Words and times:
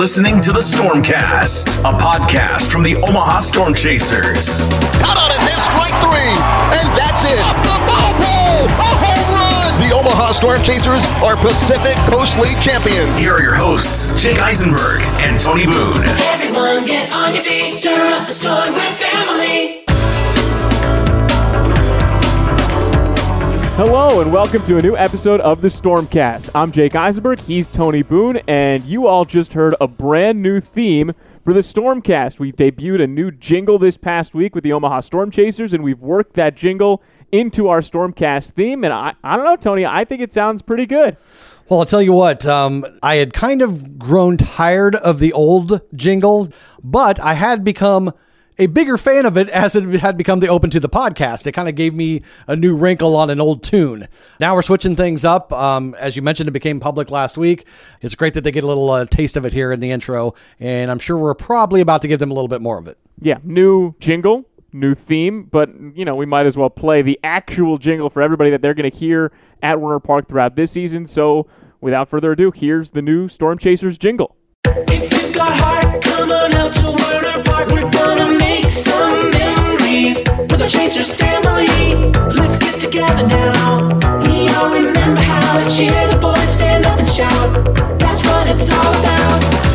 listening 0.00 0.40
to 0.40 0.50
the 0.50 0.60
Stormcast, 0.60 1.76
a 1.80 1.92
podcast 1.92 2.72
from 2.72 2.82
the 2.82 2.96
Omaha 2.96 3.38
Storm 3.40 3.74
Chasers. 3.74 4.62
Out 5.04 5.18
on 5.20 5.28
it, 5.28 5.44
this 5.44 5.60
strike 5.60 5.92
three, 6.00 6.32
and 6.72 6.88
that's 6.96 7.20
it. 7.22 7.36
Up 7.44 7.60
the 7.60 7.76
ball 7.84 8.12
pole, 8.16 8.64
a 8.64 8.90
home 8.96 9.28
run. 9.28 9.90
The 9.90 9.94
Omaha 9.94 10.32
Storm 10.32 10.62
Chasers 10.62 11.04
are 11.22 11.36
Pacific 11.36 11.96
Coast 12.08 12.38
League 12.38 12.58
champions. 12.62 13.14
Here 13.18 13.34
are 13.34 13.42
your 13.42 13.54
hosts, 13.54 14.18
Jake 14.18 14.38
Eisenberg 14.38 15.02
and 15.20 15.38
Tony 15.38 15.66
Boone. 15.66 16.02
Everyone 16.32 16.86
get 16.86 17.12
on 17.12 17.34
your 17.34 17.44
feet, 17.44 17.70
stir 17.72 18.10
up 18.10 18.26
the 18.26 18.32
storm, 18.32 18.72
we're 18.72 18.94
family. 18.94 19.79
Hello 23.82 24.20
and 24.20 24.30
welcome 24.30 24.60
to 24.64 24.76
a 24.76 24.82
new 24.82 24.94
episode 24.94 25.40
of 25.40 25.62
the 25.62 25.68
Stormcast. 25.68 26.50
I'm 26.54 26.70
Jake 26.70 26.94
Eisenberg, 26.94 27.38
he's 27.40 27.66
Tony 27.66 28.02
Boone, 28.02 28.36
and 28.46 28.84
you 28.84 29.06
all 29.06 29.24
just 29.24 29.54
heard 29.54 29.74
a 29.80 29.88
brand 29.88 30.42
new 30.42 30.60
theme 30.60 31.12
for 31.46 31.54
the 31.54 31.60
Stormcast. 31.60 32.38
We 32.38 32.52
debuted 32.52 33.02
a 33.02 33.06
new 33.06 33.30
jingle 33.30 33.78
this 33.78 33.96
past 33.96 34.34
week 34.34 34.54
with 34.54 34.64
the 34.64 34.74
Omaha 34.74 35.00
Storm 35.00 35.30
Chasers, 35.30 35.72
and 35.72 35.82
we've 35.82 35.98
worked 35.98 36.34
that 36.34 36.56
jingle 36.56 37.02
into 37.32 37.68
our 37.68 37.80
Stormcast 37.80 38.50
theme. 38.50 38.84
And 38.84 38.92
I, 38.92 39.14
I 39.24 39.36
don't 39.36 39.46
know, 39.46 39.56
Tony, 39.56 39.86
I 39.86 40.04
think 40.04 40.20
it 40.20 40.34
sounds 40.34 40.60
pretty 40.60 40.84
good. 40.84 41.16
Well, 41.70 41.80
I'll 41.80 41.86
tell 41.86 42.02
you 42.02 42.12
what, 42.12 42.46
um, 42.46 42.84
I 43.02 43.14
had 43.14 43.32
kind 43.32 43.62
of 43.62 43.98
grown 43.98 44.36
tired 44.36 44.94
of 44.94 45.20
the 45.20 45.32
old 45.32 45.80
jingle, 45.94 46.50
but 46.84 47.18
I 47.18 47.32
had 47.32 47.64
become 47.64 48.12
a 48.60 48.66
bigger 48.66 48.98
fan 48.98 49.24
of 49.24 49.38
it 49.38 49.48
as 49.48 49.74
it 49.74 49.84
had 50.00 50.18
become 50.18 50.40
the 50.40 50.48
open 50.48 50.68
to 50.70 50.78
the 50.78 50.88
podcast. 50.88 51.46
It 51.46 51.52
kind 51.52 51.68
of 51.68 51.74
gave 51.74 51.94
me 51.94 52.22
a 52.46 52.54
new 52.54 52.76
wrinkle 52.76 53.16
on 53.16 53.30
an 53.30 53.40
old 53.40 53.64
tune. 53.64 54.06
Now 54.38 54.54
we're 54.54 54.62
switching 54.62 54.96
things 54.96 55.24
up. 55.24 55.50
Um, 55.50 55.94
as 55.98 56.14
you 56.14 56.20
mentioned, 56.20 56.48
it 56.48 56.52
became 56.52 56.78
public 56.78 57.10
last 57.10 57.38
week. 57.38 57.66
It's 58.02 58.14
great 58.14 58.34
that 58.34 58.44
they 58.44 58.52
get 58.52 58.62
a 58.62 58.66
little 58.66 58.90
uh, 58.90 59.06
taste 59.06 59.38
of 59.38 59.46
it 59.46 59.54
here 59.54 59.72
in 59.72 59.80
the 59.80 59.90
intro, 59.90 60.34
and 60.60 60.90
I'm 60.90 60.98
sure 60.98 61.16
we're 61.16 61.34
probably 61.34 61.80
about 61.80 62.02
to 62.02 62.08
give 62.08 62.18
them 62.18 62.30
a 62.30 62.34
little 62.34 62.48
bit 62.48 62.60
more 62.60 62.78
of 62.78 62.86
it. 62.86 62.98
Yeah, 63.18 63.38
new 63.42 63.94
jingle, 63.98 64.44
new 64.74 64.94
theme, 64.94 65.44
but 65.44 65.70
you 65.94 66.04
know, 66.04 66.14
we 66.14 66.26
might 66.26 66.44
as 66.44 66.56
well 66.56 66.70
play 66.70 67.00
the 67.00 67.18
actual 67.24 67.78
jingle 67.78 68.10
for 68.10 68.20
everybody 68.20 68.50
that 68.50 68.60
they're 68.60 68.74
going 68.74 68.90
to 68.90 68.96
hear 68.96 69.32
at 69.62 69.80
Werner 69.80 70.00
Park 70.00 70.28
throughout 70.28 70.54
this 70.54 70.70
season. 70.70 71.06
So, 71.06 71.46
without 71.80 72.10
further 72.10 72.32
ado, 72.32 72.50
here's 72.50 72.90
the 72.90 73.00
new 73.00 73.26
Storm 73.28 73.56
Chasers 73.56 73.96
jingle. 73.96 74.36
If 75.42 75.56
heart, 75.56 76.02
come 76.02 76.30
on 76.30 76.52
out 76.52 76.74
to 76.74 76.90
Werner 77.02 77.42
Park. 77.42 77.68
We're 77.68 77.90
gonna 77.90 78.38
make 78.38 78.68
some 78.68 79.30
memories 79.30 80.22
with 80.50 80.60
our 80.60 80.68
Chasers 80.68 81.14
family. 81.14 81.66
Let's 82.34 82.58
get 82.58 82.78
together 82.78 83.26
now. 83.26 83.88
We 84.26 84.48
all 84.50 84.70
remember 84.70 85.22
how 85.22 85.58
to 85.58 85.74
cheer 85.74 86.06
the 86.08 86.18
boys, 86.18 86.48
stand 86.50 86.84
up 86.84 86.98
and 86.98 87.08
shout. 87.08 87.64
That's 87.98 88.22
what 88.22 88.48
it's 88.48 88.68
all 88.70 88.94
about. 89.00 89.69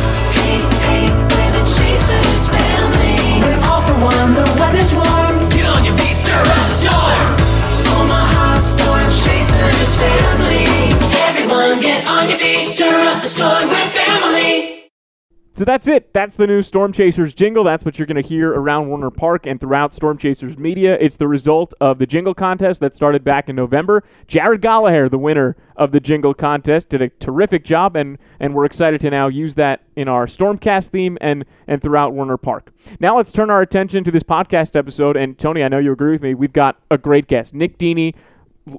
So 15.58 15.64
that's 15.64 15.88
it. 15.88 16.12
That's 16.14 16.36
the 16.36 16.48
new 16.48 16.62
Storm 16.62 16.92
Chasers 16.92 17.34
jingle. 17.34 17.64
That's 17.64 17.86
what 17.86 17.98
you're 17.98 18.06
going 18.06 18.22
to 18.22 18.28
hear 18.28 18.52
around 18.52 18.90
Werner 18.90 19.10
Park 19.10 19.46
and 19.46 19.58
throughout 19.58 19.94
Storm 19.94 20.18
Chasers 20.18 20.58
media. 20.58 20.98
It's 21.00 21.16
the 21.16 21.30
result 21.30 21.74
of 21.80 21.98
the 21.98 22.06
jingle 22.06 22.34
contest 22.34 22.82
that 22.82 22.94
started 22.94 23.24
back 23.24 23.48
in 23.48 23.56
November. 23.56 24.04
Jared 24.28 24.60
Gallagher, 24.60 25.08
the 25.08 25.18
winner 25.18 25.56
of 25.78 25.94
the 25.94 26.02
jingle 26.02 26.34
contest, 26.34 26.90
did 26.90 27.02
a 27.02 27.08
terrific 27.08 27.64
job, 27.64 27.96
and, 27.96 28.18
and 28.42 28.54
we're 28.54 28.66
excited 28.66 29.00
to 29.00 29.10
now 29.10 29.30
use 29.30 29.56
that 29.56 29.84
in 29.96 30.10
our 30.10 30.26
Stormcast 30.26 30.90
theme 30.90 31.18
and, 31.22 31.46
and 31.68 31.82
throughout 31.82 32.14
Werner 32.14 32.36
Park. 32.36 32.74
Now 33.00 33.16
let's 33.16 33.32
turn 33.32 33.50
our 33.50 33.62
attention 33.62 34.04
to 34.04 34.12
this 34.12 34.24
podcast 34.24 34.76
episode. 34.76 35.16
And 35.16 35.38
Tony, 35.38 35.64
I 35.64 35.70
know 35.70 35.80
you 35.80 35.94
agree 35.94 36.12
with 36.12 36.22
me. 36.22 36.34
We've 36.34 36.52
got 36.52 36.82
a 36.92 36.98
great 36.98 37.28
guest, 37.28 37.54
Nick 37.54 37.78
Dini 37.78 38.14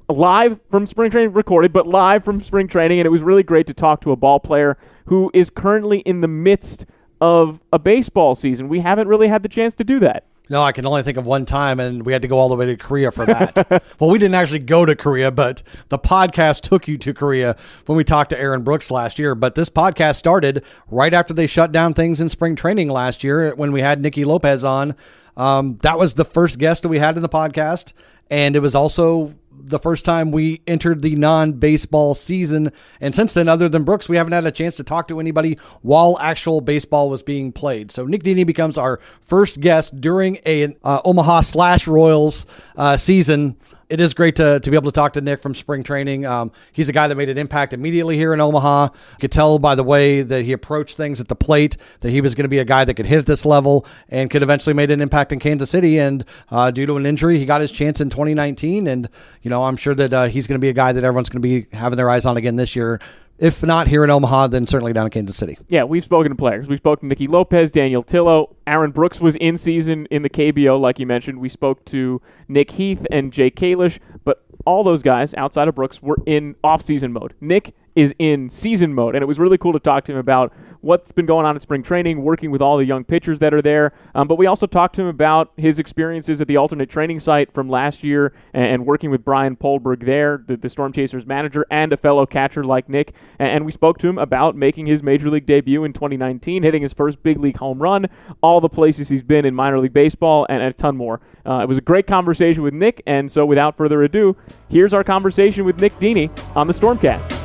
live 0.09 0.59
from 0.70 0.86
spring 0.86 1.10
training, 1.10 1.32
recorded, 1.32 1.72
but 1.72 1.86
live 1.86 2.25
from 2.25 2.42
spring 2.42 2.69
training, 2.69 2.98
and 2.98 3.06
it 3.06 3.10
was 3.10 3.22
really 3.22 3.42
great 3.42 3.66
to 3.69 3.75
talk 3.75 4.00
to 4.00 4.12
a 4.12 4.16
ball 4.16 4.41
player 4.41 4.76
who 5.06 5.30
is 5.34 5.50
currently 5.50 5.98
in 6.00 6.20
the 6.20 6.28
midst 6.28 6.86
of 7.20 7.60
a 7.72 7.78
baseball 7.78 8.34
season. 8.34 8.68
We 8.68 8.80
haven't 8.80 9.08
really 9.08 9.28
had 9.28 9.42
the 9.42 9.48
chance 9.48 9.74
to 9.76 9.84
do 9.84 10.00
that. 10.00 10.24
No, 10.48 10.62
I 10.62 10.70
can 10.70 10.86
only 10.86 11.02
think 11.02 11.18
of 11.18 11.26
one 11.26 11.44
time, 11.44 11.80
and 11.80 12.06
we 12.06 12.12
had 12.12 12.22
to 12.22 12.28
go 12.28 12.38
all 12.38 12.48
the 12.48 12.54
way 12.54 12.66
to 12.66 12.76
Korea 12.76 13.10
for 13.10 13.26
that. 13.26 13.68
well, 13.98 14.10
we 14.10 14.18
didn't 14.18 14.36
actually 14.36 14.60
go 14.60 14.84
to 14.84 14.94
Korea, 14.94 15.32
but 15.32 15.64
the 15.88 15.98
podcast 15.98 16.60
took 16.60 16.86
you 16.86 16.96
to 16.98 17.12
Korea 17.12 17.56
when 17.86 17.96
we 17.96 18.04
talked 18.04 18.30
to 18.30 18.38
Aaron 18.38 18.62
Brooks 18.62 18.90
last 18.92 19.18
year. 19.18 19.34
But 19.34 19.56
this 19.56 19.68
podcast 19.68 20.16
started 20.16 20.64
right 20.88 21.12
after 21.12 21.34
they 21.34 21.48
shut 21.48 21.72
down 21.72 21.94
things 21.94 22.20
in 22.20 22.28
spring 22.28 22.54
training 22.54 22.90
last 22.90 23.24
year 23.24 23.56
when 23.56 23.72
we 23.72 23.80
had 23.80 24.00
Nicky 24.00 24.24
Lopez 24.24 24.62
on. 24.62 24.94
Um, 25.36 25.78
that 25.82 25.98
was 25.98 26.14
the 26.14 26.24
first 26.24 26.60
guest 26.60 26.82
that 26.82 26.90
we 26.90 27.00
had 27.00 27.16
in 27.16 27.22
the 27.22 27.28
podcast, 27.28 27.92
and 28.30 28.54
it 28.54 28.60
was 28.60 28.76
also 28.76 29.34
the 29.58 29.78
first 29.78 30.04
time 30.04 30.30
we 30.30 30.62
entered 30.66 31.02
the 31.02 31.16
non-baseball 31.16 32.14
season. 32.14 32.72
And 33.00 33.14
since 33.14 33.34
then 33.34 33.48
other 33.48 33.68
than 33.68 33.84
brooks 33.84 34.08
we 34.08 34.16
haven't 34.16 34.32
had 34.32 34.46
a 34.46 34.52
chance 34.52 34.76
to 34.76 34.84
talk 34.84 35.08
to 35.08 35.20
anybody 35.20 35.58
while 35.82 36.18
actual 36.20 36.60
baseball 36.60 37.10
was 37.10 37.22
being 37.22 37.52
played. 37.52 37.90
So 37.90 38.06
nick 38.06 38.22
dini 38.22 38.46
becomes 38.46 38.78
our 38.78 38.98
first 39.20 39.60
guest 39.60 40.00
during 40.00 40.38
a 40.46 40.76
uh, 40.84 41.00
omaha 41.04 41.40
slash 41.40 41.86
royals 41.86 42.46
uh, 42.76 42.96
season 42.96 43.56
it 43.88 44.00
is 44.00 44.14
great 44.14 44.36
to, 44.36 44.58
to 44.60 44.70
be 44.70 44.76
able 44.76 44.91
to 44.91 44.94
talk 44.94 45.12
to 45.12 45.20
Nick 45.20 45.41
from 45.41 45.54
spring 45.54 45.82
training. 45.82 46.26
Um, 46.26 46.50
he's 46.72 46.88
a 46.88 46.92
guy 46.92 47.06
that 47.06 47.14
made 47.14 47.28
an 47.28 47.38
impact 47.38 47.72
immediately 47.72 48.16
here 48.16 48.34
in 48.34 48.41
Omaha. 48.41 48.88
You 48.92 49.19
could 49.20 49.32
tell 49.32 49.58
by 49.58 49.74
the 49.74 49.84
way 49.84 50.22
that 50.22 50.44
he 50.44 50.52
approached 50.52 50.97
things 50.97 51.20
at 51.20 51.28
the 51.28 51.36
plate 51.36 51.76
that 52.00 52.10
he 52.10 52.20
was 52.20 52.34
going 52.34 52.44
to 52.44 52.48
be 52.48 52.58
a 52.58 52.64
guy 52.64 52.84
that 52.84 52.94
could 52.94 53.06
hit 53.06 53.19
at 53.19 53.26
this 53.26 53.47
level 53.47 53.86
and 54.08 54.28
could 54.30 54.42
eventually 54.42 54.74
make 54.74 54.91
an 54.91 55.00
impact 55.00 55.32
in 55.32 55.38
Kansas 55.38 55.70
City. 55.70 55.98
And 55.98 56.24
uh, 56.50 56.70
due 56.70 56.86
to 56.86 56.97
an 56.97 57.06
injury, 57.06 57.38
he 57.38 57.47
got 57.47 57.60
his 57.60 57.70
chance 57.70 58.00
in 58.00 58.10
2019. 58.10 58.86
And, 58.88 59.08
you 59.42 59.50
know, 59.50 59.64
I'm 59.64 59.76
sure 59.76 59.94
that 59.94 60.12
uh, 60.12 60.24
he's 60.24 60.47
going 60.47 60.56
to 60.56 60.64
be 60.64 60.68
a 60.68 60.74
guy 60.74 60.92
that 60.92 61.04
everyone's 61.04 61.28
going 61.28 61.42
to 61.42 61.48
be 61.48 61.76
having 61.76 61.97
their 61.97 62.10
eyes 62.10 62.26
on 62.26 62.36
again 62.36 62.56
this 62.56 62.74
year 62.74 63.00
if 63.38 63.62
not 63.62 63.88
here 63.88 64.02
in 64.04 64.10
Omaha, 64.10 64.48
then 64.48 64.66
certainly 64.66 64.92
down 64.92 65.06
in 65.06 65.10
Kansas 65.10 65.36
City. 65.36 65.58
Yeah, 65.69 65.84
we've 65.84 66.04
spoken 66.04 66.30
to 66.30 66.36
players. 66.36 66.66
We've 66.66 66.78
spoken 66.78 67.02
to 67.02 67.08
Nicky 67.08 67.26
Lopez, 67.26 67.70
Daniel 67.70 68.02
Tillo. 68.02 68.54
Aaron 68.66 68.91
Brooks 68.91 69.20
was 69.20 69.36
in 69.36 69.58
season 69.58 70.06
in 70.10 70.22
the 70.22 70.30
KBO, 70.30 70.80
like 70.80 70.98
you 70.98 71.06
mentioned. 71.06 71.38
We 71.38 71.48
spoke 71.48 71.84
to 71.86 72.20
Nick 72.48 72.72
Heath 72.72 73.06
and 73.10 73.32
Jay 73.32 73.50
Kalish, 73.50 73.98
but 74.24 74.44
all 74.64 74.82
those 74.82 75.02
guys 75.02 75.34
outside 75.34 75.69
of 75.69 75.74
Brooks 75.74 76.02
were 76.02 76.16
in 76.26 76.56
off-season 76.64 77.12
mode. 77.12 77.34
Nick 77.41 77.74
is 77.94 78.14
in 78.19 78.50
season 78.50 78.92
mode, 78.94 79.14
and 79.14 79.22
it 79.22 79.26
was 79.26 79.38
really 79.38 79.58
cool 79.58 79.72
to 79.72 79.78
talk 79.78 80.04
to 80.04 80.12
him 80.12 80.18
about 80.18 80.53
what's 80.86 81.10
been 81.10 81.26
going 81.26 81.44
on 81.44 81.56
at 81.56 81.62
spring 81.62 81.82
training, 81.82 82.22
working 82.22 82.50
with 82.50 82.62
all 82.62 82.76
the 82.78 82.84
young 82.84 83.04
pitchers 83.04 83.41
that 83.41 83.52
are 83.52 83.60
there. 83.60 83.92
Um, 84.14 84.28
but 84.28 84.36
we 84.36 84.47
also 84.47 84.66
talked 84.66 84.94
to 84.94 85.02
him 85.02 85.08
about 85.08 85.52
his 85.56 85.78
experiences 85.78 86.41
at 86.41 86.47
the 86.47 86.56
alternate 86.56 86.88
training 86.88 87.20
site 87.20 87.52
from 87.52 87.69
last 87.69 88.04
year 88.04 88.32
and, 88.54 88.64
and 88.66 88.86
working 88.86 89.10
with 89.10 89.24
Brian 89.24 89.56
Poldberg 89.56 90.06
there, 90.06 90.44
the, 90.47 90.56
the, 90.56 90.70
Storm 90.70 90.92
Chasers 90.92 91.26
manager, 91.26 91.66
and 91.70 91.92
a 91.92 91.97
fellow 91.97 92.24
catcher 92.24 92.64
like 92.64 92.88
Nick. 92.88 93.14
And, 93.38 93.48
and, 93.48 93.66
we 93.66 93.72
spoke 93.72 93.98
to 93.98 94.08
him 94.08 94.19
about 94.19 94.54
making 94.54 94.86
his 94.86 95.02
major 95.02 95.28
league 95.28 95.47
debut 95.47 95.82
in 95.82 95.92
2019, 95.92 96.62
hitting 96.62 96.82
his 96.82 96.92
first 96.92 97.20
big 97.22 97.38
league 97.41 97.56
home 97.56 97.82
run, 97.82 98.06
all 98.41 98.60
the 98.60 98.68
places 98.68 99.08
he's 99.08 99.22
been 99.22 99.44
in 99.44 99.54
minor 99.54 99.80
league 99.80 99.92
baseball, 99.92 100.47
and, 100.48 100.62
and 100.62 100.70
a 100.70 100.76
ton 100.76 100.97
more. 100.97 101.20
Uh, 101.44 101.60
it 101.60 101.68
was 101.68 101.78
a 101.78 101.82
great 101.82 102.06
conversation 102.06 102.62
with 102.62 102.74
Nick, 102.74 103.03
and 103.06 103.30
so 103.30 103.44
without 103.44 103.76
further 103.76 104.04
ado, 104.04 104.36
here's 104.68 104.94
our 104.94 105.03
conversation 105.03 105.64
with 105.64 105.80
Nick 105.80 105.94
Dini 105.94 106.30
on 106.54 106.68
the 106.68 106.72
Stormcast. 106.72 107.35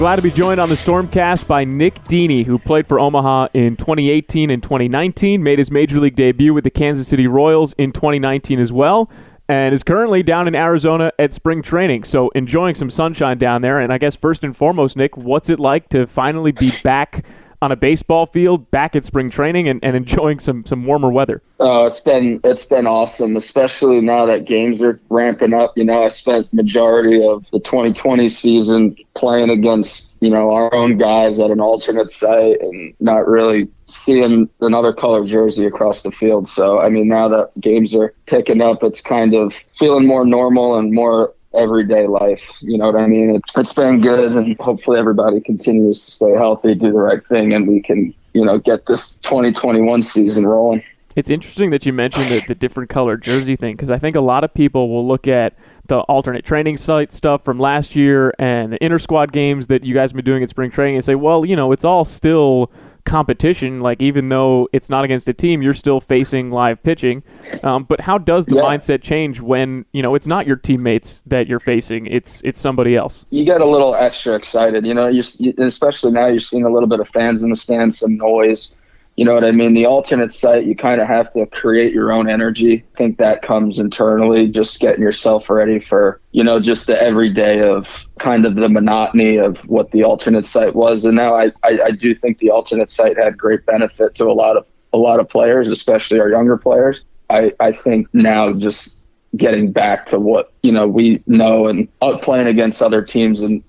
Glad 0.00 0.16
to 0.16 0.22
be 0.22 0.30
joined 0.30 0.58
on 0.58 0.70
the 0.70 0.76
Stormcast 0.76 1.46
by 1.46 1.62
Nick 1.62 1.92
Dini, 2.04 2.42
who 2.42 2.58
played 2.58 2.86
for 2.86 2.98
Omaha 2.98 3.48
in 3.52 3.76
2018 3.76 4.48
and 4.48 4.62
2019, 4.62 5.42
made 5.42 5.58
his 5.58 5.70
major 5.70 6.00
league 6.00 6.16
debut 6.16 6.54
with 6.54 6.64
the 6.64 6.70
Kansas 6.70 7.06
City 7.06 7.26
Royals 7.26 7.74
in 7.74 7.92
2019 7.92 8.60
as 8.60 8.72
well, 8.72 9.10
and 9.46 9.74
is 9.74 9.82
currently 9.82 10.22
down 10.22 10.48
in 10.48 10.54
Arizona 10.54 11.12
at 11.18 11.34
spring 11.34 11.60
training. 11.60 12.04
So 12.04 12.30
enjoying 12.30 12.76
some 12.76 12.88
sunshine 12.88 13.36
down 13.36 13.60
there. 13.60 13.78
And 13.78 13.92
I 13.92 13.98
guess 13.98 14.14
first 14.14 14.42
and 14.42 14.56
foremost, 14.56 14.96
Nick, 14.96 15.18
what's 15.18 15.50
it 15.50 15.60
like 15.60 15.90
to 15.90 16.06
finally 16.06 16.52
be 16.52 16.72
back 16.82 17.22
on 17.62 17.72
a 17.72 17.76
baseball 17.76 18.26
field, 18.26 18.70
back 18.70 18.96
at 18.96 19.04
spring 19.04 19.30
training, 19.30 19.68
and, 19.68 19.82
and 19.84 19.96
enjoying 19.96 20.40
some 20.40 20.64
some 20.64 20.84
warmer 20.84 21.10
weather? 21.10 21.42
Oh, 21.58 21.86
it's 21.86 22.00
been 22.00 22.40
it's 22.44 22.64
been 22.64 22.86
awesome, 22.86 23.36
especially 23.36 24.00
now 24.00 24.26
that 24.26 24.46
games 24.46 24.80
are 24.82 25.00
ramping 25.10 25.52
up. 25.52 25.76
You 25.76 25.84
know, 25.84 26.02
I 26.02 26.08
spent 26.08 26.52
majority 26.52 27.24
of 27.24 27.44
the 27.52 27.60
2020 27.60 28.28
season 28.28 28.96
playing 29.14 29.50
against 29.50 30.16
you 30.22 30.30
know 30.30 30.50
our 30.52 30.72
own 30.74 30.96
guys 30.96 31.38
at 31.38 31.50
an 31.50 31.60
alternate 31.60 32.10
site 32.10 32.60
and 32.60 32.94
not 33.00 33.26
really 33.26 33.68
seeing 33.84 34.48
another 34.60 34.92
color 34.92 35.24
jersey 35.24 35.66
across 35.66 36.02
the 36.02 36.12
field. 36.12 36.48
So 36.48 36.80
I 36.80 36.88
mean, 36.88 37.08
now 37.08 37.28
that 37.28 37.50
games 37.60 37.94
are 37.94 38.14
picking 38.26 38.62
up, 38.62 38.82
it's 38.82 39.00
kind 39.00 39.34
of 39.34 39.54
feeling 39.78 40.06
more 40.06 40.24
normal 40.24 40.78
and 40.78 40.92
more 40.92 41.34
everyday 41.54 42.06
life. 42.06 42.50
You 42.60 42.78
know 42.78 42.90
what 42.90 43.00
I 43.00 43.06
mean? 43.06 43.34
It's, 43.34 43.56
it's 43.56 43.72
been 43.72 44.00
good, 44.00 44.32
and 44.32 44.58
hopefully 44.60 44.98
everybody 44.98 45.40
continues 45.40 46.04
to 46.04 46.10
stay 46.10 46.32
healthy, 46.32 46.74
do 46.74 46.92
the 46.92 46.98
right 46.98 47.26
thing, 47.26 47.52
and 47.52 47.66
we 47.66 47.82
can, 47.82 48.14
you 48.34 48.44
know, 48.44 48.58
get 48.58 48.86
this 48.86 49.16
2021 49.16 50.02
season 50.02 50.46
rolling. 50.46 50.82
It's 51.16 51.28
interesting 51.28 51.70
that 51.70 51.84
you 51.84 51.92
mentioned 51.92 52.26
the, 52.26 52.42
the 52.46 52.54
different 52.54 52.88
color 52.88 53.16
jersey 53.16 53.56
thing 53.56 53.74
because 53.74 53.90
I 53.90 53.98
think 53.98 54.14
a 54.14 54.20
lot 54.20 54.44
of 54.44 54.54
people 54.54 54.88
will 54.88 55.06
look 55.06 55.26
at 55.26 55.54
the 55.88 55.98
alternate 56.02 56.44
training 56.44 56.76
site 56.76 57.12
stuff 57.12 57.44
from 57.44 57.58
last 57.58 57.96
year 57.96 58.32
and 58.38 58.72
the 58.72 58.84
inter 58.84 58.98
squad 58.98 59.32
games 59.32 59.66
that 59.66 59.82
you 59.82 59.92
guys 59.92 60.10
have 60.10 60.16
been 60.16 60.24
doing 60.24 60.42
at 60.42 60.48
spring 60.48 60.70
training 60.70 60.94
and 60.94 61.04
say, 61.04 61.16
well, 61.16 61.44
you 61.44 61.56
know, 61.56 61.72
it's 61.72 61.84
all 61.84 62.04
still 62.04 62.70
competition. 63.04 63.78
Like 63.80 64.00
even 64.02 64.28
though 64.28 64.68
it's 64.72 64.88
not 64.90 65.04
against 65.04 65.28
a 65.28 65.32
team, 65.32 65.62
you're 65.62 65.74
still 65.74 66.00
facing 66.00 66.50
live 66.50 66.82
pitching. 66.82 67.22
Um, 67.62 67.84
but 67.84 68.00
how 68.00 68.18
does 68.18 68.46
the 68.46 68.56
Yeah. 68.56 68.62
mindset 68.62 69.02
change 69.02 69.40
when 69.40 69.84
you 69.92 70.02
know 70.02 70.14
it's 70.14 70.26
not 70.26 70.46
your 70.46 70.56
teammates 70.56 71.22
that 71.26 71.46
you're 71.46 71.60
facing? 71.60 72.06
It's 72.06 72.40
it's 72.44 72.60
somebody 72.60 72.96
else. 72.96 73.24
you 73.30 73.44
get 73.44 73.60
a 73.60 73.66
little 73.66 73.94
extra 73.94 74.34
excited. 74.34 74.84
You 74.86 74.94
know, 74.94 75.08
you 75.08 75.22
especially 75.58 76.12
now 76.12 76.26
you're 76.26 76.40
seeing 76.40 76.64
a 76.64 76.70
little 76.70 76.88
bit 76.88 77.00
of 77.00 77.08
fans 77.08 77.42
in 77.42 77.50
the 77.50 77.56
stands, 77.56 77.98
some 77.98 78.16
noise. 78.16 78.74
You 79.20 79.26
know 79.26 79.34
what 79.34 79.44
I 79.44 79.50
mean? 79.50 79.74
The 79.74 79.84
alternate 79.84 80.32
site, 80.32 80.64
you 80.64 80.74
kind 80.74 80.98
of 80.98 81.06
have 81.06 81.30
to 81.34 81.44
create 81.44 81.92
your 81.92 82.10
own 82.10 82.26
energy. 82.26 82.82
I 82.94 82.96
think 82.96 83.18
that 83.18 83.42
comes 83.42 83.78
internally, 83.78 84.48
just 84.48 84.80
getting 84.80 85.02
yourself 85.02 85.50
ready 85.50 85.78
for, 85.78 86.22
you 86.32 86.42
know, 86.42 86.58
just 86.58 86.86
the 86.86 86.98
everyday 86.98 87.60
of 87.60 88.06
kind 88.18 88.46
of 88.46 88.54
the 88.54 88.70
monotony 88.70 89.36
of 89.36 89.58
what 89.68 89.90
the 89.90 90.04
alternate 90.04 90.46
site 90.46 90.74
was. 90.74 91.04
And 91.04 91.16
now 91.16 91.34
I, 91.34 91.52
I, 91.62 91.78
I 91.84 91.90
do 91.90 92.14
think 92.14 92.38
the 92.38 92.48
alternate 92.48 92.88
site 92.88 93.18
had 93.18 93.36
great 93.36 93.66
benefit 93.66 94.14
to 94.14 94.24
a 94.24 94.32
lot 94.32 94.56
of 94.56 94.64
a 94.94 94.96
lot 94.96 95.20
of 95.20 95.28
players, 95.28 95.68
especially 95.68 96.18
our 96.18 96.30
younger 96.30 96.56
players. 96.56 97.04
I, 97.28 97.52
I 97.60 97.72
think 97.72 98.08
now 98.14 98.54
just 98.54 99.04
getting 99.36 99.70
back 99.70 100.06
to 100.06 100.18
what 100.18 100.50
you 100.62 100.72
know 100.72 100.88
we 100.88 101.22
know 101.26 101.66
and 101.66 101.88
out 102.00 102.22
playing 102.22 102.46
against 102.46 102.80
other 102.82 103.02
teams 103.02 103.42
and 103.42 103.62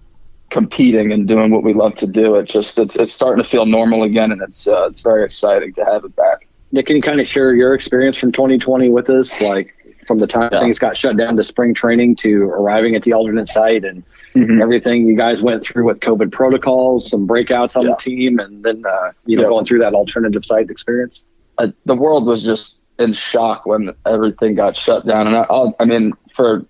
competing 0.51 1.11
and 1.11 1.27
doing 1.27 1.49
what 1.51 1.63
we 1.63 1.73
love 1.73 1.95
to 1.95 2.05
do. 2.07 2.35
It 2.35 2.43
just 2.43 2.77
it's 2.77 2.95
it's 2.95 3.11
starting 3.11 3.43
to 3.43 3.49
feel 3.49 3.65
normal 3.65 4.03
again, 4.03 4.31
and 4.31 4.41
it's 4.41 4.67
uh, 4.67 4.85
it's 4.87 5.01
very 5.01 5.25
exciting 5.25 5.73
to 5.73 5.85
have 5.85 6.05
it 6.05 6.15
back. 6.15 6.47
Nick, 6.71 6.85
can 6.85 6.95
you 6.95 7.01
kind 7.01 7.19
of 7.19 7.27
share 7.27 7.53
your 7.55 7.73
experience 7.73 8.15
from 8.17 8.31
2020 8.31 8.89
with 8.89 9.09
us? 9.09 9.41
Like 9.41 9.73
from 10.07 10.19
the 10.19 10.27
time 10.27 10.49
Yeah. 10.51 10.59
things 10.61 10.77
got 10.79 10.95
shut 10.95 11.17
down 11.17 11.35
to 11.37 11.43
spring 11.43 11.73
training 11.73 12.15
to 12.17 12.43
arriving 12.43 12.95
at 12.95 13.03
the 13.03 13.13
alternate 13.13 13.47
site 13.47 13.83
and 13.83 14.03
Mhm. 14.35 14.61
everything 14.61 15.05
you 15.05 15.15
guys 15.17 15.41
went 15.43 15.61
through 15.61 15.85
with 15.85 15.99
COVID 15.99 16.31
protocols, 16.31 17.09
some 17.09 17.27
breakouts 17.27 17.75
on 17.75 17.83
Yeah. 17.83 17.89
the 17.91 17.95
team, 17.97 18.39
and 18.39 18.63
then 18.63 18.83
uh, 18.85 19.11
you 19.25 19.35
know 19.37 19.43
Yeah. 19.43 19.49
going 19.49 19.65
through 19.65 19.79
that 19.79 19.93
alternative 19.93 20.45
site 20.45 20.69
experience. 20.69 21.25
uh, 21.57 21.67
the 21.85 21.93
world 21.95 22.25
was 22.25 22.41
just 22.43 22.79
in 22.97 23.11
shock 23.13 23.65
when 23.65 23.93
everything 24.07 24.55
got 24.55 24.75
shut 24.75 25.05
down. 25.05 25.27
And 25.27 25.35
I, 25.35 25.45
I'll, 25.49 25.75
I 25.79 25.85
mean, 25.85 26.13
for 26.33 26.65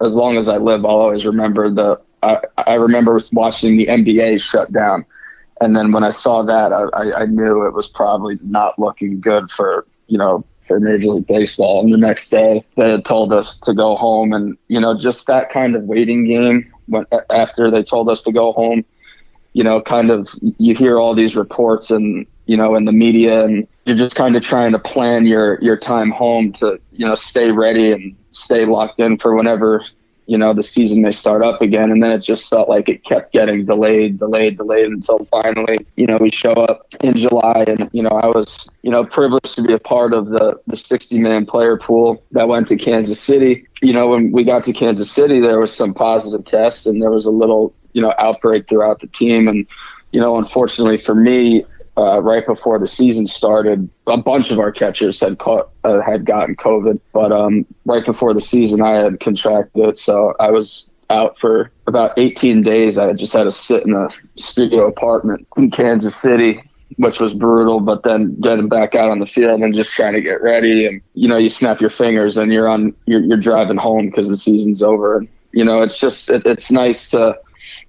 as 0.00 0.14
long 0.14 0.36
as 0.36 0.48
I 0.48 0.56
live, 0.56 0.84
I'll 0.84 0.96
always 0.96 1.24
remember 1.26 1.70
the. 1.70 2.00
I, 2.22 2.38
I 2.58 2.74
remember 2.74 3.20
watching 3.32 3.76
the 3.76 3.86
NBA 3.86 4.40
shut 4.40 4.72
down, 4.72 5.04
and 5.60 5.76
then 5.76 5.92
when 5.92 6.04
I 6.04 6.10
saw 6.10 6.42
that, 6.42 6.72
I, 6.72 7.22
I, 7.22 7.26
knew 7.26 7.66
it 7.66 7.74
was 7.74 7.88
probably 7.88 8.38
not 8.42 8.78
looking 8.78 9.20
good 9.20 9.50
for 9.50 9.86
you 10.06 10.18
know 10.18 10.44
for 10.66 10.80
Major 10.80 11.08
League 11.08 11.26
Baseball. 11.26 11.82
And 11.82 11.92
the 11.92 11.98
next 11.98 12.30
day, 12.30 12.64
they 12.76 12.90
had 12.90 13.04
told 13.04 13.32
us 13.32 13.58
to 13.60 13.74
go 13.74 13.96
home, 13.96 14.32
and 14.32 14.56
you 14.68 14.80
know 14.80 14.96
just 14.96 15.26
that 15.26 15.50
kind 15.50 15.74
of 15.74 15.84
waiting 15.84 16.24
game. 16.24 16.72
When 16.86 17.06
after 17.30 17.70
they 17.70 17.82
told 17.82 18.08
us 18.08 18.22
to 18.22 18.32
go 18.32 18.52
home, 18.52 18.84
you 19.52 19.64
know, 19.64 19.80
kind 19.80 20.10
of 20.10 20.28
you 20.40 20.74
hear 20.74 20.98
all 20.98 21.14
these 21.14 21.36
reports 21.36 21.90
and 21.90 22.26
you 22.46 22.56
know 22.56 22.74
in 22.74 22.84
the 22.84 22.92
media, 22.92 23.44
and 23.44 23.66
you're 23.84 23.96
just 23.96 24.16
kind 24.16 24.36
of 24.36 24.42
trying 24.42 24.72
to 24.72 24.78
plan 24.78 25.26
your 25.26 25.60
your 25.60 25.76
time 25.76 26.10
home 26.10 26.52
to 26.52 26.80
you 26.92 27.06
know 27.06 27.14
stay 27.14 27.50
ready 27.50 27.92
and 27.92 28.16
stay 28.30 28.64
locked 28.64 29.00
in 29.00 29.18
for 29.18 29.34
whenever 29.34 29.84
you 30.32 30.38
know 30.38 30.54
the 30.54 30.62
season 30.62 31.02
may 31.02 31.10
start 31.12 31.42
up 31.42 31.60
again. 31.60 31.90
And 31.90 32.02
then 32.02 32.10
it 32.10 32.20
just 32.20 32.48
felt 32.48 32.66
like 32.66 32.88
it 32.88 33.04
kept 33.04 33.34
getting 33.34 33.66
delayed, 33.66 34.18
delayed, 34.18 34.56
delayed 34.56 34.86
until 34.86 35.26
finally 35.26 35.86
you 35.96 36.06
know 36.06 36.16
we 36.18 36.30
show 36.30 36.54
up 36.54 36.86
in 37.02 37.18
July, 37.18 37.66
and 37.68 37.90
you 37.92 38.02
know 38.02 38.08
I 38.08 38.28
was 38.28 38.66
you 38.80 38.90
know 38.90 39.04
privileged 39.04 39.54
to 39.56 39.62
be 39.62 39.74
a 39.74 39.78
part 39.78 40.14
of 40.14 40.30
the 40.30 40.58
the 40.66 40.76
60 40.78 41.18
man 41.18 41.44
player 41.44 41.76
pool 41.76 42.24
that 42.30 42.48
went 42.48 42.66
to 42.68 42.76
Kansas 42.76 43.20
City. 43.20 43.66
You 43.82 43.92
know 43.92 44.08
when 44.08 44.32
we 44.32 44.42
got 44.42 44.64
to 44.64 44.72
Kansas 44.72 45.10
City, 45.10 45.38
there 45.38 45.60
was 45.60 45.70
some 45.70 45.92
positive 45.92 46.46
tests, 46.46 46.86
and 46.86 47.02
there 47.02 47.10
was 47.10 47.26
a 47.26 47.30
little 47.30 47.74
you 47.92 48.00
know 48.00 48.14
outbreak 48.18 48.70
throughout 48.70 49.02
the 49.02 49.08
team, 49.08 49.48
and 49.48 49.66
you 50.12 50.20
know 50.22 50.38
unfortunately 50.38 50.96
for 50.96 51.14
me, 51.14 51.66
uh, 51.96 52.22
right 52.22 52.46
before 52.46 52.78
the 52.78 52.86
season 52.86 53.26
started, 53.26 53.88
a 54.06 54.16
bunch 54.16 54.50
of 54.50 54.58
our 54.58 54.72
catchers 54.72 55.20
had 55.20 55.38
caught 55.38 55.70
uh, 55.84 56.00
had 56.00 56.24
gotten 56.24 56.56
COVID. 56.56 57.00
But 57.12 57.32
um, 57.32 57.66
right 57.84 58.04
before 58.04 58.32
the 58.32 58.40
season, 58.40 58.80
I 58.80 58.94
had 58.94 59.20
contracted 59.20 59.84
it, 59.84 59.98
so 59.98 60.34
I 60.40 60.50
was 60.50 60.90
out 61.10 61.38
for 61.38 61.70
about 61.86 62.18
18 62.18 62.62
days. 62.62 62.96
I 62.96 63.12
just 63.12 63.34
had 63.34 63.44
to 63.44 63.52
sit 63.52 63.84
in 63.84 63.92
a 63.92 64.08
studio 64.36 64.86
apartment 64.86 65.46
in 65.56 65.70
Kansas 65.70 66.16
City. 66.16 66.62
Which 66.98 67.20
was 67.20 67.32
brutal, 67.32 67.80
but 67.80 68.02
then 68.02 68.38
getting 68.38 68.68
back 68.68 68.94
out 68.94 69.10
on 69.10 69.18
the 69.18 69.26
field 69.26 69.62
and 69.62 69.74
just 69.74 69.94
trying 69.94 70.12
to 70.12 70.20
get 70.20 70.42
ready, 70.42 70.86
and 70.86 71.00
you 71.14 71.26
know, 71.26 71.38
you 71.38 71.48
snap 71.48 71.80
your 71.80 71.88
fingers 71.88 72.36
and 72.36 72.52
you're 72.52 72.68
on, 72.68 72.94
you're, 73.06 73.22
you're 73.22 73.38
driving 73.38 73.78
home 73.78 74.10
because 74.10 74.28
the 74.28 74.36
season's 74.36 74.82
over. 74.82 75.16
And 75.16 75.28
you 75.52 75.64
know, 75.64 75.80
it's 75.80 75.98
just, 75.98 76.30
it, 76.30 76.44
it's 76.44 76.70
nice 76.70 77.08
to 77.08 77.38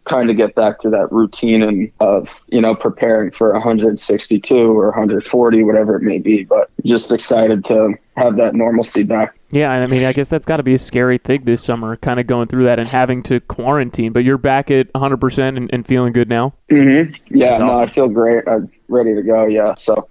kind 0.05 0.29
of 0.29 0.37
get 0.37 0.53
back 0.55 0.79
to 0.81 0.89
that 0.89 1.11
routine 1.11 1.63
and 1.63 1.91
of 1.99 2.27
you 2.47 2.59
know 2.61 2.75
preparing 2.75 3.31
for 3.31 3.53
162 3.53 4.55
or 4.55 4.87
140 4.89 5.63
whatever 5.63 5.95
it 5.95 6.01
may 6.01 6.17
be 6.17 6.43
but 6.43 6.69
just 6.85 7.11
excited 7.11 7.63
to 7.63 7.93
have 8.17 8.35
that 8.35 8.53
normalcy 8.53 9.03
back 9.03 9.35
Yeah, 9.49 9.71
and 9.71 9.83
I 9.83 9.87
mean, 9.87 10.03
I 10.05 10.13
guess 10.13 10.29
that's 10.29 10.45
got 10.45 10.57
to 10.57 10.63
be 10.63 10.73
a 10.73 10.79
scary 10.79 11.17
thing 11.19 11.43
this 11.45 11.63
summer, 11.63 11.95
kind 11.95 12.19
of 12.19 12.25
going 12.27 12.47
through 12.47 12.65
that 12.65 12.79
and 12.79 12.87
having 12.87 13.21
to 13.23 13.39
quarantine. 13.39 14.11
But 14.11 14.23
you're 14.23 14.37
back 14.39 14.71
at 14.71 14.91
100% 14.93 15.57
and, 15.57 15.69
and 15.71 15.85
feeling 15.87 16.11
good 16.13 16.27
now. 16.29 16.53
mm-hmm. 16.69 17.13
yeah 17.29 17.49
That's 17.51 17.61
no 17.61 17.69
awesome. 17.69 17.83
i 17.83 17.87
feel 17.87 18.07
great 18.09 18.43
i'm 18.47 18.71
ready 18.87 19.13
to 19.15 19.21
go 19.23 19.45
yeah 19.47 19.73
so 19.75 20.07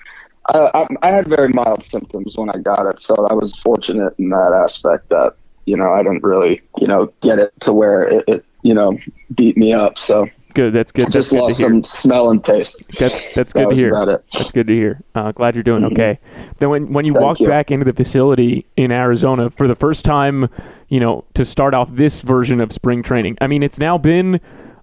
I, 0.48 0.70
I, 0.74 0.86
I 1.02 1.08
had 1.08 1.28
very 1.28 1.48
mild 1.48 1.84
symptoms 1.84 2.36
when 2.36 2.50
i 2.50 2.58
got 2.58 2.86
it 2.86 3.00
so 3.00 3.26
i 3.26 3.34
was 3.34 3.54
fortunate 3.56 4.14
in 4.18 4.30
that 4.30 4.52
aspect 4.64 5.08
that 5.10 5.34
you 5.66 5.76
know 5.76 5.92
i 5.92 6.02
didn't 6.02 6.22
really 6.22 6.60
you 6.78 6.86
know 6.88 7.12
get 7.20 7.38
it 7.38 7.52
to 7.60 7.72
where 7.72 8.02
it, 8.02 8.24
it 8.28 8.44
you 8.62 8.74
know 8.74 8.98
beat 9.34 9.56
me 9.56 9.72
up 9.72 9.98
so 9.98 10.28
Good. 10.54 10.74
That's 10.74 10.92
good. 10.92 11.06
That's 11.06 11.14
just 11.14 11.30
good 11.30 11.36
to 11.36 11.42
lost 11.42 11.58
hear. 11.58 11.68
some 11.68 11.82
smell 11.82 12.30
and 12.30 12.44
taste 12.44 12.84
That's 12.98 13.34
that's 13.34 13.52
that 13.52 13.68
good 13.68 13.70
to 13.70 13.76
hear. 13.76 14.22
That's 14.32 14.52
good 14.52 14.66
to 14.66 14.74
hear. 14.74 15.00
Uh, 15.14 15.32
glad 15.32 15.54
you're 15.54 15.64
doing 15.64 15.84
okay. 15.84 16.18
Then 16.58 16.68
when 16.68 16.92
when 16.92 17.04
you 17.04 17.14
Thank 17.14 17.24
walk 17.24 17.40
you. 17.40 17.48
back 17.48 17.70
into 17.70 17.84
the 17.84 17.92
facility 17.92 18.66
in 18.76 18.92
Arizona 18.92 19.50
for 19.50 19.66
the 19.66 19.74
first 19.74 20.04
time, 20.04 20.48
you 20.88 21.00
know, 21.00 21.24
to 21.34 21.44
start 21.44 21.74
off 21.74 21.88
this 21.92 22.20
version 22.20 22.60
of 22.60 22.72
spring 22.72 23.02
training. 23.02 23.38
I 23.40 23.46
mean, 23.46 23.62
it's 23.62 23.78
now 23.78 23.96
been 23.96 24.40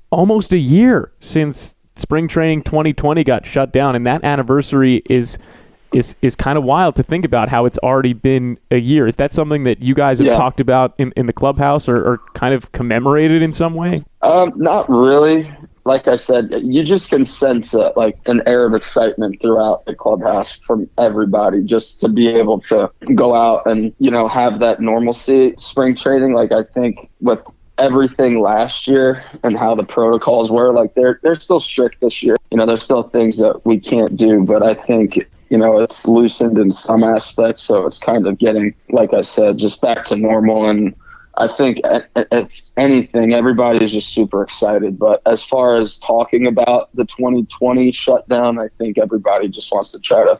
almost 0.09 0.53
a 0.53 0.57
year 0.57 1.11
since 1.19 1.75
spring 1.95 2.27
training 2.27 2.63
2020 2.63 3.23
got 3.23 3.45
shut 3.45 3.71
down, 3.71 3.95
and 3.95 4.05
that 4.05 4.23
anniversary 4.23 5.03
is 5.09 5.37
is 5.93 6.15
is 6.21 6.35
kind 6.35 6.57
of 6.57 6.63
wild 6.63 6.95
to 6.95 7.03
think 7.03 7.25
about 7.25 7.49
how 7.49 7.65
it's 7.65 7.77
already 7.79 8.13
been 8.13 8.57
a 8.71 8.77
year. 8.77 9.07
Is 9.07 9.15
that 9.17 9.31
something 9.31 9.63
that 9.63 9.81
you 9.81 9.93
guys 9.95 10.19
have 10.19 10.27
Yeah. 10.27 10.37
talked 10.37 10.59
about 10.59 10.93
in, 10.97 11.11
in 11.17 11.25
the 11.25 11.33
clubhouse 11.33 11.89
or, 11.89 11.97
or 11.97 12.17
kind 12.33 12.53
of 12.53 12.71
commemorated 12.71 13.41
in 13.41 13.51
some 13.51 13.73
way? 13.73 14.03
Um, 14.21 14.53
not 14.55 14.87
really. 14.89 15.49
Like 15.85 16.07
I 16.07 16.17
said, 16.17 16.49
you 16.61 16.83
just 16.83 17.09
can 17.09 17.25
sense 17.25 17.73
uh, 17.73 17.91
like 17.95 18.19
an 18.27 18.43
air 18.45 18.67
of 18.67 18.75
excitement 18.75 19.41
throughout 19.41 19.85
the 19.85 19.95
clubhouse 19.95 20.51
from 20.51 20.87
everybody. 20.99 21.63
Just 21.63 21.99
to 22.01 22.09
be 22.09 22.27
able 22.27 22.59
to 22.61 22.91
go 23.15 23.33
out 23.33 23.65
and 23.65 23.93
you 23.97 24.11
know 24.11 24.27
have 24.27 24.59
that 24.59 24.81
normalcy 24.81 25.55
spring 25.57 25.95
training. 25.95 26.33
Like 26.33 26.51
I 26.51 26.63
think 26.63 27.09
with 27.21 27.41
everything 27.79 28.41
last 28.41 28.87
year 28.87 29.23
and 29.43 29.57
how 29.57 29.73
the 29.73 29.85
protocols 29.85 30.51
were, 30.51 30.71
like 30.73 30.93
they're 30.93 31.19
they're 31.23 31.39
still 31.39 31.61
strict 31.61 32.01
this 32.01 32.21
year. 32.21 32.35
You 32.51 32.57
know, 32.57 32.65
there's 32.67 32.83
still 32.83 33.03
things 33.03 33.37
that 33.37 33.65
we 33.65 33.79
can't 33.79 34.15
do, 34.15 34.43
but 34.43 34.61
I 34.61 34.75
think 34.75 35.27
you 35.49 35.57
know 35.57 35.79
it's 35.79 36.07
loosened 36.07 36.57
in 36.57 36.71
some 36.71 37.03
aspects. 37.03 37.61
So 37.63 37.85
it's 37.85 37.99
kind 37.99 38.27
of 38.27 38.37
getting, 38.37 38.75
like 38.89 39.13
I 39.13 39.21
said, 39.21 39.57
just 39.57 39.81
back 39.81 40.05
to 40.05 40.15
normal 40.15 40.69
and. 40.69 40.95
I 41.37 41.47
think 41.47 41.79
if 41.83 42.61
anything, 42.75 43.33
everybody 43.33 43.85
is 43.85 43.93
just 43.93 44.09
super 44.09 44.43
excited. 44.43 44.99
But 44.99 45.21
as 45.25 45.41
far 45.41 45.79
as 45.79 45.97
talking 45.97 46.47
about 46.47 46.93
the 46.95 47.05
2020 47.05 47.93
shutdown, 47.93 48.59
I 48.59 48.67
think 48.77 48.97
everybody 48.97 49.47
just 49.47 49.71
wants 49.71 49.93
to 49.93 49.99
try 49.99 50.25
to 50.25 50.37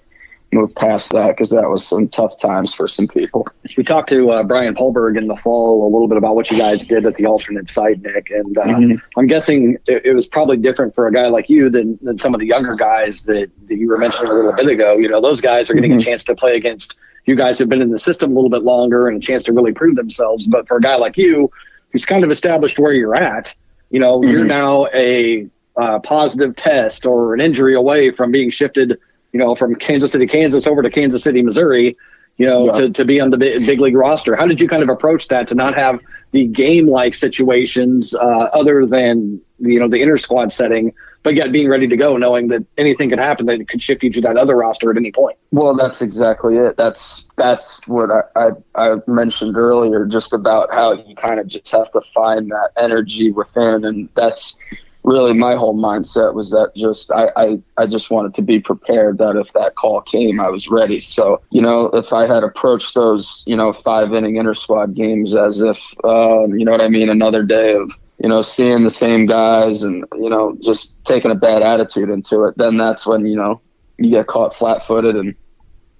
move 0.52 0.74
past 0.76 1.12
that 1.12 1.28
because 1.30 1.52
that 1.52 1.70
was 1.70 1.86
some 1.86 2.08
tough 2.08 2.40
times 2.40 2.74
for 2.74 2.88
some 2.88 3.08
people. 3.08 3.46
We 3.78 3.84
talked 3.84 4.10
to 4.10 4.32
uh, 4.32 4.44
Brian 4.44 4.74
Poldberg 4.76 5.16
in 5.18 5.28
the 5.28 5.36
fall 5.36 5.84
a 5.84 5.90
little 5.92 6.08
bit 6.08 6.18
about 6.18 6.36
what 6.36 6.50
you 6.50 6.58
guys 6.58 6.88
did 6.88 7.06
at 7.06 7.16
the 7.16 7.26
alternate 7.28 7.70
site, 7.70 8.02
Nick, 8.02 8.32
and 8.32 8.58
uh, 8.58 8.64
Mhm. 8.66 9.02
I'm 9.18 9.28
guessing 9.28 9.78
it, 9.88 10.02
it 10.06 10.14
was 10.14 10.26
probably 10.28 10.58
different 10.58 10.96
for 10.96 11.08
a 11.08 11.12
guy 11.12 11.28
like 11.28 11.50
you 11.50 11.70
than, 11.70 12.00
than 12.02 12.18
some 12.18 12.34
of 12.34 12.40
the 12.40 12.48
younger 12.48 12.76
guys 12.76 13.22
that, 13.24 13.50
that 13.68 13.76
you 13.76 13.88
were 13.88 13.98
mentioning 13.98 14.32
a 14.32 14.34
little 14.34 14.54
bit 14.54 14.68
ago. 14.68 14.98
You 14.98 15.10
know, 15.10 15.22
those 15.22 15.40
guys 15.42 15.70
are 15.70 15.74
getting 15.76 15.94
a 15.94 16.00
chance 16.00 16.24
to 16.26 16.36
play 16.36 16.56
against 16.56 16.98
you 17.26 17.36
guys 17.36 17.60
who've 17.60 17.70
been 17.70 17.82
in 17.82 17.92
the 17.92 18.00
system 18.00 18.32
a 18.32 18.34
little 18.34 18.50
bit 18.50 18.64
longer 18.64 19.08
and 19.08 19.22
a 19.22 19.26
chance 19.26 19.44
to 19.44 19.54
really 19.54 19.72
prove 19.72 19.96
themselves. 19.96 20.48
But 20.48 20.68
for 20.68 20.78
a 20.78 20.82
guy 20.82 20.96
like 20.96 21.16
you, 21.18 21.52
who's 21.92 22.06
kind 22.06 22.24
of 22.24 22.32
established 22.32 22.80
where 22.80 22.94
you're 22.94 23.16
at, 23.16 23.56
you 23.92 24.00
know, 24.00 24.24
you're 24.24 24.46
Mhm. 24.46 24.48
now 24.48 24.88
a 24.96 25.48
uh, 25.76 26.00
positive 26.00 26.56
test 26.56 27.06
or 27.06 27.34
an 27.34 27.40
injury 27.40 27.74
away 27.76 28.12
from 28.12 28.32
being 28.32 28.50
shifted, 28.50 28.98
you 29.32 29.40
know, 29.40 29.56
from 29.56 29.76
Kansas 29.76 30.12
City, 30.12 30.28
Kansas 30.28 30.68
over 30.68 30.82
to 30.82 30.90
Kansas 30.90 31.24
City, 31.24 31.42
Missouri, 31.42 31.98
you 32.38 32.46
know, 32.46 32.68
Yeah. 32.68 32.72
to, 32.74 32.90
to 32.92 33.06
be 33.06 33.20
on 33.20 33.30
the 33.30 33.38
big, 33.38 33.66
big 33.66 33.80
league 33.80 33.96
roster. 33.96 34.36
How 34.36 34.48
did 34.48 34.60
you 34.62 34.68
kind 34.68 34.84
of 34.84 34.90
approach 34.90 35.28
that 35.28 35.48
to 35.48 35.56
not 35.56 35.76
have 35.76 36.00
the 36.32 36.48
game 36.48 36.88
like 36.88 37.14
situations 37.14 38.16
uh, 38.16 38.20
other 38.54 38.86
than, 38.86 39.42
you 39.60 39.80
know, 39.80 39.88
the 39.90 40.02
inter 40.02 40.18
squad 40.18 40.52
setting, 40.52 40.94
but 41.22 41.30
but 41.30 41.36
yet 41.36 41.52
being 41.52 41.68
ready 41.68 41.86
to 41.88 41.98
go, 41.98 42.16
knowing 42.16 42.48
that 42.48 42.66
anything 42.78 43.10
could 43.10 43.20
happen 43.20 43.46
that 43.48 43.68
could 43.68 43.84
shift 43.84 44.04
you 44.04 44.10
to 44.10 44.22
that 44.22 44.38
other 44.38 44.56
roster 44.56 44.90
at 44.90 44.96
any 44.96 45.12
point. 45.12 45.38
Well, 45.52 45.76
that's 45.76 46.02
exactly 46.02 46.56
it. 46.58 46.78
That's 46.78 47.30
that's 47.36 47.86
what 47.88 48.10
I, 48.10 48.22
I, 48.36 48.50
I 48.74 48.96
mentioned 49.06 49.58
earlier, 49.58 50.06
just 50.06 50.32
about 50.32 50.72
how 50.72 50.94
you 50.94 51.16
kind 51.16 51.40
of 51.42 51.48
just 51.48 51.70
have 51.72 51.92
to 51.92 52.02
find 52.02 52.50
that 52.50 52.70
energy 52.78 53.32
within, 53.32 53.84
and 53.84 54.08
that's 54.16 54.56
really 55.04 55.34
my 55.34 55.56
whole 55.56 55.76
mindset 55.76 56.34
was 56.34 56.52
that 56.52 56.72
just 56.76 57.12
I, 57.12 57.30
I 57.36 57.64
I 57.78 57.86
just 57.88 58.12
wanted 58.12 58.34
to 58.36 58.42
be 58.42 58.60
prepared 58.60 59.18
that 59.20 59.36
if 59.36 59.54
that 59.54 59.76
call 59.76 60.02
came, 60.02 60.40
I 60.40 60.50
was 60.50 60.70
ready. 60.70 61.00
So 61.00 61.42
you 61.52 61.62
know, 61.62 61.86
if 61.88 62.14
I 62.14 62.28
had 62.28 62.44
approached 62.44 62.94
those 62.96 63.44
you 63.48 63.56
know 63.56 63.74
five 63.74 64.14
inning 64.14 64.36
inter 64.36 64.54
squad 64.54 64.96
games 64.96 65.34
as 65.34 65.62
if 65.62 65.80
uh, 66.04 66.48
you 66.48 66.66
know 66.66 66.72
what 66.72 66.82
I 66.82 66.90
mean, 66.90 67.10
another 67.10 67.44
day 67.44 67.74
of 67.74 67.92
you 68.22 68.28
know, 68.28 68.42
seeing 68.42 68.84
the 68.84 68.90
same 68.90 69.26
guys 69.26 69.84
and, 69.84 70.04
you 70.16 70.30
know, 70.30 70.58
just 70.60 70.94
taking 71.06 71.32
a 71.32 71.36
bad 71.36 71.62
attitude 71.62 72.10
into 72.10 72.44
it, 72.44 72.58
then 72.58 72.76
that's 72.76 73.08
when, 73.08 73.26
you 73.26 73.36
know, 73.36 73.62
you 73.98 74.10
get 74.12 74.28
caught 74.28 74.54
flat 74.54 74.86
footed 74.86 75.16
and 75.16 75.36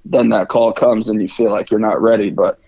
then 0.06 0.30
that 0.30 0.50
call 0.50 0.74
comes 0.74 1.08
and 1.08 1.22
you 1.22 1.30
feel 1.30 1.50
like 1.50 1.72
you're 1.72 1.80
not 1.80 2.02
ready. 2.02 2.30
But, 2.30 2.60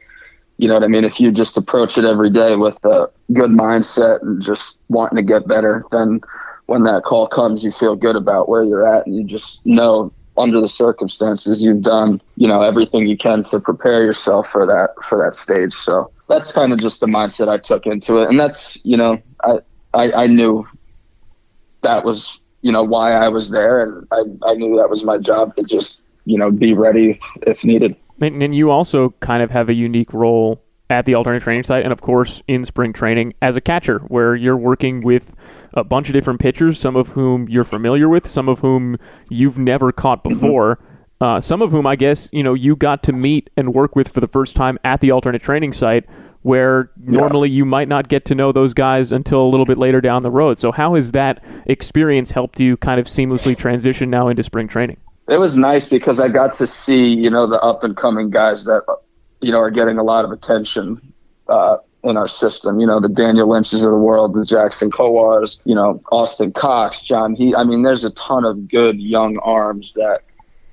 you 0.62 0.68
know 0.68 0.76
what 0.76 0.84
I 0.84 0.88
mean? 0.88 1.04
If 1.04 1.20
you 1.20 1.32
just 1.32 1.58
approach 1.58 1.98
it 1.98 2.06
every 2.06 2.30
day 2.30 2.56
with 2.56 2.78
a 2.86 3.08
good 3.34 3.50
mindset 3.50 4.22
and 4.22 4.42
just 4.42 4.80
wanting 4.90 5.16
to 5.16 5.24
get 5.24 5.48
better, 5.48 5.84
then 5.92 6.22
when 6.68 6.84
that 6.84 7.04
call 7.04 7.28
comes, 7.28 7.64
you 7.64 7.72
feel 7.72 7.96
good 7.96 8.16
about 8.16 8.48
where 8.48 8.64
you're 8.64 8.88
at 8.88 9.06
and 9.08 9.16
you 9.16 9.24
just 9.24 9.66
know 9.66 10.14
under 10.38 10.62
the 10.62 10.68
circumstances 10.68 11.64
you've 11.64 11.82
done, 11.82 12.22
you 12.36 12.48
know, 12.48 12.62
everything 12.62 13.08
you 13.08 13.18
can 13.18 13.44
to 13.44 13.60
prepare 13.60 14.04
yourself 14.04 14.50
for 14.50 14.66
that, 14.66 14.90
for 15.04 15.18
that 15.18 15.36
stage. 15.36 15.74
So, 15.74 16.12
that's 16.32 16.52
kind 16.52 16.72
of 16.72 16.80
just 16.80 17.02
the 17.02 17.08
mindset 17.08 17.50
I 17.50 17.58
took 17.58 17.86
into 17.86 18.20
it, 18.20 18.30
and 18.30 18.40
that's 18.40 18.84
you 18.86 18.98
know 18.98 19.22
I 19.44 19.58
I, 19.94 20.12
I 20.24 20.28
knew 20.28 20.66
that 21.82 22.06
was 22.06 22.40
you 22.62 22.72
know 22.72 22.84
why 22.84 23.12
I 23.12 23.28
was 23.28 23.50
there, 23.50 23.84
and 23.84 24.08
I 24.12 24.50
I 24.50 24.54
knew 24.54 24.78
that 24.78 24.90
was 24.90 25.04
my 25.04 25.18
job 25.18 25.56
to 25.56 25.64
just 25.64 26.04
you 26.26 26.38
know 26.38 26.50
be 26.50 26.74
ready 26.74 27.20
if 27.42 27.66
needed. 27.66 27.98
And, 28.22 28.42
and 28.42 28.56
you 28.56 28.70
also 28.70 29.12
kind 29.20 29.42
of 29.44 29.52
have 29.52 29.70
a 29.70 29.74
unique 29.74 30.14
role 30.14 30.64
at 30.90 31.06
the 31.06 31.16
alternate 31.16 31.42
training 31.42 31.64
site, 31.64 31.84
and 31.84 31.94
of 31.94 32.02
course 32.02 32.42
in 32.48 32.66
spring 32.66 32.94
training 32.94 33.34
as 33.42 33.56
a 33.56 33.62
catcher, 33.62 34.00
where 34.10 34.36
you're 34.36 34.58
working 34.58 35.02
with 35.02 35.34
a 35.74 35.84
bunch 35.84 36.10
of 36.10 36.14
different 36.14 36.40
pitchers, 36.40 36.80
some 36.80 36.96
of 36.96 37.10
whom 37.10 37.48
you're 37.48 37.64
familiar 37.64 38.10
with, 38.10 38.28
some 38.28 38.50
of 38.50 38.60
whom 38.60 38.98
you've 39.30 39.58
never 39.58 39.92
caught 39.92 40.24
before. 40.24 40.76
Mm-hmm. 40.76 40.88
Uh, 41.22 41.40
some 41.40 41.62
of 41.62 41.70
whom 41.70 41.86
I 41.86 41.96
guess 41.96 42.30
you 42.32 42.42
know 42.42 42.56
you 42.56 42.76
got 42.76 43.04
to 43.04 43.14
meet 43.14 43.52
and 43.56 43.76
work 43.76 43.96
with 43.96 44.10
for 44.10 44.22
the 44.22 44.28
first 44.28 44.56
time 44.56 44.80
at 44.84 45.02
the 45.02 45.12
alternate 45.12 45.44
training 45.44 45.72
site, 45.72 46.06
where 46.42 46.90
normally 46.98 47.48
yeah. 47.48 47.58
you 47.58 47.66
might 47.66 47.88
not 47.88 48.08
get 48.08 48.26
to 48.26 48.36
know 48.36 48.52
those 48.52 48.74
guys 48.74 49.12
until 49.12 49.42
a 49.42 49.50
little 49.50 49.68
bit 49.68 49.78
later 49.78 50.02
down 50.02 50.24
the 50.24 50.32
road. 50.32 50.58
So 50.58 50.72
how 50.72 50.96
has 50.96 51.12
that 51.12 51.44
experience 51.68 52.32
helped 52.32 52.60
you 52.60 52.76
kind 52.76 53.00
of 53.00 53.06
seamlessly 53.06 53.56
transition 53.56 54.10
now 54.10 54.30
into 54.30 54.42
spring 54.42 54.68
training? 54.68 54.98
It 55.32 55.40
was 55.40 55.58
nice 55.58 55.90
because 55.90 56.20
I 56.20 56.30
got 56.30 56.54
to 56.54 56.68
see 56.68 57.18
you 57.18 57.30
know 57.30 57.48
the 57.48 57.60
up 57.62 57.84
and 57.84 57.98
coming 57.98 58.30
guys 58.30 58.66
that 58.66 58.84
you 59.42 59.52
know 59.52 59.60
are 59.60 59.72
getting 59.72 59.98
a 59.98 60.04
lot 60.04 60.26
of 60.26 60.32
attention. 60.32 61.14
Uh, 61.48 61.78
in 62.04 62.18
our 62.18 62.28
system. 62.28 62.80
You 62.80 62.88
know, 62.88 63.00
the 63.00 63.10
Daniel 63.10 63.48
Lynch's 63.48 63.86
of 63.86 63.92
the 63.92 63.98
world, 63.98 64.34
the 64.34 64.46
Jackson 64.46 64.90
Kowars, 64.90 65.60
you 65.66 65.76
know, 65.76 66.02
Austin 66.12 66.52
Cox, 66.52 67.02
John 67.02 67.36
He. 67.36 67.54
I 67.56 67.64
mean, 67.64 67.84
there's 67.84 68.04
a 68.04 68.10
ton 68.12 68.44
of 68.46 68.68
good 68.68 69.00
young 69.00 69.38
arms 69.40 69.94
that 69.94 70.22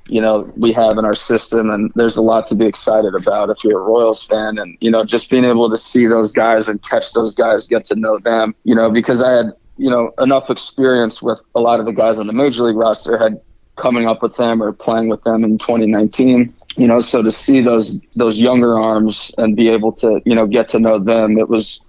you 0.06 0.20
know 0.20 0.50
we 0.56 0.72
have 0.72 0.96
in 0.96 1.04
our 1.04 1.14
system 1.14 1.68
and 1.68 1.92
there's 1.94 2.16
a 2.16 2.22
lot 2.22 2.46
to 2.46 2.54
be 2.54 2.64
excited 2.64 3.14
about 3.14 3.50
if 3.50 3.62
you're 3.62 3.78
a 3.78 3.84
royals 3.84 4.24
fan 4.24 4.58
and 4.58 4.76
you 4.80 4.90
know 4.90 5.04
just 5.04 5.30
being 5.30 5.44
able 5.44 5.68
to 5.68 5.76
see 5.76 6.06
those 6.06 6.32
guys 6.32 6.66
and 6.66 6.82
catch 6.82 7.12
those 7.12 7.34
guys 7.34 7.68
get 7.68 7.84
to 7.84 7.94
know 7.94 8.18
them 8.18 8.54
you 8.64 8.74
know 8.74 8.90
because 8.90 9.20
i 9.20 9.30
had 9.30 9.52
you 9.76 9.90
know 9.90 10.10
enough 10.18 10.48
experience 10.48 11.20
with 11.20 11.40
a 11.54 11.60
lot 11.60 11.78
of 11.78 11.84
the 11.84 11.92
guys 11.92 12.18
on 12.18 12.26
the 12.26 12.32
major 12.32 12.62
league 12.62 12.76
roster 12.76 13.18
had 13.18 13.38
coming 13.78 14.06
up 14.06 14.22
with 14.22 14.36
them 14.36 14.62
or 14.62 14.72
playing 14.72 15.08
with 15.08 15.22
them 15.24 15.44
in 15.44 15.56
2019 15.58 16.52
you 16.76 16.86
know 16.86 17.00
so 17.00 17.22
to 17.22 17.30
see 17.30 17.60
those 17.60 18.00
those 18.16 18.40
younger 18.40 18.78
arms 18.78 19.32
and 19.38 19.56
be 19.56 19.68
able 19.68 19.92
to 19.92 20.20
you 20.24 20.34
know 20.34 20.46
get 20.46 20.68
to 20.68 20.78
know 20.78 20.98
them 20.98 21.38
it 21.38 21.48
was 21.48 21.80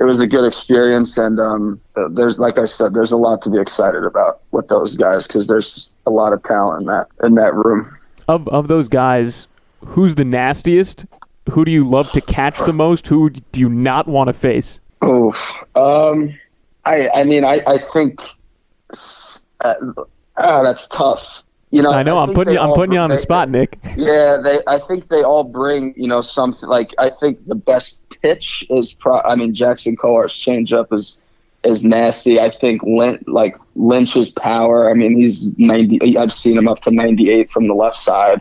it 0.00 0.04
was 0.04 0.20
a 0.20 0.26
good 0.26 0.46
experience, 0.46 1.18
and 1.18 1.40
um, 1.40 1.80
there's 2.10 2.38
like 2.38 2.56
I 2.56 2.66
said, 2.66 2.94
there's 2.94 3.10
a 3.10 3.16
lot 3.16 3.42
to 3.42 3.50
be 3.50 3.58
excited 3.58 4.04
about 4.04 4.40
with 4.52 4.68
those 4.68 4.96
guys 4.96 5.26
because 5.26 5.48
there's 5.48 5.90
a 6.06 6.10
lot 6.10 6.32
of 6.32 6.42
talent 6.44 6.82
in 6.82 6.86
that 6.86 7.08
in 7.24 7.34
that 7.34 7.54
room. 7.54 7.96
Of 8.28 8.46
of 8.48 8.68
those 8.68 8.86
guys, 8.86 9.48
who's 9.84 10.14
the 10.14 10.24
nastiest? 10.24 11.06
Who 11.50 11.64
do 11.64 11.72
you 11.72 11.84
love 11.84 12.12
to 12.12 12.20
catch 12.20 12.58
the 12.58 12.72
most? 12.72 13.08
Who 13.08 13.30
do 13.30 13.58
you 13.58 13.68
not 13.68 14.06
want 14.06 14.28
to 14.28 14.34
face? 14.34 14.78
Oh, 15.02 15.32
um, 15.74 16.32
I 16.84 17.08
I 17.08 17.24
mean 17.24 17.44
I 17.44 17.60
I 17.66 17.78
think 17.92 18.20
uh, 19.62 19.74
ah, 20.38 20.62
that's 20.62 20.86
tough. 20.88 21.42
You 21.70 21.82
know, 21.82 21.90
I 21.90 22.02
know. 22.02 22.16
I 22.16 22.22
am 22.22 22.32
putting 22.32 22.54
you. 22.54 22.60
I'm 22.60 22.74
putting 22.74 22.94
you 22.94 22.98
on 22.98 23.10
the 23.10 23.18
spot, 23.18 23.50
Nick. 23.50 23.78
Yeah, 23.96 24.38
they. 24.42 24.60
I 24.66 24.78
think 24.78 25.08
they 25.08 25.22
all 25.22 25.44
bring 25.44 25.92
you 25.96 26.08
know 26.08 26.22
something. 26.22 26.66
Like 26.68 26.94
I 26.96 27.10
think 27.10 27.46
the 27.46 27.54
best 27.54 28.08
pitch 28.22 28.64
is. 28.70 28.94
Pro, 28.94 29.20
I 29.20 29.34
mean, 29.34 29.54
Jackson 29.54 29.94
Kowar's 29.94 30.32
changeup 30.32 30.92
is 30.94 31.20
is 31.64 31.84
nasty. 31.84 32.40
I 32.40 32.50
think 32.50 32.82
Lynch, 32.84 33.22
like 33.26 33.56
Lynch's 33.76 34.30
power. 34.30 34.90
I 34.90 34.94
mean, 34.94 35.16
he's 35.16 35.56
90. 35.58 36.16
I've 36.16 36.32
seen 36.32 36.56
him 36.56 36.68
up 36.68 36.80
to 36.82 36.90
98 36.90 37.50
from 37.50 37.66
the 37.66 37.74
left 37.74 37.98
side, 37.98 38.40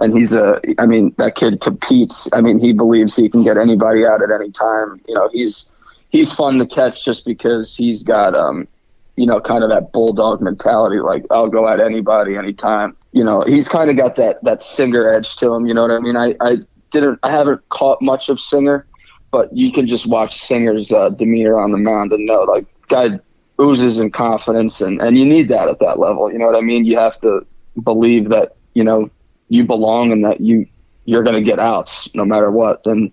and 0.00 0.16
he's 0.16 0.32
a. 0.32 0.60
I 0.78 0.86
mean, 0.86 1.12
that 1.18 1.34
kid 1.34 1.60
competes. 1.60 2.28
I 2.32 2.40
mean, 2.40 2.60
he 2.60 2.72
believes 2.72 3.16
he 3.16 3.28
can 3.28 3.42
get 3.42 3.56
anybody 3.56 4.06
out 4.06 4.22
at 4.22 4.30
any 4.30 4.52
time. 4.52 5.00
You 5.08 5.14
know, 5.16 5.28
he's 5.32 5.70
he's 6.10 6.32
fun 6.32 6.58
to 6.58 6.66
catch 6.66 7.04
just 7.04 7.24
because 7.24 7.76
he's 7.76 8.04
got 8.04 8.36
um 8.36 8.68
you 9.16 9.26
know, 9.26 9.40
kind 9.40 9.62
of 9.62 9.70
that 9.70 9.92
bulldog 9.92 10.40
mentality, 10.40 11.00
like 11.00 11.24
I'll 11.30 11.48
go 11.48 11.68
at 11.68 11.80
anybody, 11.80 12.36
anytime. 12.36 12.96
You 13.12 13.24
know, 13.24 13.42
he's 13.42 13.68
kind 13.68 13.90
of 13.90 13.96
got 13.96 14.16
that 14.16 14.42
that 14.44 14.62
Singer 14.62 15.12
edge 15.12 15.36
to 15.36 15.52
him. 15.52 15.66
You 15.66 15.74
know 15.74 15.82
what 15.82 15.90
I 15.90 15.98
mean? 15.98 16.16
I 16.16 16.34
I 16.40 16.56
didn't, 16.90 17.18
I 17.22 17.30
haven't 17.30 17.68
caught 17.68 18.00
much 18.02 18.28
of 18.28 18.40
Singer, 18.40 18.86
but 19.30 19.54
you 19.56 19.72
can 19.72 19.86
just 19.86 20.06
watch 20.06 20.40
Singer's 20.40 20.92
uh, 20.92 21.10
demeanor 21.10 21.58
on 21.58 21.72
the 21.72 21.78
mound 21.78 22.12
and 22.12 22.26
know, 22.26 22.42
like, 22.42 22.66
guy 22.88 23.18
oozes 23.60 24.00
in 24.00 24.10
confidence, 24.10 24.80
and 24.80 25.00
and 25.00 25.18
you 25.18 25.24
need 25.24 25.48
that 25.48 25.68
at 25.68 25.78
that 25.80 25.98
level. 25.98 26.32
You 26.32 26.38
know 26.38 26.46
what 26.46 26.56
I 26.56 26.62
mean? 26.62 26.84
You 26.84 26.98
have 26.98 27.20
to 27.20 27.46
believe 27.82 28.28
that 28.30 28.56
you 28.74 28.84
know 28.84 29.10
you 29.48 29.64
belong 29.64 30.12
and 30.12 30.24
that 30.24 30.40
you 30.40 30.66
you're 31.04 31.22
going 31.22 31.36
to 31.36 31.42
get 31.42 31.58
outs 31.58 32.14
no 32.14 32.24
matter 32.24 32.50
what. 32.50 32.86
And 32.86 33.12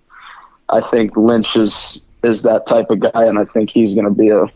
I 0.68 0.80
think 0.90 1.16
Lynch 1.16 1.56
is 1.56 2.02
is 2.22 2.42
that 2.42 2.66
type 2.66 2.90
of 2.90 3.00
guy, 3.00 3.24
and 3.24 3.38
I 3.38 3.44
think 3.44 3.70
he's 3.70 3.94
going 3.94 4.06
to 4.06 4.10
be 4.10 4.30
a 4.30 4.46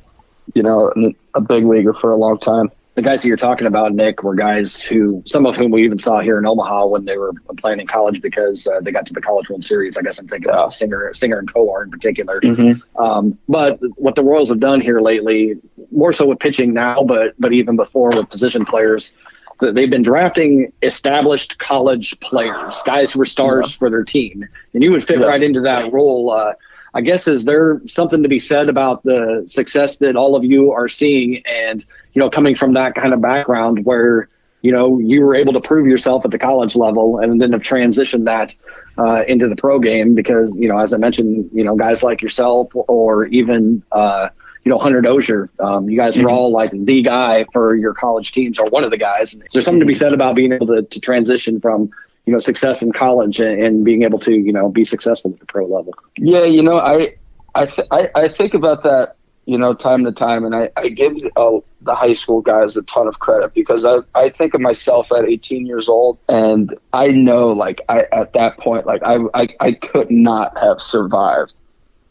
you 0.55 0.63
know, 0.63 0.93
a 1.35 1.41
big 1.41 1.65
leaguer 1.65 1.93
for 1.93 2.11
a 2.11 2.17
long 2.17 2.39
time. 2.39 2.71
The 2.95 3.01
guys 3.01 3.23
that 3.23 3.29
you're 3.29 3.39
talking 3.39 3.67
about, 3.67 3.95
Nick, 3.95 4.23
were 4.23 4.35
guys 4.35 4.83
who, 4.83 5.23
some 5.25 5.47
of 5.47 5.57
whom 5.57 5.71
we 5.71 5.83
even 5.83 5.99
saw 5.99 6.21
here 6.21 6.39
in 6.39 6.45
Omaha 6.45 6.87
when 6.87 7.07
they 7.07 7.17
were 7.17 7.33
playing 7.57 7.81
in 7.81 7.87
college 7.87 8.21
because 8.21 8.67
uh, 8.67 8.81
they 8.81 8.93
got 8.93 9.07
to 9.07 9.15
the 9.15 9.23
College 9.23 9.49
World 9.49 9.65
Series. 9.65 9.97
I 9.97 10.03
guess 10.03 10.19
I'm 10.19 10.29
thinking 10.29 10.51
yeah. 10.51 10.57
about 10.57 10.75
Singer, 10.75 11.11
Singer 11.15 11.39
and 11.39 11.51
Kowar 11.51 11.85
in 11.85 11.91
particular. 11.91 12.39
Mm-hmm. 12.43 13.03
Um, 13.03 13.39
but 13.49 13.79
what 13.97 14.15
the 14.15 14.23
Royals 14.23 14.51
have 14.51 14.61
done 14.61 14.83
here 14.83 15.01
lately, 15.01 15.55
more 15.91 16.13
so 16.13 16.27
with 16.27 16.39
pitching 16.39 16.75
now, 16.75 17.03
but 17.03 17.35
but 17.39 17.55
even 17.55 17.77
before 17.77 18.11
with 18.11 18.29
position 18.29 18.67
players, 18.67 19.15
they've 19.61 19.89
been 19.89 20.03
drafting 20.03 20.71
established 20.83 21.59
college 21.59 22.19
players, 22.21 22.83
guys 22.85 23.13
who 23.13 23.21
were 23.21 23.25
stars 23.25 23.73
yeah. 23.73 23.79
for 23.79 23.91
their 23.91 24.05
team, 24.05 24.47
and 24.75 24.83
you 24.83 24.91
would 24.91 25.07
fit 25.07 25.21
yeah. 25.21 25.27
right 25.27 25.43
into 25.43 25.63
that 25.63 25.91
role. 25.93 26.31
Uh, 26.31 26.53
I 26.95 27.01
guess 27.01 27.27
is 27.27 27.45
there 27.45 27.81
something 27.87 28.23
to 28.23 28.29
be 28.29 28.39
said 28.39 28.69
about 28.69 29.03
the 29.03 29.45
success 29.47 29.97
that 29.99 30.17
all 30.17 30.37
of 30.37 30.45
you 30.45 30.73
are 30.73 30.89
seeing 30.89 31.43
and 31.47 31.85
you 32.13 32.21
know 32.21 32.29
coming 32.29 32.55
from 32.55 32.75
that 32.75 32.95
kind 32.95 33.15
of 33.15 33.21
background 33.21 33.85
where 33.85 34.29
you 34.61 34.73
know 34.73 34.99
you 34.99 35.23
were 35.23 35.35
able 35.35 35.53
to 35.55 35.61
prove 35.61 35.87
yourself 35.87 36.25
at 36.25 36.31
the 36.31 36.39
college 36.39 36.77
level 36.77 37.19
and 37.19 37.41
then 37.41 37.53
have 37.53 37.63
transitioned 37.63 38.25
that 38.27 38.55
uh, 38.99 39.25
into 39.27 39.49
the 39.49 39.57
pro 39.57 39.79
game 39.79 40.15
because 40.15 40.55
you 40.57 40.69
know 40.69 40.79
as 40.79 40.93
I 40.93 40.99
mentioned 40.99 41.51
you 41.53 41.65
know 41.65 41.77
guys 41.77 42.03
like 42.03 42.21
yourself 42.21 42.69
or 42.75 43.27
even 43.27 43.83
uh, 43.93 44.29
you 44.65 44.71
know 44.71 44.79
Hunter 44.79 45.01
Dozier 45.01 45.49
um, 45.61 45.89
you 45.89 45.97
guys 45.97 46.17
mm-hmm. 46.17 46.27
are 46.27 46.31
all 46.31 46.51
like 46.51 46.73
the 46.73 47.03
guy 47.03 47.47
for 47.53 47.75
your 47.75 47.95
college 47.95 48.33
teams 48.33 48.59
or 48.59 48.67
one 48.67 48.85
of 48.85 48.91
the 48.91 48.99
guys 48.99 49.35
is 49.35 49.53
there 49.53 49.63
something 49.63 49.81
to 49.81 49.87
be 49.87 49.95
said 49.95 50.13
about 50.13 50.37
being 50.37 50.53
able 50.53 50.67
to, 50.67 50.83
to 50.83 51.01
transition 51.01 51.59
from 51.59 51.91
you 52.27 52.33
know 52.33 52.39
success 52.39 52.83
in 52.83 52.93
college 52.93 53.41
and, 53.41 53.63
and, 53.63 53.85
being 53.85 54.03
able 54.03 54.19
to 54.21 54.33
you 54.33 54.53
know 54.53 54.69
be 54.69 54.85
successful 54.85 55.33
at 55.33 55.41
the 55.41 55.47
pro 55.47 55.67
level. 55.67 55.95
Yeah, 56.17 56.45
you 56.45 56.63
know, 56.63 56.79
I 56.79 57.17
I 57.55 57.67
th- 57.67 57.89
I, 57.91 58.11
I, 58.15 58.29
think 58.29 58.55
about 58.55 58.83
that 58.85 59.17
you 59.47 59.59
know 59.59 59.75
time 59.75 60.05
to 60.05 60.13
time, 60.13 60.45
and 60.45 60.55
I 60.55 60.71
I 60.77 60.89
give 60.89 61.17
uh, 61.37 61.59
the 61.81 61.95
high 61.95 62.13
school 62.13 62.41
guys 62.41 62.77
a 62.77 62.83
ton 62.85 63.09
of 63.09 63.19
credit 63.19 63.55
because 63.55 63.85
I 63.85 63.99
I 64.15 64.29
think 64.31 64.55
of 64.55 64.61
myself 64.61 65.11
at 65.13 65.25
18 65.25 65.67
years 65.67 65.89
old, 65.89 66.19
and 66.29 66.77
I 66.93 67.09
know 67.09 67.49
like 67.49 67.81
I 67.89 68.07
at 68.13 68.33
that 68.35 68.59
point 68.59 68.87
like 68.87 69.03
I 69.05 69.19
I, 69.35 69.49
I 69.61 69.73
could 69.73 70.11
not 70.11 70.57
have 70.59 70.81
survived 70.81 71.55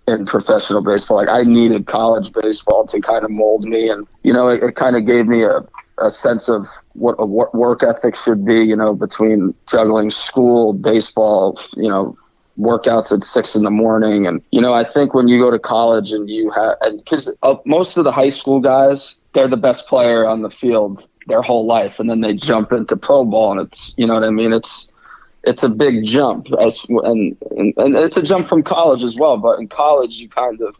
in 0.07 0.25
professional 0.25 0.81
baseball. 0.83 1.17
Like 1.17 1.29
I 1.29 1.43
needed 1.43 1.87
college 1.87 2.31
baseball 2.33 2.85
to 2.87 2.99
kind 2.99 3.23
of 3.23 3.31
mold 3.31 3.63
me, 3.63 3.89
and 3.89 4.07
you 4.23 4.33
know, 4.33 4.49
it, 4.49 4.61
it 4.61 4.75
kind 4.75 4.95
of 4.95 5.05
gave 5.05 5.27
me 5.27 5.43
a 5.43 5.61
a 6.01 6.11
sense 6.11 6.49
of 6.49 6.65
what 6.93 7.15
a 7.19 7.25
work 7.25 7.83
ethic 7.83 8.15
should 8.15 8.45
be, 8.45 8.61
you 8.63 8.75
know, 8.75 8.95
between 8.95 9.53
juggling 9.69 10.11
school, 10.11 10.73
baseball, 10.73 11.59
you 11.75 11.89
know, 11.89 12.17
workouts 12.59 13.11
at 13.11 13.23
six 13.23 13.55
in 13.55 13.63
the 13.63 13.71
morning. 13.71 14.27
And, 14.27 14.41
you 14.51 14.61
know, 14.61 14.73
I 14.73 14.83
think 14.83 15.13
when 15.13 15.27
you 15.27 15.39
go 15.39 15.51
to 15.51 15.59
college 15.59 16.11
and 16.11 16.29
you 16.29 16.51
have, 16.51 16.75
because 16.97 17.31
uh, 17.43 17.55
most 17.65 17.97
of 17.97 18.03
the 18.03 18.11
high 18.11 18.29
school 18.29 18.59
guys, 18.59 19.17
they're 19.33 19.47
the 19.47 19.57
best 19.57 19.87
player 19.87 20.27
on 20.27 20.41
the 20.41 20.49
field 20.49 21.07
their 21.27 21.41
whole 21.41 21.65
life. 21.65 21.99
And 21.99 22.09
then 22.09 22.21
they 22.21 22.33
jump 22.33 22.71
into 22.71 22.97
pro 22.97 23.23
ball 23.25 23.57
and 23.57 23.67
it's, 23.67 23.93
you 23.97 24.05
know 24.05 24.13
what 24.13 24.23
I 24.23 24.31
mean? 24.31 24.53
It's, 24.53 24.91
it's 25.43 25.63
a 25.63 25.69
big 25.69 26.05
jump 26.05 26.47
as, 26.59 26.85
and, 26.89 27.37
and, 27.51 27.73
and 27.77 27.95
it's 27.95 28.17
a 28.17 28.21
jump 28.21 28.47
from 28.47 28.63
college 28.63 29.03
as 29.03 29.17
well. 29.17 29.37
But 29.37 29.59
in 29.59 29.67
college, 29.67 30.19
you 30.19 30.29
kind 30.29 30.61
of, 30.61 30.75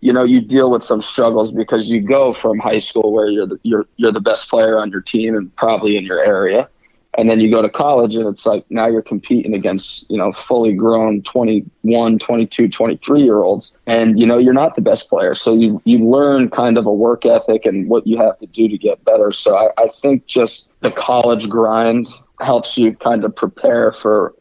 you 0.00 0.12
know, 0.12 0.24
you 0.24 0.40
deal 0.40 0.70
with 0.70 0.82
some 0.82 1.02
struggles 1.02 1.52
because 1.52 1.88
you 1.88 2.00
go 2.00 2.32
from 2.32 2.58
high 2.58 2.78
school 2.78 3.12
where 3.12 3.28
you're 3.28 3.46
the, 3.46 3.58
you're, 3.62 3.86
you're 3.96 4.12
the 4.12 4.20
best 4.20 4.48
player 4.48 4.78
on 4.78 4.90
your 4.90 5.00
team 5.00 5.34
and 5.34 5.54
probably 5.56 5.96
in 5.96 6.04
your 6.04 6.20
area. 6.20 6.68
And 7.16 7.28
then 7.28 7.40
you 7.40 7.50
go 7.50 7.62
to 7.62 7.68
college 7.68 8.14
and 8.14 8.28
it's 8.28 8.46
like 8.46 8.64
now 8.70 8.86
you're 8.86 9.02
competing 9.02 9.52
against 9.52 10.08
you 10.08 10.16
know 10.16 10.30
fully 10.30 10.72
grown 10.72 11.22
21 11.22 12.18
22 12.18 12.68
23 12.68 13.22
year 13.22 13.40
olds 13.40 13.74
and 13.86 14.20
you 14.20 14.26
know 14.26 14.38
you're 14.38 14.52
not 14.52 14.76
the 14.76 14.82
best 14.82 15.08
player. 15.08 15.34
So 15.34 15.52
you 15.54 15.82
you 15.84 15.98
learn 15.98 16.48
kind 16.48 16.78
of 16.78 16.86
a 16.86 16.92
work 16.92 17.26
ethic 17.26 17.66
and 17.66 17.88
what 17.88 18.06
you 18.06 18.18
have 18.18 18.38
to 18.38 18.46
do 18.46 18.68
to 18.68 18.78
get 18.78 19.04
better. 19.04 19.32
So 19.32 19.56
i, 19.56 19.68
I 19.78 19.88
think 20.00 20.26
just 20.26 20.70
the 20.80 20.92
college 20.92 21.48
grind 21.48 22.06
helps 22.40 22.78
you 22.78 22.94
kind 22.94 23.24
of 23.24 23.34
prepare 23.34 23.90
for 23.90 24.34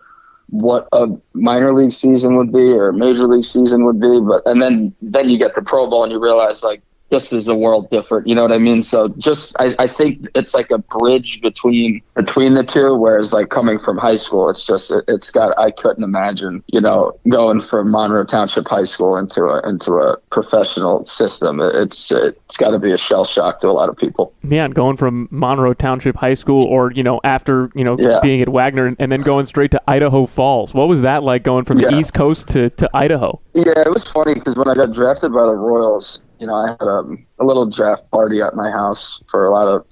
what 0.50 0.88
a 0.94 1.08
minor 1.34 1.74
league 1.74 1.92
season 1.92 2.38
would 2.38 2.52
be 2.52 2.72
or 2.72 2.90
a 2.90 2.94
major 2.94 3.28
league 3.28 3.46
season 3.46 3.86
would 3.86 4.00
be 4.00 4.20
but 4.22 4.42
and 4.46 4.62
then 4.62 4.94
then 5.02 5.30
you 5.30 5.38
get 5.38 5.54
to 5.56 5.62
pro 5.62 5.90
ball 5.90 6.04
and 6.04 6.12
you 6.12 6.20
realize 6.22 6.64
like 6.64 6.82
this 7.10 7.32
is 7.32 7.48
a 7.48 7.56
world 7.56 7.90
different. 7.90 8.28
You 8.28 8.36
know 8.36 8.42
what 8.42 8.52
I 8.52 8.58
mean? 8.58 8.82
So 8.82 9.10
just 9.10 9.56
I, 9.60 9.76
I 9.80 9.88
think 9.88 10.28
it's 10.36 10.54
like 10.54 10.72
a 10.72 10.78
bridge 10.78 11.42
between 11.42 12.02
between 12.16 12.54
the 12.54 12.64
two. 12.64 12.96
Whereas 12.96 13.34
like 13.34 13.50
coming 13.50 13.80
from 13.80 13.98
high 13.98 14.16
school, 14.18 14.50
it's 14.50 14.66
just 14.66 14.92
it, 14.92 15.04
has 15.08 15.32
got 15.32 15.58
I 15.58 15.72
couldn't 15.72 16.04
imagine 16.04 16.64
you 16.68 16.82
know 16.82 17.18
going 17.30 17.62
from 17.62 17.92
Monroe 17.92 18.26
Township 18.26 18.68
High 18.68 18.84
School 18.84 19.18
into 19.18 19.44
a 19.44 19.68
into 19.68 19.94
a 19.94 20.18
professional 20.32 21.06
system. 21.06 21.60
It's 21.62 22.12
it's 22.12 22.58
got 22.58 22.72
to 22.72 22.80
be 22.80 22.92
a 22.92 22.98
shell 22.98 23.26
shock 23.26 23.60
to 23.62 23.70
a 23.70 23.72
lot 23.72 23.90
of 23.90 23.96
people. 23.96 24.34
Yeah, 24.44 24.66
and 24.66 24.76
going 24.76 24.98
from 24.98 25.28
Monroe 25.32 25.74
Township 25.74 26.16
High 26.18 26.34
School, 26.34 26.66
or 26.66 26.92
you 26.92 27.04
know 27.04 27.22
after 27.24 27.72
you 27.74 27.84
know 27.84 27.98
yeah. 28.00 28.20
being 28.22 28.42
at 28.42 28.50
Wagner, 28.50 28.96
and 29.00 29.12
then 29.12 29.22
going 29.22 29.46
straight 29.46 29.72
to 29.72 29.82
Idaho 29.88 30.26
Falls. 30.26 30.74
What 30.74 30.88
was 30.88 31.02
that 31.02 31.24
like 31.24 31.44
going 31.44 31.66
from 31.66 31.78
the 31.78 31.96
East 31.96 32.14
Coast 32.14 32.50
to 32.50 32.70
to 32.72 32.90
Idaho? 32.94 33.40
Yeah, 33.54 33.82
it 33.86 33.92
was 33.92 34.04
funny 34.04 34.34
because 34.34 34.56
when 34.56 34.68
I 34.68 34.76
got 34.76 34.92
drafted 34.92 35.34
by 35.34 35.46
the 35.46 35.56
Royals 35.56 36.22
you 36.40 36.48
know, 36.48 36.56
I 36.56 36.70
had 36.70 36.82
um, 36.82 37.26
a 37.40 37.46
little 37.46 37.66
draft 37.66 38.10
party 38.12 38.42
at 38.42 38.56
my 38.56 38.70
house 38.70 39.22
for 39.30 39.46
a 39.46 39.52
lot 39.52 39.68
of 39.68 39.86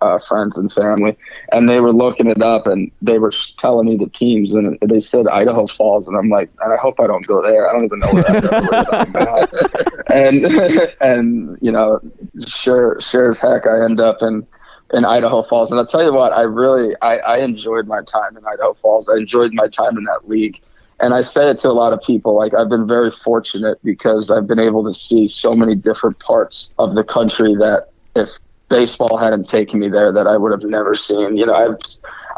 uh, 0.00 0.18
friends 0.18 0.58
and 0.58 0.72
family, 0.72 1.16
and 1.52 1.68
they 1.68 1.80
were 1.80 1.92
looking 1.92 2.26
it 2.26 2.42
up 2.42 2.66
and 2.66 2.90
they 3.00 3.18
were 3.18 3.32
telling 3.56 3.86
me 3.86 3.96
the 3.96 4.08
teams, 4.08 4.54
and 4.54 4.78
they 4.80 5.00
said 5.00 5.26
Idaho 5.28 5.66
Falls, 5.66 6.06
and 6.06 6.16
I'm 6.16 6.28
like, 6.28 6.50
I 6.64 6.76
hope 6.76 7.00
I 7.00 7.06
don't 7.06 7.26
go 7.26 7.42
there. 7.42 7.68
I 7.68 7.72
don't 7.72 7.84
even 7.84 7.98
know 8.00 8.12
where 8.12 8.24
is. 9.42 10.06
and 10.10 10.96
and 11.00 11.58
you 11.62 11.72
know, 11.72 12.00
sure, 12.46 13.00
sure 13.00 13.30
as 13.30 13.40
heck, 13.40 13.66
I 13.66 13.84
end 13.84 14.00
up 14.00 14.18
in 14.20 14.46
in 14.92 15.04
Idaho 15.04 15.42
Falls, 15.44 15.70
and 15.70 15.80
I'll 15.80 15.86
tell 15.86 16.04
you 16.04 16.12
what, 16.12 16.32
I 16.32 16.42
really 16.42 16.94
I, 17.02 17.18
I 17.18 17.38
enjoyed 17.38 17.86
my 17.86 18.02
time 18.02 18.36
in 18.36 18.44
Idaho 18.46 18.74
Falls. 18.74 19.08
I 19.08 19.16
enjoyed 19.16 19.52
my 19.54 19.68
time 19.68 19.96
in 19.96 20.04
that 20.04 20.28
league 20.28 20.60
and 21.00 21.12
I 21.14 21.20
say 21.20 21.50
it 21.50 21.58
to 21.60 21.68
a 21.68 21.72
lot 21.72 21.92
of 21.92 22.00
people. 22.02 22.36
Like 22.36 22.54
I've 22.54 22.68
been 22.68 22.86
very 22.86 23.10
fortunate 23.10 23.78
because 23.84 24.30
I've 24.30 24.46
been 24.46 24.58
able 24.58 24.84
to 24.84 24.92
see 24.92 25.28
so 25.28 25.54
many 25.54 25.74
different 25.74 26.18
parts 26.20 26.72
of 26.78 26.94
the 26.94 27.04
country 27.04 27.54
that 27.56 27.88
if 28.14 28.30
baseball 28.68 29.16
hadn't 29.18 29.48
taken 29.48 29.78
me 29.80 29.88
there, 29.88 30.10
that 30.12 30.26
I 30.26 30.36
would 30.36 30.52
have 30.52 30.68
never 30.68 30.94
seen. 30.94 31.36
You 31.36 31.46
know, 31.46 31.54
I've, 31.54 31.76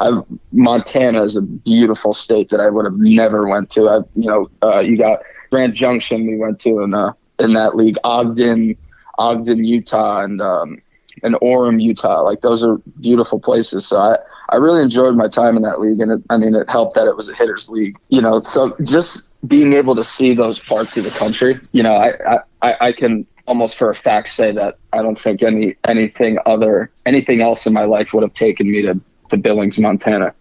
I've 0.01 0.25
Montana 0.53 1.25
is 1.25 1.37
a 1.37 1.43
beautiful 1.43 2.13
state 2.13 2.49
that 2.51 2.61
I 2.61 2.69
would 2.69 2.85
have 2.85 2.99
never 2.99 3.49
went 3.49 3.71
to. 3.71 3.89
I, 3.89 3.99
you 4.15 4.29
know, 4.29 4.51
uh, 4.63 4.81
you 4.81 4.97
got 4.97 5.21
Grand 5.51 5.75
Junction 5.75 6.27
we 6.27 6.37
went 6.37 6.59
to 6.61 6.81
in 6.81 6.95
uh, 6.95 7.13
in 7.39 7.55
that 7.55 7.77
league, 7.77 7.97
Ogden, 8.05 8.77
Ogden, 9.19 9.65
Utah, 9.65 10.23
and 10.23 10.43
um, 10.43 10.83
and 11.23 11.37
Orem, 11.37 11.81
Utah. 11.81 12.23
Like 12.23 12.41
those 12.41 12.63
are 12.63 12.79
beautiful 13.01 13.41
places. 13.41 13.87
So 13.87 13.97
I 13.99 14.19
I 14.51 14.57
really 14.57 14.83
enjoyed 14.83 15.15
my 15.15 15.29
time 15.29 15.57
in 15.57 15.63
that 15.63 15.81
league, 15.81 16.01
and 16.01 16.13
it, 16.13 16.23
I 16.31 16.39
mean, 16.39 16.55
it 16.55 16.69
helped 16.71 16.95
that 16.95 17.07
it 17.07 17.17
was 17.17 17.29
a 17.29 17.35
hitters 17.35 17.69
league. 17.69 17.97
You 18.09 18.21
know, 18.21 18.41
so 18.41 18.77
just 18.83 19.33
being 19.47 19.75
able 19.75 19.95
to 19.95 20.05
see 20.05 20.35
those 20.35 20.59
parts 20.59 20.97
of 20.97 21.05
the 21.05 21.11
country, 21.11 21.61
you 21.73 21.83
know, 21.83 21.95
I 21.95 22.41
I, 22.63 22.77
I 22.81 22.93
can 22.93 23.27
almost 23.47 23.77
for 23.77 23.91
a 23.91 23.95
fact 23.95 24.29
say 24.29 24.53
that 24.53 24.79
I 24.93 25.03
don't 25.03 25.19
think 25.19 25.43
any 25.43 25.77
anything 25.87 26.39
other 26.47 26.91
anything 27.07 27.41
else 27.41 27.67
in 27.67 27.73
my 27.73 27.85
life 27.85 28.13
would 28.13 28.23
have 28.23 28.35
taken 28.35 28.71
me 28.71 28.83
to 28.83 29.01
to 29.31 29.37
Billings, 29.37 29.79
Montana. 29.79 30.35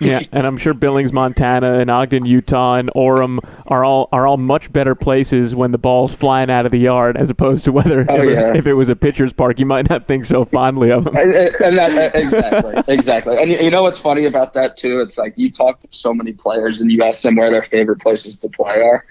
Yeah, 0.00 0.20
and 0.32 0.46
I'm 0.46 0.56
sure 0.56 0.74
Billings, 0.74 1.12
Montana, 1.12 1.74
and 1.78 1.90
Ogden, 1.90 2.26
Utah, 2.26 2.76
and 2.76 2.90
Orem 2.94 3.38
are 3.66 3.84
all 3.84 4.08
are 4.12 4.26
all 4.26 4.36
much 4.36 4.72
better 4.72 4.94
places 4.94 5.54
when 5.54 5.72
the 5.72 5.78
ball's 5.78 6.12
flying 6.14 6.50
out 6.50 6.66
of 6.66 6.72
the 6.72 6.78
yard, 6.78 7.16
as 7.16 7.30
opposed 7.30 7.64
to 7.66 7.72
whether 7.72 8.06
oh, 8.08 8.22
if, 8.22 8.30
yeah. 8.30 8.50
it, 8.50 8.56
if, 8.56 8.66
it 8.66 8.74
was 8.74 8.88
a 8.88 8.96
pitcher's 8.96 9.32
park, 9.32 9.58
you 9.58 9.66
might 9.66 9.88
not 9.88 10.06
think 10.06 10.24
so 10.24 10.44
fondly 10.44 10.90
of 10.90 11.04
them. 11.04 11.16
And, 11.16 11.34
and 11.34 11.78
that, 11.78 12.14
uh, 12.14 12.18
exactly, 12.18 12.82
exactly. 12.88 13.38
And 13.38 13.50
you 13.50 13.70
know 13.70 13.82
what's 13.82 14.00
funny 14.00 14.24
about 14.26 14.54
that 14.54 14.76
too? 14.76 15.00
It's 15.00 15.18
like 15.18 15.34
you 15.36 15.50
talk 15.50 15.80
to 15.80 15.88
so 15.90 16.12
many 16.12 16.32
players 16.32 16.80
and 16.80 16.90
you 16.90 17.02
ask 17.02 17.22
them 17.22 17.36
where 17.36 17.50
their 17.50 17.62
favorite 17.62 18.00
places 18.00 18.38
to 18.40 18.48
play 18.48 18.80
are, 18.80 19.04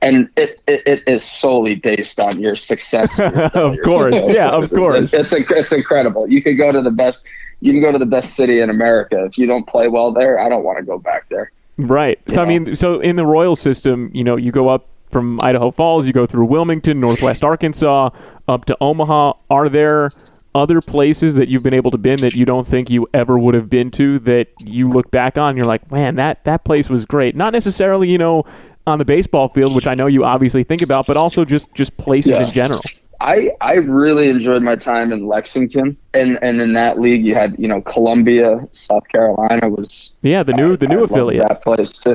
and 0.00 0.28
it, 0.36 0.60
it, 0.66 0.86
it 0.86 1.02
is 1.06 1.24
solely 1.24 1.74
based 1.74 2.20
on 2.20 2.40
your 2.40 2.54
success. 2.54 3.18
of 3.18 3.76
course, 3.84 4.14
yeah, 4.28 4.50
of 4.50 4.70
course. 4.70 5.12
It's, 5.12 5.32
it's 5.32 5.50
it's 5.50 5.72
incredible. 5.72 6.28
You 6.28 6.42
could 6.42 6.56
go 6.56 6.72
to 6.72 6.80
the 6.80 6.90
best 6.90 7.28
you 7.60 7.72
can 7.72 7.80
go 7.80 7.92
to 7.92 7.98
the 7.98 8.06
best 8.06 8.34
city 8.34 8.60
in 8.60 8.70
America. 8.70 9.24
If 9.24 9.38
you 9.38 9.46
don't 9.46 9.66
play 9.66 9.88
well 9.88 10.12
there, 10.12 10.38
I 10.38 10.48
don't 10.48 10.64
want 10.64 10.78
to 10.78 10.84
go 10.84 10.98
back 10.98 11.28
there. 11.28 11.52
Right. 11.76 12.18
You 12.26 12.34
so 12.34 12.44
know? 12.44 12.50
I 12.50 12.58
mean, 12.58 12.76
so 12.76 13.00
in 13.00 13.16
the 13.16 13.26
Royal 13.26 13.56
system, 13.56 14.10
you 14.12 14.24
know, 14.24 14.36
you 14.36 14.52
go 14.52 14.68
up 14.68 14.86
from 15.10 15.40
Idaho 15.42 15.70
Falls, 15.70 16.06
you 16.06 16.12
go 16.12 16.26
through 16.26 16.46
Wilmington, 16.46 17.00
Northwest 17.00 17.42
Arkansas, 17.42 18.10
up 18.46 18.64
to 18.66 18.76
Omaha. 18.80 19.32
Are 19.50 19.68
there 19.68 20.10
other 20.54 20.80
places 20.80 21.36
that 21.36 21.48
you've 21.48 21.62
been 21.62 21.74
able 21.74 21.90
to 21.90 21.98
been 21.98 22.20
that 22.20 22.34
you 22.34 22.44
don't 22.44 22.66
think 22.66 22.90
you 22.90 23.06
ever 23.14 23.38
would 23.38 23.54
have 23.54 23.70
been 23.70 23.90
to 23.92 24.18
that 24.20 24.48
you 24.58 24.88
look 24.88 25.10
back 25.10 25.38
on, 25.38 25.56
you're 25.56 25.66
like, 25.66 25.90
man, 25.90 26.16
that 26.16 26.44
that 26.44 26.64
place 26.64 26.88
was 26.88 27.04
great. 27.04 27.36
Not 27.36 27.52
necessarily, 27.52 28.10
you 28.10 28.18
know, 28.18 28.44
on 28.86 28.98
the 28.98 29.04
baseball 29.04 29.48
field, 29.48 29.74
which 29.74 29.86
I 29.86 29.94
know 29.94 30.06
you 30.06 30.24
obviously 30.24 30.64
think 30.64 30.82
about, 30.82 31.06
but 31.06 31.16
also 31.16 31.44
just 31.44 31.72
just 31.74 31.96
places 31.96 32.32
yeah. 32.32 32.46
in 32.46 32.52
general. 32.52 32.82
I 33.20 33.50
I 33.60 33.74
really 33.74 34.28
enjoyed 34.28 34.62
my 34.62 34.76
time 34.76 35.12
in 35.12 35.26
Lexington, 35.26 35.96
and 36.14 36.38
and 36.40 36.60
in 36.60 36.72
that 36.74 37.00
league 37.00 37.24
you 37.24 37.34
had 37.34 37.56
you 37.58 37.66
know 37.66 37.80
Columbia, 37.82 38.66
South 38.72 39.08
Carolina 39.08 39.68
was 39.68 40.16
yeah 40.22 40.42
the 40.42 40.52
new 40.52 40.74
I, 40.74 40.76
the 40.76 40.86
new 40.86 41.00
I 41.00 41.04
affiliate 41.04 41.48
that 41.48 41.62
place. 41.62 42.06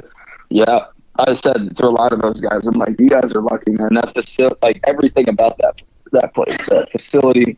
Yeah, 0.49 0.85
I 1.17 1.33
said 1.33 1.75
to 1.75 1.85
a 1.85 1.89
lot 1.89 2.13
of 2.13 2.21
those 2.21 2.39
guys, 2.39 2.67
I'm 2.67 2.75
like, 2.75 2.99
you 2.99 3.09
guys 3.09 3.33
are 3.33 3.41
lucky, 3.41 3.71
man. 3.71 3.95
That 3.95 4.13
facility, 4.13 4.55
like 4.61 4.79
everything 4.85 5.27
about 5.27 5.57
that 5.57 5.81
that 6.13 6.33
place, 6.33 6.57
that 6.69 6.89
facility, 6.91 7.57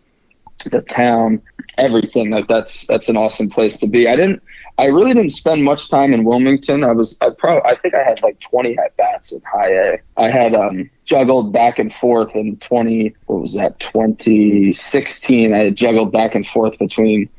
the 0.72 0.82
town, 0.82 1.42
everything. 1.78 2.32
Like 2.32 2.48
that's 2.48 2.88
that's 2.88 3.10
an 3.10 3.18
awesome 3.18 3.50
place 3.50 3.80
to 3.80 3.88
be. 3.88 4.08
I 4.08 4.16
didn't 4.16 4.42
I 4.78 4.86
really 4.86 5.14
didn't 5.14 5.32
spend 5.32 5.64
much 5.64 5.90
time 5.90 6.14
in 6.14 6.26
Wilmington. 6.26 6.84
I 6.84 6.92
was 6.92 7.18
I 7.22 7.30
probably 7.30 7.70
I 7.70 7.76
think 7.76 7.96
I 7.96 8.04
had 8.04 8.22
like 8.24 8.40
20 8.40 8.78
at 8.78 8.96
bats 8.98 9.32
in 9.32 9.42
high 9.42 9.72
A. 9.72 9.98
I 10.18 10.30
had 10.30 10.54
um 10.54 10.90
juggled 11.06 11.54
back 11.54 11.80
and 11.80 11.94
forth 11.94 12.36
in 12.36 12.58
20 12.58 13.16
what 13.28 13.42
was 13.42 13.54
that 13.54 13.80
2016. 13.80 15.54
I 15.54 15.58
had 15.58 15.76
juggled 15.76 16.12
back 16.12 16.36
and 16.36 16.46
forth 16.46 16.78
between 16.78 17.30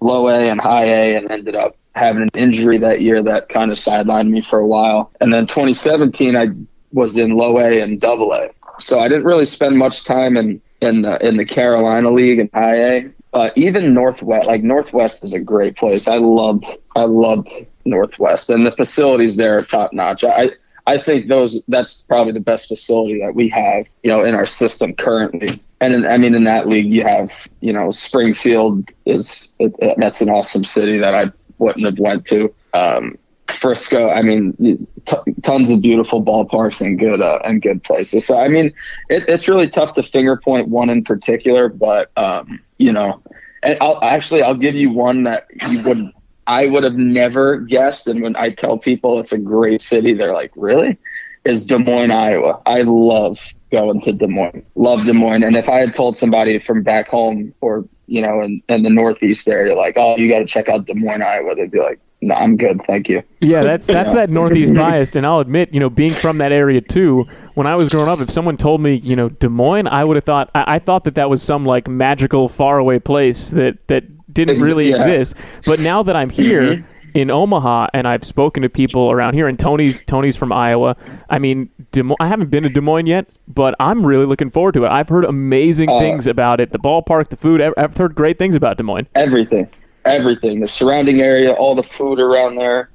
low 0.00 0.28
A 0.28 0.50
and 0.50 0.60
high 0.60 0.86
A 0.86 1.16
and 1.16 1.30
ended 1.30 1.54
up 1.54 1.76
having 1.94 2.22
an 2.22 2.30
injury 2.34 2.78
that 2.78 3.00
year 3.00 3.22
that 3.22 3.48
kind 3.48 3.70
of 3.70 3.78
sidelined 3.78 4.30
me 4.30 4.42
for 4.42 4.58
a 4.58 4.66
while. 4.66 5.12
And 5.20 5.32
then 5.32 5.46
2017 5.46 6.36
I 6.36 6.48
was 6.92 7.16
in 7.18 7.36
low 7.36 7.58
A 7.58 7.80
and 7.80 8.00
double 8.00 8.32
A. 8.32 8.48
So 8.78 8.98
I 8.98 9.08
didn't 9.08 9.24
really 9.24 9.44
spend 9.44 9.78
much 9.78 10.04
time 10.04 10.36
in 10.36 10.60
in 10.82 11.02
the 11.02 11.26
in 11.26 11.36
the 11.36 11.44
Carolina 11.44 12.10
League 12.10 12.38
and 12.38 12.50
high 12.52 12.76
A 12.76 13.10
uh, 13.36 13.50
even 13.54 13.92
Northwest, 13.92 14.46
like 14.46 14.62
Northwest 14.62 15.22
is 15.22 15.34
a 15.34 15.40
great 15.40 15.76
place. 15.76 16.08
I 16.08 16.16
love, 16.16 16.64
I 16.96 17.04
love 17.04 17.46
Northwest, 17.84 18.48
and 18.48 18.66
the 18.66 18.70
facilities 18.70 19.36
there 19.36 19.58
are 19.58 19.62
top 19.62 19.92
notch. 19.92 20.24
I, 20.24 20.52
I 20.86 20.98
think 20.98 21.28
those 21.28 21.60
that's 21.68 22.02
probably 22.02 22.32
the 22.32 22.40
best 22.40 22.68
facility 22.68 23.20
that 23.20 23.34
we 23.34 23.48
have, 23.48 23.86
you 24.02 24.10
know, 24.10 24.24
in 24.24 24.34
our 24.34 24.46
system 24.46 24.94
currently. 24.94 25.60
And 25.80 25.94
in, 25.94 26.06
I 26.06 26.16
mean, 26.16 26.34
in 26.34 26.44
that 26.44 26.68
league, 26.68 26.86
you 26.86 27.02
have, 27.02 27.48
you 27.60 27.72
know, 27.72 27.90
Springfield 27.90 28.90
is 29.04 29.52
it, 29.58 29.74
it, 29.80 29.96
that's 29.98 30.20
an 30.20 30.30
awesome 30.30 30.64
city 30.64 30.96
that 30.98 31.14
I 31.14 31.30
wouldn't 31.58 31.84
have 31.84 31.98
went 31.98 32.26
to. 32.26 32.54
Um, 32.72 33.18
Frisco, 33.48 34.08
I 34.10 34.22
mean, 34.22 34.86
t- 35.06 35.32
tons 35.42 35.70
of 35.70 35.80
beautiful 35.80 36.22
ballparks 36.22 36.80
and 36.80 36.98
good 36.98 37.20
uh, 37.20 37.38
and 37.44 37.60
good 37.60 37.82
places. 37.82 38.26
So 38.26 38.38
I 38.38 38.48
mean, 38.48 38.72
it, 39.08 39.28
it's 39.28 39.48
really 39.48 39.68
tough 39.68 39.94
to 39.94 40.02
finger 40.02 40.36
point 40.36 40.68
one 40.68 40.88
in 40.90 41.02
particular, 41.02 41.68
but 41.68 42.10
um, 42.16 42.60
you 42.78 42.92
know, 42.92 43.22
and 43.62 43.76
I'll 43.80 44.02
actually 44.02 44.42
I'll 44.42 44.56
give 44.56 44.74
you 44.74 44.90
one 44.90 45.24
that 45.24 45.46
you 45.68 45.82
would 45.84 46.12
I 46.46 46.66
would 46.66 46.84
have 46.84 46.96
never 46.96 47.58
guessed. 47.58 48.08
And 48.08 48.22
when 48.22 48.36
I 48.36 48.50
tell 48.50 48.78
people 48.78 49.18
it's 49.18 49.32
a 49.32 49.38
great 49.38 49.80
city, 49.80 50.14
they're 50.14 50.32
like, 50.32 50.52
"Really?" 50.56 50.98
Is 51.44 51.64
Des 51.64 51.78
Moines, 51.78 52.10
Iowa? 52.10 52.60
I 52.66 52.82
love 52.82 53.54
going 53.70 54.00
to 54.02 54.12
Des 54.12 54.26
Moines. 54.26 54.64
Love 54.74 55.04
Des 55.04 55.12
Moines. 55.12 55.44
And 55.44 55.56
if 55.56 55.68
I 55.68 55.80
had 55.80 55.94
told 55.94 56.16
somebody 56.16 56.58
from 56.58 56.82
back 56.82 57.08
home 57.08 57.54
or 57.60 57.84
you 58.06 58.22
know 58.22 58.40
in, 58.40 58.62
in 58.68 58.82
the 58.82 58.90
Northeast 58.90 59.48
area, 59.48 59.74
like, 59.74 59.94
"Oh, 59.96 60.16
you 60.16 60.28
got 60.28 60.38
to 60.38 60.46
check 60.46 60.68
out 60.68 60.86
Des 60.86 60.94
Moines, 60.94 61.22
Iowa," 61.22 61.54
they'd 61.54 61.70
be 61.70 61.80
like, 61.80 62.00
no, 62.22 62.34
I'm 62.34 62.56
good, 62.56 62.82
thank 62.86 63.08
you. 63.08 63.22
Yeah, 63.40 63.62
that's 63.62 63.86
that's 63.86 64.14
that 64.14 64.30
northeast 64.30 64.74
bias, 64.74 65.16
and 65.16 65.26
I'll 65.26 65.40
admit, 65.40 65.72
you 65.72 65.80
know, 65.80 65.90
being 65.90 66.12
from 66.12 66.38
that 66.38 66.50
area 66.50 66.80
too. 66.80 67.26
When 67.54 67.66
I 67.66 67.76
was 67.76 67.88
growing 67.88 68.08
up, 68.08 68.20
if 68.20 68.30
someone 68.30 68.56
told 68.56 68.80
me, 68.80 68.94
you 68.94 69.16
know, 69.16 69.28
Des 69.28 69.48
Moines, 69.48 69.86
I 69.86 70.02
would 70.02 70.16
have 70.16 70.24
thought 70.24 70.50
I, 70.54 70.76
I 70.76 70.78
thought 70.78 71.04
that 71.04 71.16
that 71.16 71.28
was 71.28 71.42
some 71.42 71.66
like 71.66 71.88
magical 71.88 72.48
faraway 72.48 72.98
place 72.98 73.50
that 73.50 73.86
that 73.88 74.04
didn't 74.36 74.60
really 74.60 74.90
yeah. 74.90 74.96
exist. 74.96 75.34
But 75.64 75.80
now 75.80 76.02
that 76.04 76.14
I'm 76.14 76.30
here 76.30 76.62
mm-hmm. 76.62 77.10
in 77.14 77.30
Omaha 77.30 77.88
and 77.92 78.06
I've 78.06 78.24
spoken 78.24 78.62
to 78.62 78.68
people 78.68 79.10
around 79.10 79.34
here, 79.34 79.48
and 79.48 79.58
Tony's 79.58 80.04
Tony's 80.04 80.36
from 80.36 80.52
Iowa. 80.52 80.96
I 81.28 81.38
mean, 81.38 81.70
Des 81.90 82.02
Moines, 82.02 82.16
I 82.20 82.28
haven't 82.28 82.50
been 82.50 82.62
to 82.62 82.68
Des 82.68 82.80
Moines 82.80 83.06
yet, 83.06 83.38
but 83.48 83.74
I'm 83.80 84.04
really 84.06 84.26
looking 84.26 84.50
forward 84.50 84.74
to 84.74 84.84
it. 84.84 84.88
I've 84.88 85.08
heard 85.08 85.24
amazing 85.24 85.90
uh, 85.90 85.98
things 85.98 86.26
about 86.26 86.60
it, 86.60 86.72
the 86.72 86.78
ballpark, 86.78 87.30
the 87.30 87.36
food. 87.36 87.60
I've 87.60 87.96
heard 87.96 88.14
great 88.14 88.38
things 88.38 88.54
about 88.54 88.76
Des 88.76 88.84
Moines. 88.84 89.08
Everything, 89.14 89.68
everything, 90.04 90.60
the 90.60 90.68
surrounding 90.68 91.22
area, 91.22 91.52
all 91.54 91.74
the 91.74 91.82
food 91.82 92.20
around 92.20 92.56
there, 92.56 92.90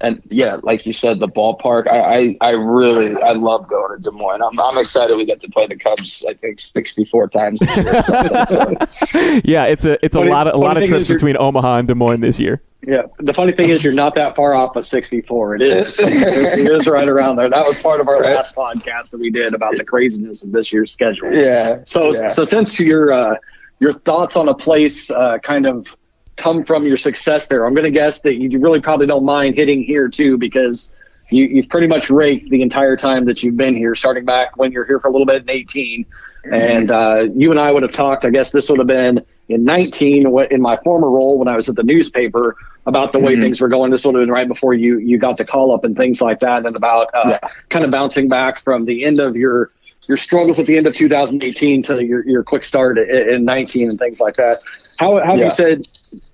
and 0.00 0.22
yeah, 0.28 0.58
like 0.62 0.84
you 0.86 0.92
said, 0.92 1.20
the 1.20 1.28
ballpark. 1.28 1.88
I, 1.88 1.98
I, 2.00 2.36
I 2.40 2.50
really, 2.50 3.20
I 3.22 3.32
love 3.32 3.68
going 3.68 3.96
to 3.96 4.02
Des 4.02 4.10
Moines. 4.14 4.42
I'm, 4.42 4.58
I'm 4.60 4.76
excited 4.78 5.16
we 5.16 5.24
get 5.24 5.40
to 5.40 5.48
play 5.48 5.66
the 5.66 5.76
Cubs. 5.76 6.24
I 6.28 6.34
think 6.34 6.60
64 6.60 7.28
times. 7.28 7.60
This 7.60 7.76
year 7.76 7.92
or 7.96 8.86
so. 8.90 9.40
Yeah, 9.44 9.64
it's 9.64 9.84
a 9.84 10.04
it's 10.04 10.14
a 10.16 10.20
Funny- 10.20 10.30
lot 10.30 10.46
of 10.48 10.54
a 10.54 10.58
lot 10.58 10.76
of 10.76 10.86
trips 10.88 11.08
between 11.08 11.36
Omaha 11.38 11.78
and 11.78 11.88
Des 11.88 11.94
Moines 11.94 12.20
this 12.20 12.38
year. 12.38 12.60
Yeah. 12.86 13.02
The 13.18 13.32
funny 13.34 13.52
thing 13.52 13.70
is, 13.70 13.82
you're 13.82 13.92
not 13.94 14.14
that 14.14 14.36
far 14.36 14.54
off 14.54 14.76
of 14.76 14.86
64. 14.86 15.56
It 15.56 15.62
is. 15.62 15.96
it 15.98 16.70
is 16.70 16.86
right 16.86 17.08
around 17.08 17.36
there. 17.36 17.48
That 17.50 17.66
was 17.66 17.80
part 17.80 18.00
of 18.00 18.06
our 18.06 18.20
Right. 18.20 18.36
last 18.36 18.54
podcast 18.54 19.10
that 19.10 19.18
we 19.18 19.30
did 19.30 19.54
about 19.54 19.76
the 19.76 19.84
craziness 19.84 20.44
of 20.44 20.52
this 20.52 20.72
year's 20.72 20.92
schedule. 20.92 21.32
Yeah. 21.32 21.78
So, 21.84 22.14
yeah. 22.14 22.28
so 22.28 22.44
since 22.44 22.78
your 22.78 23.12
uh, 23.12 23.36
your 23.80 23.92
thoughts 23.92 24.36
on 24.36 24.48
a 24.48 24.54
place 24.54 25.10
uh, 25.10 25.38
kind 25.38 25.66
of 25.66 25.96
come 26.36 26.64
from 26.64 26.84
your 26.86 26.96
success 26.96 27.46
there, 27.46 27.64
I'm 27.66 27.74
going 27.74 27.84
to 27.84 27.90
guess 27.90 28.20
that 28.20 28.36
you 28.36 28.58
really 28.58 28.80
probably 28.80 29.06
don't 29.06 29.24
mind 29.24 29.54
hitting 29.54 29.82
here 29.82 30.08
too 30.08 30.36
because 30.38 30.92
you, 31.30 31.46
you've 31.46 31.68
pretty 31.68 31.86
much 31.86 32.10
raked 32.10 32.50
the 32.50 32.62
entire 32.62 32.96
time 32.96 33.24
that 33.24 33.42
you've 33.42 33.56
been 33.56 33.74
here, 33.74 33.94
starting 33.94 34.24
back 34.24 34.56
when 34.56 34.70
you're 34.72 34.84
here 34.86 35.00
for 35.00 35.08
a 35.08 35.10
little 35.10 35.26
bit 35.26 35.42
in 35.42 35.50
18. 35.50 36.06
And 36.52 36.90
uh, 36.92 37.26
you 37.34 37.50
and 37.50 37.58
I 37.58 37.72
would 37.72 37.82
have 37.82 37.90
talked. 37.92 38.24
I 38.24 38.30
guess 38.30 38.52
this 38.52 38.68
would 38.70 38.78
have 38.78 38.86
been 38.86 39.24
in 39.48 39.64
19 39.64 40.26
in 40.50 40.62
my 40.62 40.76
former 40.84 41.10
role 41.10 41.38
when 41.40 41.48
I 41.48 41.56
was 41.56 41.68
at 41.68 41.74
the 41.74 41.82
newspaper 41.82 42.56
about 42.86 43.10
the 43.10 43.18
way 43.18 43.34
Mhm. 43.34 43.40
things 43.40 43.60
were 43.60 43.66
going. 43.68 43.90
This 43.90 44.04
would 44.04 44.14
have 44.14 44.22
been 44.22 44.30
right 44.30 44.46
before 44.46 44.72
you 44.72 44.98
you 44.98 45.18
got 45.18 45.38
the 45.38 45.44
call 45.44 45.74
up 45.74 45.82
and 45.82 45.96
things 45.96 46.20
like 46.22 46.38
that, 46.40 46.64
and 46.64 46.76
about 46.76 47.08
uh, 47.14 47.30
Yeah. 47.42 47.48
kind 47.70 47.84
of 47.84 47.90
bouncing 47.90 48.28
back 48.28 48.60
from 48.60 48.84
the 48.84 49.04
end 49.04 49.18
of 49.18 49.34
your 49.34 49.72
your 50.08 50.16
struggles 50.16 50.58
at 50.58 50.66
the 50.66 50.76
end 50.76 50.86
of 50.86 50.94
2018 50.94 51.82
to 51.82 52.04
your, 52.04 52.26
your 52.28 52.42
quick 52.44 52.62
start 52.62 52.98
in, 52.98 53.34
in 53.34 53.44
19 53.44 53.90
and 53.90 53.98
things 53.98 54.20
like 54.20 54.36
that. 54.36 54.58
How, 54.98 55.18
how 55.18 55.32
have 55.32 55.38
Yeah. 55.38 55.44
you 55.46 55.50
said 55.54 55.86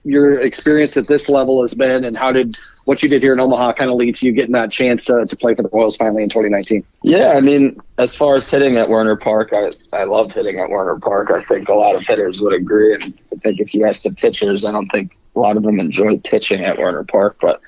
your 0.05 0.41
experience 0.41 0.97
at 0.97 1.09
this 1.09 1.29
level 1.29 1.63
has 1.63 1.75
been, 1.75 2.05
and 2.05 2.17
how 2.17 2.31
did 2.31 2.55
what 2.85 3.03
you 3.03 3.09
did 3.09 3.23
here 3.23 3.33
in 3.33 3.41
Omaha 3.41 3.73
kind 3.73 3.91
of 3.91 3.97
lead 3.97 4.15
to 4.17 4.27
you 4.27 4.33
getting 4.33 4.53
that 4.53 4.71
chance 4.71 5.05
to, 5.07 5.25
to 5.27 5.37
play 5.37 5.55
for 5.55 5.63
the 5.63 5.71
Royals 5.73 5.97
finally 5.97 6.23
in 6.23 6.29
2019? 6.29 6.85
Yeah, 7.03 7.33
I 7.33 7.41
mean, 7.41 7.81
as 7.99 8.15
far 8.15 8.35
as 8.35 8.49
hitting 8.49 8.77
at 8.77 8.89
Werner 8.89 9.17
Park, 9.17 9.53
I 9.53 9.71
I 9.97 10.05
loved 10.05 10.33
hitting 10.33 10.61
at 10.61 10.71
Werner 10.71 10.99
Park. 11.01 11.31
I 11.31 11.43
think 11.45 11.69
a 11.69 11.75
lot 11.75 11.97
of 11.97 12.07
hitters 12.07 12.41
would 12.41 12.53
agree, 12.55 12.95
and 12.95 13.13
I 13.33 13.37
think 13.37 13.59
if 13.59 13.75
you 13.75 13.85
ask 13.87 14.03
the 14.03 14.13
pitchers, 14.13 14.65
I 14.65 14.71
don't 14.73 14.89
think 14.91 15.17
a 15.35 15.41
lot 15.41 15.57
of 15.57 15.63
them 15.65 15.81
enjoyed 15.81 16.23
pitching 16.23 16.63
at 16.65 16.79
Werner 16.79 17.05
Park. 17.05 17.39
But 17.41 17.61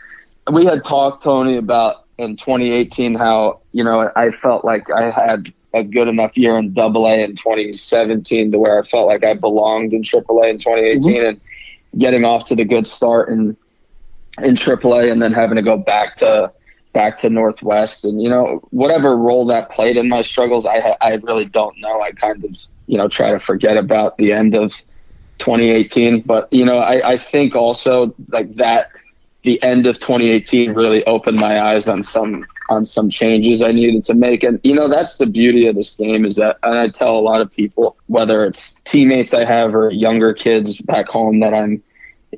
we 0.53 0.65
had 0.65 0.85
talked, 0.85 1.25
Tony, 1.25 1.57
about 1.57 2.05
in 2.19 2.37
2018 2.37 3.15
how 3.17 3.61
you 3.73 3.83
know 3.83 4.13
I 4.15 4.31
felt 4.31 4.65
like 4.65 4.89
I 4.93 5.11
had 5.11 5.53
a 5.75 5.83
good 5.83 6.09
enough 6.09 6.37
year 6.37 6.57
in 6.57 6.73
Double 6.73 7.07
A 7.07 7.23
in 7.23 7.35
2017 7.35 8.53
to 8.53 8.59
where 8.59 8.79
I 8.79 8.83
felt 8.83 9.09
like 9.09 9.25
I 9.25 9.35
belonged 9.35 9.93
in 9.93 10.03
Triple 10.03 10.41
A 10.41 10.49
in 10.49 10.59
2018, 10.59 11.13
mm-hmm. 11.13 11.27
and 11.27 11.41
getting 11.99 12.25
off 12.25 12.45
to 12.47 12.55
the 12.55 12.65
good 12.65 12.87
start 12.87 13.29
in 13.29 13.57
in 14.43 14.57
Triple 14.57 14.95
A 14.95 15.11
and 15.11 15.21
then 15.21 15.33
having 15.33 15.57
to 15.57 15.63
go 15.63 15.77
back 15.77 16.17
to 16.19 16.53
back 16.93 17.19
to 17.19 17.31
Northwest. 17.31 18.05
And 18.05 18.23
you 18.23 18.29
know 18.31 18.61
whatever 18.71 19.17
role 19.17 19.45
that 19.47 19.71
played 19.71 19.97
in 19.97 20.09
my 20.09 20.23
struggles 20.23 20.65
I 20.65 20.97
I 21.01 21.15
really 21.23 21.45
don't 21.45 21.77
know. 21.79 22.01
I 22.01 22.13
kind 22.13 22.45
of 22.45 22.57
you 22.87 22.97
know 22.97 23.09
try 23.09 23.33
to 23.33 23.39
forget 23.39 23.77
about 23.77 24.17
the 24.17 24.33
end 24.33 24.55
of 24.55 24.83
2018 25.39 26.21
but 26.21 26.51
you 26.53 26.65
know 26.65 26.79
I, 26.79 27.11
I 27.11 27.17
think 27.17 27.57
also 27.57 28.15
like 28.29 28.55
that 28.55 28.91
the 29.43 29.61
end 29.63 29.87
of 29.87 29.97
2018 29.99 30.73
really 30.73 31.05
opened 31.07 31.39
my 31.39 31.61
eyes 31.61 31.89
on 31.89 32.03
some 32.03 32.47
on 32.69 32.85
some 32.85 33.11
changes 33.11 33.63
I 33.63 33.73
needed 33.73 34.05
to 34.07 34.15
make. 34.15 34.43
And 34.43 34.61
you 34.63 34.75
know 34.75 34.89
that's 34.89 35.19
the 35.19 35.27
beauty 35.27 35.67
of 35.67 35.77
this 35.77 35.95
game 35.97 36.25
is 36.25 36.37
that 36.37 36.59
and 36.63 36.79
I 36.79 36.89
tell 36.89 37.19
a 37.19 37.21
lot 37.21 37.41
of 37.41 37.53
people 37.53 37.97
whether 38.07 38.45
it's 38.45 38.81
teammates 38.83 39.35
I 39.35 39.45
have 39.45 39.75
or 39.75 39.91
younger 39.91 40.33
kids 40.33 40.79
back 40.79 41.09
home 41.09 41.41
that 41.41 41.53
I'm 41.53 41.83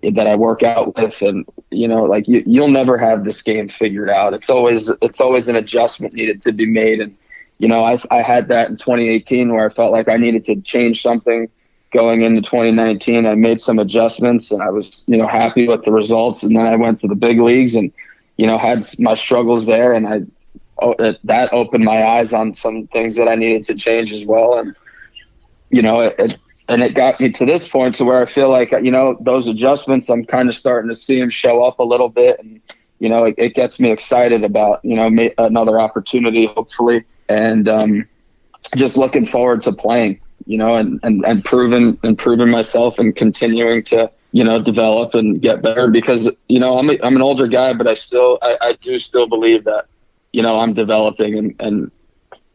that 0.02 0.26
I 0.26 0.34
work 0.34 0.62
out 0.62 0.94
with 0.96 1.22
and 1.22 1.46
you 1.70 1.88
know 1.88 2.02
like 2.04 2.28
you, 2.28 2.42
you'll 2.46 2.68
never 2.68 2.98
have 2.98 3.24
this 3.24 3.42
game 3.42 3.68
figured 3.68 4.10
out. 4.10 4.34
It's 4.34 4.50
always 4.50 4.90
it's 5.00 5.20
always 5.20 5.48
an 5.48 5.56
adjustment 5.56 6.14
needed 6.14 6.42
to 6.42 6.52
be 6.52 6.66
made. 6.66 7.00
And 7.00 7.16
you 7.58 7.68
know 7.68 7.84
I, 7.84 7.98
I 8.10 8.22
had 8.22 8.48
that 8.48 8.68
in 8.68 8.76
2018 8.76 9.52
where 9.52 9.66
I 9.66 9.72
felt 9.72 9.92
like 9.92 10.08
I 10.08 10.16
needed 10.16 10.44
to 10.46 10.60
change 10.60 11.02
something. 11.02 11.48
Going 11.92 12.22
into 12.22 12.42
2019 12.42 13.26
I 13.26 13.36
made 13.36 13.62
some 13.62 13.78
adjustments 13.78 14.50
and 14.50 14.60
I 14.60 14.70
was 14.70 15.04
you 15.06 15.16
know 15.16 15.28
happy 15.28 15.68
with 15.68 15.84
the 15.84 15.92
results. 15.92 16.42
And 16.42 16.56
then 16.56 16.66
I 16.66 16.74
went 16.74 16.98
to 17.00 17.06
the 17.06 17.14
big 17.14 17.38
leagues 17.38 17.76
and 17.76 17.92
you 18.36 18.46
know 18.46 18.58
had 18.58 18.84
my 18.98 19.14
struggles 19.14 19.66
there 19.66 19.92
and 19.92 20.06
I 20.06 20.20
oh, 20.80 20.94
that- 20.98 21.52
opened 21.52 21.84
my 21.84 22.04
eyes 22.04 22.32
on 22.32 22.52
some 22.52 22.86
things 22.88 23.16
that 23.16 23.28
I 23.28 23.34
needed 23.34 23.64
to 23.64 23.74
change 23.74 24.12
as 24.12 24.26
well. 24.26 24.58
And 24.58 24.74
you 25.70 25.82
know 25.82 26.00
it, 26.00 26.14
it 26.18 26.38
and 26.68 26.82
it 26.82 26.94
got 26.94 27.20
me 27.20 27.30
to 27.30 27.46
this 27.46 27.68
point 27.68 27.94
to 27.96 28.04
where 28.04 28.20
I 28.20 28.26
feel 28.26 28.50
like 28.50 28.72
you 28.72 28.90
know 28.90 29.16
those 29.20 29.48
adjustments 29.48 30.08
I'm 30.08 30.24
kind 30.24 30.48
of 30.48 30.54
starting 30.54 30.88
to 30.88 30.94
see 30.94 31.20
them 31.20 31.30
show 31.30 31.62
up 31.62 31.78
a 31.78 31.84
little 31.84 32.08
bit. 32.08 32.38
And 32.40 32.60
you 32.98 33.08
know 33.08 33.24
it, 33.24 33.34
it 33.38 33.54
gets 33.54 33.80
me 33.80 33.90
excited 33.90 34.44
about 34.44 34.84
you 34.84 34.96
know 34.96 35.30
another 35.38 35.80
opportunity 35.80 36.46
hopefully. 36.46 37.04
And 37.28 37.68
um, 37.68 38.08
just 38.76 38.96
looking 38.96 39.26
forward 39.26 39.62
to 39.62 39.72
playing 39.72 40.20
you 40.46 40.58
know 40.58 40.74
and, 40.74 41.00
and, 41.02 41.24
and 41.24 41.44
proving 41.44 41.98
and 42.02 42.18
proving 42.18 42.50
myself 42.50 42.98
and 42.98 43.14
continuing 43.14 43.82
to 43.84 44.10
you 44.36 44.44
know 44.44 44.60
develop 44.60 45.14
and 45.14 45.40
get 45.40 45.62
better 45.62 45.88
because 45.88 46.30
you 46.48 46.60
know 46.60 46.78
I'm 46.78 46.90
a, 46.90 46.98
I'm 47.02 47.16
an 47.16 47.22
older 47.22 47.46
guy 47.46 47.72
but 47.72 47.86
I 47.86 47.94
still 47.94 48.38
I, 48.42 48.58
I 48.60 48.72
do 48.74 48.98
still 48.98 49.26
believe 49.26 49.64
that 49.64 49.86
you 50.32 50.42
know 50.42 50.60
I'm 50.60 50.74
developing 50.74 51.38
and, 51.38 51.54
and 51.58 51.90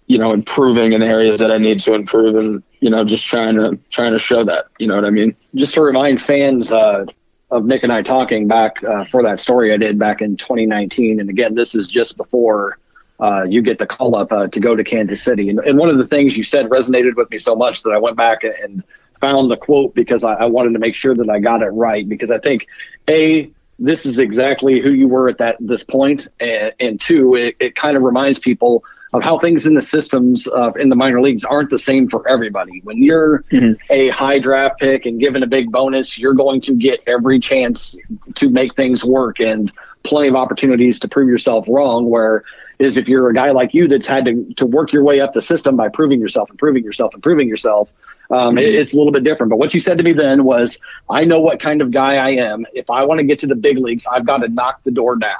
you 0.05 0.19
know 0.19 0.31
improving 0.31 0.93
in 0.93 1.01
areas 1.01 1.39
that 1.39 1.49
I 1.49 1.57
need 1.57 1.79
to 1.81 1.95
improve 1.95 2.35
and 2.35 2.61
you 2.81 2.89
know 2.91 3.03
just 3.03 3.25
trying 3.25 3.55
to 3.55 3.79
trying 3.89 4.11
to 4.11 4.19
show 4.19 4.43
that 4.43 4.65
you 4.77 4.85
know 4.85 4.95
what 4.95 5.05
I 5.05 5.09
mean 5.09 5.35
Just 5.55 5.73
to 5.73 5.81
remind 5.81 6.21
fans 6.21 6.71
uh, 6.71 7.05
of 7.49 7.65
Nick 7.65 7.83
and 7.83 7.91
I 7.91 8.01
talking 8.01 8.47
back 8.47 8.83
uh, 8.83 9.05
for 9.05 9.23
that 9.23 9.39
story 9.39 9.73
I 9.73 9.77
did 9.77 9.99
back 9.99 10.21
in 10.21 10.37
2019, 10.37 11.19
and 11.19 11.29
again, 11.29 11.53
this 11.53 11.75
is 11.75 11.87
just 11.87 12.15
before 12.15 12.77
uh, 13.19 13.43
you 13.43 13.61
get 13.61 13.77
the 13.77 13.85
call 13.85 14.15
up 14.15 14.31
uh, 14.31 14.47
to 14.47 14.59
go 14.59 14.73
to 14.73 14.83
Kansas 14.83 15.21
City. 15.21 15.49
And, 15.49 15.59
and 15.59 15.77
one 15.77 15.89
of 15.89 15.97
the 15.97 16.07
things 16.07 16.37
you 16.37 16.43
said 16.43 16.69
resonated 16.69 17.15
with 17.15 17.29
me 17.29 17.37
so 17.37 17.55
much 17.55 17.83
that 17.83 17.91
I 17.91 17.97
went 17.99 18.15
back 18.15 18.43
and 18.43 18.83
found 19.21 19.49
the 19.49 19.57
quote 19.57 19.95
because 19.95 20.23
I, 20.23 20.33
I 20.33 20.45
wanted 20.47 20.73
to 20.73 20.79
make 20.79 20.95
sure 20.95 21.15
that 21.15 21.29
I 21.29 21.39
got 21.39 21.61
it 21.61 21.67
right 21.67 22.07
because 22.07 22.31
I 22.31 22.39
think 22.39 22.67
a 23.09 23.51
this 23.79 24.05
is 24.05 24.19
exactly 24.19 24.79
who 24.79 24.91
you 24.91 25.07
were 25.07 25.27
at 25.27 25.39
that 25.39 25.57
this 25.59 25.83
point, 25.83 26.27
and, 26.39 26.71
and 26.79 27.01
two, 27.01 27.35
it, 27.35 27.55
it 27.59 27.75
kind 27.75 27.97
of 27.97 28.03
reminds 28.03 28.37
people 28.37 28.83
of 29.13 29.23
how 29.23 29.39
things 29.39 29.65
in 29.65 29.73
the 29.73 29.81
systems 29.81 30.47
uh, 30.47 30.71
in 30.73 30.87
the 30.87 30.95
minor 30.95 31.19
leagues 31.19 31.43
aren't 31.43 31.69
the 31.69 31.79
same 31.79 32.07
for 32.07 32.25
everybody. 32.29 32.79
When 32.83 33.01
you're 33.01 33.43
a 33.89 34.09
high 34.09 34.39
draft 34.39 34.79
pick 34.79 35.05
and 35.05 35.19
given 35.19 35.43
a 35.43 35.47
big 35.47 35.71
bonus, 35.71 36.17
you're 36.17 36.35
going 36.35 36.61
to 36.61 36.75
get 36.75 37.01
every 37.07 37.39
chance 37.39 37.97
to 38.35 38.49
make 38.49 38.75
things 38.75 39.03
work 39.03 39.39
and 39.39 39.71
plenty 40.03 40.29
of 40.29 40.35
opportunities 40.35 40.99
to 40.99 41.09
prove 41.09 41.27
yourself 41.27 41.65
wrong. 41.67 42.09
Where 42.09 42.43
is 42.79 42.97
if 42.97 43.09
you're 43.09 43.29
a 43.29 43.33
guy 43.33 43.51
like 43.51 43.73
you 43.73 43.87
that's 43.87 44.07
had 44.07 44.25
to, 44.25 44.53
to 44.55 44.65
work 44.65 44.93
your 44.93 45.03
way 45.03 45.19
up 45.19 45.33
the 45.33 45.41
system 45.41 45.75
by 45.75 45.89
proving 45.89 46.21
yourself, 46.21 46.49
improving 46.49 46.83
yourself, 46.83 47.13
improving 47.13 47.49
yourself, 47.49 47.89
um, 48.31 48.57
it- 48.57 48.73
it's 48.75 48.93
a 48.93 48.97
little 48.97 49.11
bit 49.11 49.23
different. 49.23 49.49
But 49.49 49.57
what 49.59 49.73
you 49.73 49.79
said 49.79 49.97
to 49.97 50.03
me 50.03 50.13
then 50.13 50.43
was, 50.43 50.79
I 51.09 51.25
know 51.25 51.41
what 51.41 51.59
kind 51.59 51.81
of 51.81 51.91
guy 51.91 52.15
I 52.15 52.29
am. 52.31 52.65
If 52.73 52.89
I 52.89 53.03
want 53.05 53.19
to 53.19 53.23
get 53.25 53.39
to 53.39 53.47
the 53.47 53.55
big 53.55 53.77
leagues, 53.77 54.05
I've 54.11 54.25
got 54.25 54.37
to 54.39 54.47
knock 54.47 54.81
the 54.83 54.91
door 54.91 55.15
down. 55.15 55.37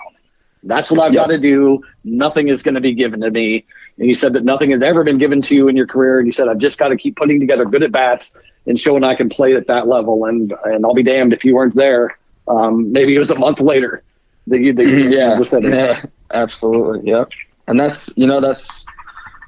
That's 0.64 0.92
what 0.92 1.00
I've 1.00 1.14
Yep. 1.14 1.22
got 1.24 1.28
to 1.28 1.40
do. 1.40 1.82
Nothing 2.04 2.48
is 2.50 2.62
going 2.64 2.76
to 2.76 2.82
be 2.82 2.94
given 2.94 3.22
to 3.22 3.32
me. 3.32 3.66
And 3.98 4.08
you 4.08 4.14
said 4.14 4.34
that 4.34 4.44
nothing 4.44 4.72
has 4.72 4.82
ever 4.82 5.04
been 5.04 5.18
given 5.18 5.42
to 5.44 5.56
you 5.56 5.68
in 5.68 5.76
your 5.76 5.88
career. 5.88 6.20
And 6.20 6.28
you 6.28 6.32
said, 6.32 6.48
I've 6.48 6.60
just 6.60 6.78
got 6.78 6.90
to 6.90 6.98
keep 6.98 7.16
putting 7.16 7.40
together 7.40 7.66
good 7.66 7.84
at 7.84 7.92
bats 7.92 8.32
and 8.68 8.80
showing 8.80 9.04
I 9.04 9.16
can 9.16 9.30
play 9.30 9.56
at 9.56 9.68
that 9.68 9.88
level. 9.88 10.26
And 10.26 10.54
and 10.66 10.86
I'll 10.86 10.94
be 10.94 11.04
damned 11.04 11.34
if 11.34 11.44
you 11.44 11.56
weren't 11.56 11.76
there. 11.76 12.18
Um, 12.48 12.92
maybe 12.92 13.16
it 13.16 13.20
was 13.20 13.32
a 13.32 13.36
month 13.36 13.60
later 13.60 14.04
that 14.48 14.60
you, 14.60 14.74
that 14.74 14.86
you 14.86 15.10
yeah, 15.10 15.40
yeah, 15.62 16.02
absolutely, 16.34 17.10
yep. 17.10 17.30
And 17.68 17.80
that's 17.80 18.16
you 18.18 18.28
know 18.28 18.40
that's 18.42 18.86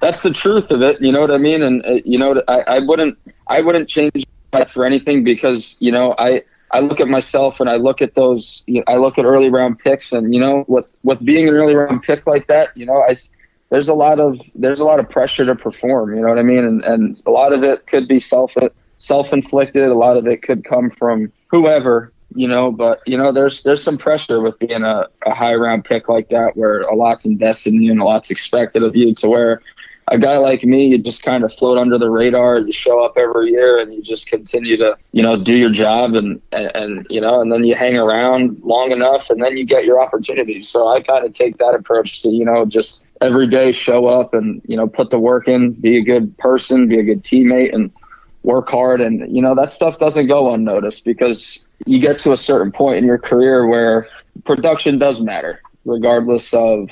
that's 0.04 0.22
the 0.22 0.32
truth 0.32 0.70
of 0.70 0.82
it. 0.82 1.02
You 1.02 1.12
know 1.12 1.22
what 1.22 1.32
I 1.32 1.38
mean? 1.38 1.64
And 1.64 1.86
uh, 1.86 1.94
you 2.04 2.18
know 2.18 2.42
I, 2.48 2.62
I 2.62 2.80
wouldn't 2.80 3.18
I 3.48 3.62
wouldn't 3.62 3.88
change 3.88 4.26
that 4.52 4.70
for 4.70 4.86
anything 4.86 5.24
because 5.24 5.78
you 5.80 5.92
know 5.92 6.14
I 6.18 6.44
I 6.72 6.82
look 6.82 7.00
at 7.00 7.08
myself 7.08 7.60
and 7.60 7.70
I 7.70 7.78
look 7.78 8.02
at 8.02 8.16
those 8.16 8.64
you 8.68 8.80
know, 8.80 8.84
I 8.88 8.98
look 8.98 9.18
at 9.18 9.26
early 9.26 9.50
round 9.50 9.80
picks 9.80 10.12
and 10.12 10.34
you 10.34 10.42
know 10.42 10.66
with 10.68 10.90
with 11.04 11.24
being 11.24 11.48
an 11.48 11.56
early 11.56 11.74
round 11.74 12.04
pick 12.04 12.28
like 12.28 12.48
that 12.48 12.76
you 12.76 12.86
know 12.86 13.02
I 13.02 13.16
there's 13.70 13.88
a 13.88 13.94
lot 13.94 14.20
of 14.20 14.40
there's 14.54 14.82
a 14.82 14.86
lot 14.86 15.00
of 15.00 15.10
pressure 15.10 15.46
to 15.46 15.56
perform. 15.56 16.14
You 16.14 16.22
know 16.22 16.28
what 16.28 16.38
I 16.38 16.44
mean? 16.44 16.66
And 16.66 16.84
and 16.84 17.22
a 17.26 17.32
lot 17.32 17.54
of 17.54 17.64
it 17.64 17.88
could 17.88 18.08
be 18.08 18.20
self 18.20 18.56
self 18.98 19.34
inflicted. 19.34 19.86
A 19.86 19.96
lot 19.96 20.18
of 20.18 20.28
it 20.28 20.44
could 20.44 20.66
come 20.66 20.92
from 20.92 21.32
whoever 21.48 22.12
you 22.36 22.48
know, 22.48 22.72
but 22.72 23.02
you 23.06 23.18
know, 23.18 23.32
there's 23.32 23.64
there's 23.64 23.84
some 23.84 23.98
pressure 23.98 24.42
with 24.42 24.58
being 24.60 24.84
a, 24.84 25.08
a 25.26 25.34
high 25.34 25.56
round 25.56 25.86
pick 25.86 26.10
like 26.10 26.30
that, 26.30 26.56
where 26.56 26.82
a 26.82 26.96
lot's 26.96 27.26
invested 27.26 27.74
in 27.74 27.84
you 27.84 27.92
and 27.92 28.02
a 28.02 28.06
lot's 28.06 28.32
expected 28.32 28.84
of 28.84 28.96
you. 28.96 29.14
To 29.16 29.30
where 29.30 29.62
a 30.14 30.20
guy 30.20 30.38
like 30.38 30.64
me, 30.64 30.86
you 30.86 31.00
just 31.00 31.24
kind 31.24 31.44
of 31.44 31.52
float 31.52 31.80
under 31.80 31.98
the 31.98 32.10
radar. 32.10 32.60
You 32.60 32.72
show 32.72 33.04
up 33.04 33.18
every 33.18 33.50
year 33.50 33.80
and 33.80 33.92
you 33.92 34.00
just 34.00 34.28
continue 34.28 34.78
to, 34.78 34.96
you 35.12 35.24
know, 35.24 35.42
do 35.42 35.58
your 35.58 35.72
job 35.72 36.14
and, 36.14 36.40
and, 36.52 36.72
and 36.76 37.08
you 37.10 37.20
know, 37.20 37.42
and 37.42 37.52
then 37.52 37.64
you 37.64 37.74
hang 37.74 37.98
around 37.98 38.62
long 38.64 38.92
enough 38.92 39.32
and 39.32 39.42
then 39.42 39.58
you 39.58 39.66
get 39.66 39.86
your 39.86 40.00
opportunity. 40.00 40.62
So 40.62 40.88
I 40.88 41.02
kind 41.02 41.26
of 41.26 41.34
take 41.34 41.58
that 41.58 41.74
approach 41.74 42.22
to, 42.22 42.30
you 42.30 42.46
know, 42.46 42.64
just 42.64 43.08
every 43.22 43.48
day 43.48 43.72
show 43.72 44.06
up 44.06 44.36
and, 44.36 44.62
you 44.68 44.78
know, 44.78 44.88
put 44.88 45.10
the 45.10 45.18
work 45.18 45.48
in, 45.48 45.72
be 45.72 45.98
a 45.98 46.04
good 46.04 46.38
person, 46.38 46.88
be 46.88 47.00
a 47.00 47.04
good 47.04 47.24
teammate 47.24 47.74
and 47.74 47.92
work 48.44 48.70
hard. 48.70 49.02
And, 49.02 49.36
you 49.36 49.42
know, 49.42 49.56
that 49.56 49.72
stuff 49.72 49.98
doesn't 49.98 50.28
go 50.28 50.54
unnoticed 50.54 51.06
because 51.06 51.66
you 51.88 51.98
get 51.98 52.20
to 52.20 52.34
a 52.34 52.38
certain 52.38 52.72
point 52.72 53.00
in 53.00 53.06
your 53.06 53.18
career 53.18 53.66
where 53.66 54.08
production 54.44 55.00
does 55.00 55.22
matter, 55.22 55.60
regardless 55.86 56.54
of, 56.54 56.92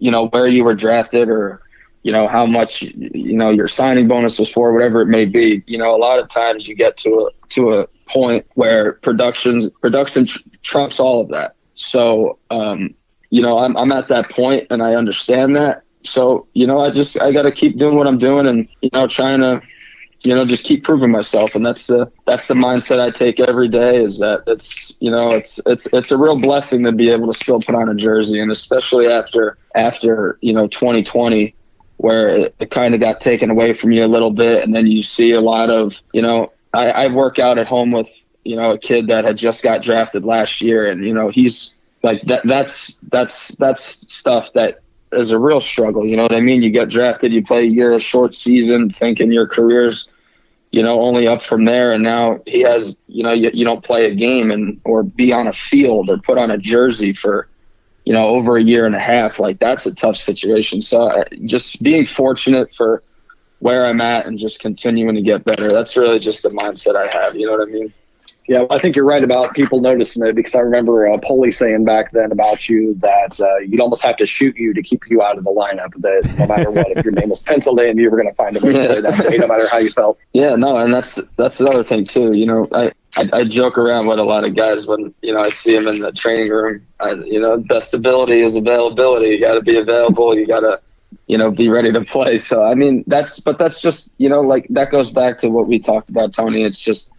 you 0.00 0.10
know, 0.10 0.26
where 0.26 0.48
you 0.48 0.64
were 0.64 0.74
drafted 0.74 1.28
or, 1.28 1.62
you 2.02 2.12
know 2.12 2.26
how 2.26 2.46
much 2.46 2.82
you 2.82 3.36
know 3.36 3.50
your 3.50 3.68
signing 3.68 4.08
bonus 4.08 4.38
was 4.38 4.48
for 4.48 4.72
whatever 4.72 5.00
it 5.02 5.06
may 5.06 5.24
be 5.24 5.62
you 5.66 5.78
know 5.78 5.94
a 5.94 5.96
lot 5.96 6.18
of 6.18 6.28
times 6.28 6.66
you 6.68 6.74
get 6.74 6.96
to 6.96 7.10
a 7.28 7.48
to 7.48 7.72
a 7.72 7.86
point 8.06 8.46
where 8.54 8.94
productions 8.94 9.68
production 9.80 10.26
tr- 10.26 10.40
trumps 10.62 11.00
all 11.00 11.20
of 11.20 11.28
that. 11.28 11.54
So 11.74 12.38
um 12.50 12.94
you 13.30 13.40
know 13.40 13.58
I'm, 13.58 13.76
I'm 13.76 13.92
at 13.92 14.08
that 14.08 14.30
point 14.30 14.66
and 14.70 14.82
i 14.82 14.94
understand 14.94 15.56
that. 15.56 15.82
So 16.02 16.46
you 16.54 16.66
know 16.66 16.80
i 16.80 16.90
just 16.90 17.20
i 17.20 17.32
got 17.32 17.42
to 17.42 17.52
keep 17.52 17.78
doing 17.78 17.96
what 17.96 18.06
i'm 18.06 18.18
doing 18.18 18.46
and 18.46 18.68
you 18.80 18.90
know 18.92 19.06
trying 19.06 19.40
to 19.40 19.62
you 20.24 20.34
know 20.34 20.44
just 20.44 20.64
keep 20.64 20.84
proving 20.84 21.10
myself. 21.10 21.54
And 21.54 21.64
that's 21.64 21.86
the 21.86 22.10
that's 22.26 22.46
the 22.48 22.54
mindset 22.54 23.00
i 23.00 23.10
take 23.10 23.40
every 23.40 23.68
day 23.68 24.02
is 24.02 24.18
that 24.18 24.42
it's 24.46 24.96
you 25.00 25.10
know 25.10 25.30
it's 25.30 25.60
it's 25.66 25.86
it's 25.92 26.10
a 26.10 26.16
real 26.16 26.38
blessing 26.38 26.84
to 26.84 26.92
be 26.92 27.10
able 27.10 27.30
to 27.32 27.38
still 27.38 27.60
put 27.60 27.74
on 27.74 27.88
a 27.88 27.94
jersey. 27.94 28.40
And 28.40 28.50
especially 28.50 29.06
after 29.08 29.58
after 29.74 30.38
you 30.40 30.52
know 30.52 30.66
2020 30.68 31.54
where 32.02 32.50
it, 32.58 32.70
kind 32.70 32.94
of 32.94 33.00
got 33.00 33.20
taken 33.20 33.48
away 33.48 33.72
from 33.72 33.92
you 33.92 34.04
a 34.04 34.06
little 34.06 34.32
bit. 34.32 34.64
And 34.64 34.74
then 34.74 34.88
you 34.88 35.04
see 35.04 35.30
a 35.32 35.40
lot 35.40 35.70
of, 35.70 36.02
you 36.12 36.20
know, 36.20 36.52
I, 36.74 36.90
I 36.90 37.06
work 37.06 37.38
out 37.38 37.58
at 37.58 37.68
home 37.68 37.92
with, 37.92 38.10
you 38.44 38.56
know, 38.56 38.72
a 38.72 38.78
kid 38.78 39.06
that 39.06 39.24
had 39.24 39.36
just 39.36 39.62
got 39.62 39.82
drafted 39.82 40.24
last 40.24 40.60
year. 40.60 40.90
And, 40.90 41.04
you 41.04 41.14
know, 41.14 41.28
he's 41.28 41.76
like, 42.02 42.20
that, 42.22 42.42
that's, 42.44 42.96
that's, 43.08 43.54
that's 43.54 43.84
stuff 44.12 44.52
that 44.54 44.80
is 45.12 45.30
a 45.30 45.38
real 45.38 45.60
struggle. 45.60 46.04
You 46.04 46.16
know 46.16 46.24
what 46.24 46.34
I 46.34 46.40
mean? 46.40 46.60
You 46.60 46.70
get 46.70 46.88
drafted, 46.88 47.32
you 47.32 47.44
play 47.44 47.60
a 47.60 47.70
year, 47.70 47.94
a 47.94 48.00
short 48.00 48.34
season, 48.34 48.90
thinking 48.90 49.30
your 49.30 49.46
career's, 49.46 50.08
you 50.72 50.82
know, 50.82 51.02
only 51.02 51.28
up 51.28 51.40
from 51.40 51.66
there. 51.66 51.92
And 51.92 52.02
now 52.02 52.40
he 52.46 52.62
has, 52.62 52.96
you 53.06 53.22
know, 53.22 53.32
you, 53.32 53.50
you 53.54 53.64
don't 53.64 53.84
play 53.84 54.06
a 54.06 54.14
game 54.14 54.50
and, 54.50 54.80
or 54.84 55.04
be 55.04 55.32
on 55.32 55.46
a 55.46 55.52
field 55.52 56.10
or 56.10 56.18
put 56.18 56.36
on 56.36 56.50
a 56.50 56.58
jersey 56.58 57.12
for, 57.12 57.48
you 58.04 58.12
know, 58.12 58.28
over 58.28 58.56
a 58.56 58.62
year 58.62 58.86
and 58.86 58.94
a 58.94 59.00
half, 59.00 59.38
like 59.38 59.58
that's 59.58 59.86
a 59.86 59.94
tough 59.94 60.16
situation. 60.16 60.80
So 60.80 61.24
just 61.44 61.82
being 61.82 62.06
fortunate 62.06 62.74
for 62.74 63.02
where 63.60 63.86
I'm 63.86 64.00
at 64.00 64.26
and 64.26 64.38
just 64.38 64.60
continuing 64.60 65.14
to 65.14 65.22
get 65.22 65.44
better. 65.44 65.68
That's 65.68 65.96
really 65.96 66.18
just 66.18 66.42
the 66.42 66.48
mindset 66.50 66.96
I 66.96 67.06
have. 67.06 67.36
You 67.36 67.46
know 67.46 67.52
what 67.52 67.68
I 67.68 67.70
mean? 67.70 67.92
Yeah, 68.48 68.64
I 68.70 68.80
think 68.80 68.96
you're 68.96 69.04
right 69.04 69.22
about 69.22 69.54
people 69.54 69.80
noticing 69.80 70.26
it 70.26 70.34
because 70.34 70.56
I 70.56 70.60
remember 70.60 71.08
uh, 71.08 71.16
Poli 71.18 71.52
saying 71.52 71.84
back 71.84 72.10
then 72.10 72.32
about 72.32 72.68
you 72.68 72.94
that 73.00 73.40
uh, 73.40 73.58
you'd 73.58 73.80
almost 73.80 74.02
have 74.02 74.16
to 74.16 74.26
shoot 74.26 74.56
you 74.56 74.74
to 74.74 74.82
keep 74.82 75.02
you 75.08 75.22
out 75.22 75.38
of 75.38 75.44
the 75.44 75.50
lineup. 75.50 75.92
That 75.98 76.34
no 76.38 76.46
matter 76.48 76.70
what, 76.70 76.90
if 76.90 77.04
your 77.04 77.12
name 77.12 77.28
was 77.28 77.40
penciled 77.40 77.78
in, 77.80 77.96
you 77.98 78.10
were 78.10 78.16
going 78.16 78.28
to 78.28 78.34
find 78.34 78.56
a 78.56 78.60
way 78.60 78.72
to 78.72 78.86
play 78.88 79.00
that 79.00 79.30
day, 79.30 79.38
no 79.38 79.46
matter 79.46 79.68
how 79.68 79.78
you 79.78 79.90
felt. 79.90 80.18
Yeah, 80.32 80.56
no, 80.56 80.76
and 80.76 80.92
that's 80.92 81.20
that's 81.36 81.58
the 81.58 81.68
other 81.68 81.84
thing 81.84 82.04
too. 82.04 82.32
You 82.32 82.46
know, 82.46 82.68
I, 82.72 82.92
I 83.16 83.28
I 83.32 83.44
joke 83.44 83.78
around 83.78 84.06
with 84.06 84.18
a 84.18 84.24
lot 84.24 84.44
of 84.44 84.54
guys 84.56 84.86
when 84.86 85.14
you 85.22 85.32
know 85.32 85.40
I 85.40 85.48
see 85.48 85.74
them 85.74 85.86
in 85.88 86.00
the 86.00 86.12
training 86.12 86.50
room. 86.50 86.86
I, 87.00 87.12
you 87.14 87.40
know, 87.40 87.58
best 87.58 87.92
ability 87.94 88.40
is 88.40 88.56
availability. 88.56 89.28
You 89.28 89.40
got 89.40 89.54
to 89.54 89.62
be 89.62 89.76
available. 89.76 90.36
You 90.36 90.46
got 90.46 90.60
to 90.60 90.80
you 91.26 91.36
know 91.36 91.50
be 91.50 91.68
ready 91.68 91.92
to 91.92 92.02
play. 92.04 92.38
So 92.38 92.64
I 92.64 92.74
mean, 92.74 93.04
that's 93.06 93.40
but 93.40 93.58
that's 93.58 93.80
just 93.80 94.12
you 94.18 94.28
know 94.28 94.40
like 94.40 94.66
that 94.70 94.90
goes 94.90 95.10
back 95.10 95.38
to 95.38 95.48
what 95.48 95.66
we 95.68 95.78
talked 95.78 96.08
about, 96.10 96.32
Tony. 96.32 96.64
It's 96.64 96.78
just 96.78 97.12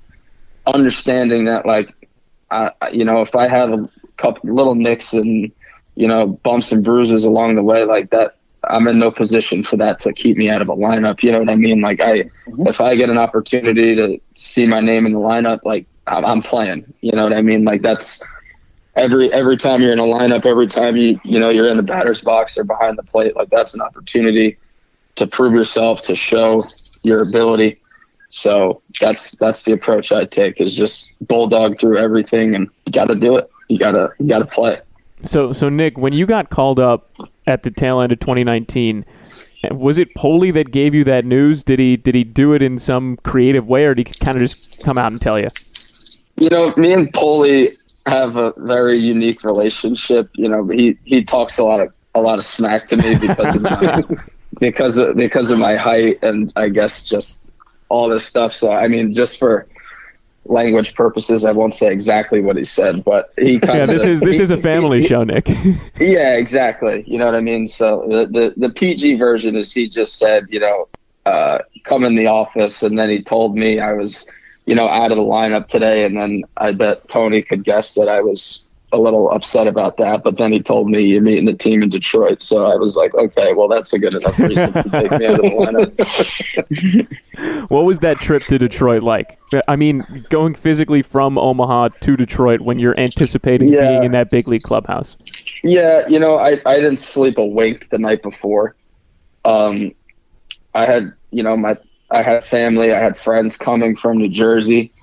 understanding 0.65 1.45
that 1.45 1.65
like 1.65 1.93
I, 2.49 2.71
you 2.91 3.05
know 3.05 3.21
if 3.21 3.35
I 3.35 3.47
have 3.47 3.71
a 3.71 3.89
couple 4.17 4.53
little 4.53 4.75
nicks 4.75 5.13
and 5.13 5.51
you 5.95 6.07
know 6.07 6.27
bumps 6.27 6.71
and 6.71 6.83
bruises 6.83 7.23
along 7.23 7.55
the 7.55 7.63
way 7.63 7.83
like 7.83 8.09
that 8.11 8.37
I'm 8.69 8.87
in 8.87 8.99
no 8.99 9.11
position 9.11 9.63
for 9.63 9.77
that 9.77 9.99
to 10.01 10.13
keep 10.13 10.37
me 10.37 10.49
out 10.49 10.61
of 10.61 10.69
a 10.69 10.75
lineup 10.75 11.23
you 11.23 11.31
know 11.31 11.39
what 11.39 11.49
I 11.49 11.55
mean 11.55 11.81
like 11.81 12.01
I 12.01 12.21
mm-hmm. 12.21 12.67
if 12.67 12.81
I 12.81 12.95
get 12.95 13.09
an 13.09 13.17
opportunity 13.17 13.95
to 13.95 14.19
see 14.35 14.65
my 14.65 14.79
name 14.79 15.05
in 15.05 15.13
the 15.13 15.19
lineup 15.19 15.61
like 15.63 15.85
I'm, 16.07 16.25
I'm 16.25 16.41
playing 16.41 16.93
you 17.01 17.11
know 17.11 17.23
what 17.23 17.33
I 17.33 17.41
mean 17.41 17.65
like 17.65 17.81
that's 17.81 18.21
every 18.95 19.31
every 19.33 19.57
time 19.57 19.81
you're 19.81 19.93
in 19.93 19.99
a 19.99 20.03
lineup 20.03 20.45
every 20.45 20.67
time 20.67 20.95
you 20.95 21.19
you 21.23 21.39
know 21.39 21.49
you're 21.49 21.67
in 21.67 21.77
the 21.77 21.83
batter's 21.83 22.21
box 22.21 22.57
or 22.57 22.63
behind 22.63 22.97
the 22.97 23.03
plate 23.03 23.35
like 23.35 23.49
that's 23.49 23.73
an 23.73 23.81
opportunity 23.81 24.57
to 25.15 25.27
prove 25.27 25.53
yourself 25.53 26.01
to 26.03 26.15
show 26.15 26.65
your 27.03 27.21
ability 27.21 27.79
so 28.33 28.81
that's 28.99 29.35
that's 29.35 29.63
the 29.63 29.73
approach 29.73 30.11
I 30.11 30.25
take 30.25 30.59
is 30.59 30.73
just 30.73 31.13
bulldog 31.27 31.79
through 31.79 31.99
everything 31.99 32.55
and 32.55 32.67
you 32.87 32.91
got 32.91 33.09
to 33.09 33.15
do 33.15 33.37
it. 33.37 33.47
You 33.67 33.77
gotta 33.77 34.09
you 34.19 34.27
gotta 34.27 34.45
play. 34.45 34.81
So, 35.23 35.53
so 35.53 35.69
Nick, 35.69 35.99
when 35.99 36.13
you 36.13 36.25
got 36.25 36.49
called 36.49 36.79
up 36.79 37.11
at 37.47 37.63
the 37.63 37.71
tail 37.71 38.01
end 38.01 38.11
of 38.11 38.19
2019, 38.19 39.05
was 39.71 39.97
it 39.97 40.13
Poli 40.15 40.51
that 40.51 40.71
gave 40.71 40.93
you 40.93 41.03
that 41.05 41.25
news? 41.25 41.63
Did 41.63 41.79
he 41.79 41.97
did 41.97 42.15
he 42.15 42.23
do 42.23 42.53
it 42.53 42.61
in 42.61 42.79
some 42.79 43.17
creative 43.23 43.67
way, 43.67 43.85
or 43.85 43.93
did 43.93 44.07
he 44.07 44.13
kind 44.13 44.37
of 44.37 44.43
just 44.43 44.83
come 44.83 44.97
out 44.97 45.11
and 45.11 45.21
tell 45.21 45.39
you? 45.39 45.49
You 46.35 46.49
know, 46.49 46.73
me 46.75 46.91
and 46.91 47.13
Poli 47.13 47.71
have 48.05 48.35
a 48.35 48.53
very 48.57 48.97
unique 48.97 49.43
relationship. 49.43 50.29
You 50.33 50.49
know, 50.49 50.67
he 50.67 50.97
he 51.05 51.23
talks 51.23 51.57
a 51.57 51.63
lot 51.63 51.79
of 51.79 51.93
a 52.15 52.21
lot 52.21 52.39
of 52.39 52.45
smack 52.45 52.87
to 52.89 52.97
me 52.97 53.15
because 53.15 53.55
of 53.55 53.61
my 53.61 54.03
because 54.59 54.97
of 54.97 55.15
because 55.15 55.51
of 55.51 55.59
my 55.59 55.75
height 55.75 56.19
and 56.21 56.51
I 56.55 56.69
guess 56.69 57.05
just 57.05 57.53
all 57.89 58.09
this 58.09 58.25
stuff. 58.25 58.53
So 58.53 58.71
I 58.71 58.87
mean, 58.87 59.13
just 59.13 59.39
for 59.39 59.67
language 60.45 60.93
purposes, 60.95 61.45
I 61.45 61.51
won't 61.51 61.73
say 61.73 61.91
exactly 61.91 62.41
what 62.41 62.57
he 62.57 62.63
said, 62.63 63.03
but 63.03 63.31
he 63.37 63.59
kind 63.61 63.77
Yeah, 63.77 63.83
of 63.85 63.89
this 63.89 64.03
is 64.03 64.19
this 64.19 64.39
is 64.39 64.51
a 64.51 64.57
family 64.57 65.01
he- 65.01 65.07
show, 65.07 65.23
Nick. 65.23 65.47
yeah, 65.99 66.35
exactly. 66.35 67.03
You 67.07 67.17
know 67.17 67.25
what 67.25 67.35
I 67.35 67.41
mean? 67.41 67.67
So 67.67 68.05
the, 68.09 68.25
the, 68.27 68.53
the 68.67 68.73
PG 68.73 69.15
version 69.15 69.55
is 69.55 69.71
he 69.73 69.87
just 69.87 70.17
said, 70.17 70.47
you 70.49 70.59
know, 70.59 70.87
uh, 71.25 71.59
come 71.85 72.03
in 72.03 72.15
the 72.15 72.27
office. 72.27 72.83
And 72.83 72.97
then 72.99 73.09
he 73.09 73.23
told 73.23 73.55
me 73.55 73.79
I 73.79 73.93
was, 73.93 74.29
you 74.65 74.75
know, 74.75 74.87
out 74.89 75.11
of 75.11 75.17
the 75.17 75.23
lineup 75.23 75.67
today. 75.67 76.05
And 76.05 76.17
then 76.17 76.43
I 76.57 76.73
bet 76.73 77.07
Tony 77.07 77.41
could 77.41 77.63
guess 77.63 77.93
that 77.95 78.09
I 78.09 78.21
was 78.21 78.67
a 78.93 78.97
little 78.99 79.29
upset 79.31 79.67
about 79.67 79.97
that. 79.97 80.23
But 80.23 80.37
then 80.37 80.53
he 80.53 80.61
told 80.61 80.89
me 80.89 81.01
you're 81.01 81.21
meeting 81.21 81.45
the 81.45 81.53
team 81.53 81.83
in 81.83 81.89
Detroit. 81.89 82.41
So 82.41 82.65
I 82.65 82.75
was 82.75 82.95
like, 82.95 83.13
okay, 83.15 83.53
well, 83.53 83.67
that's 83.67 83.91
a 83.91 83.99
good 83.99 84.13
enough 84.13 84.37
reason 84.39 84.71
to 84.71 84.83
take 84.89 85.11
me 85.11 85.25
out 85.25 85.35
of 85.35 85.41
the 85.41 85.95
lineup. 86.77 87.69
what 87.69 87.81
was 87.85 87.99
that 87.99 88.17
trip 88.19 88.43
to 88.43 88.57
Detroit 88.57 89.03
like? 89.03 89.39
I 89.67 89.75
mean, 89.75 90.25
going 90.29 90.55
physically 90.55 91.01
from 91.01 91.37
Omaha 91.37 91.89
to 92.01 92.15
Detroit 92.15 92.61
when 92.61 92.79
you're 92.79 92.97
anticipating 92.97 93.69
Yeah. 93.69 93.89
being 93.89 94.03
in 94.05 94.11
that 94.13 94.29
big 94.29 94.47
league 94.47 94.63
clubhouse. 94.63 95.17
Yeah, 95.63 96.07
you 96.07 96.19
know, 96.19 96.37
I, 96.37 96.61
I 96.65 96.75
didn't 96.75 96.97
sleep 96.97 97.37
a 97.37 97.45
wink 97.45 97.89
the 97.89 97.97
night 97.97 98.21
before. 98.21 98.75
Um, 99.43 99.93
I 100.73 100.85
had, 100.85 101.13
you 101.31 101.43
know, 101.43 101.57
my 101.57 101.77
I 102.11 102.21
had 102.21 102.43
family, 102.43 102.93
I 102.93 102.99
had 102.99 103.17
friends 103.17 103.57
coming 103.57 103.95
from 103.95 104.17
New 104.19 104.29
Jersey, 104.29 104.93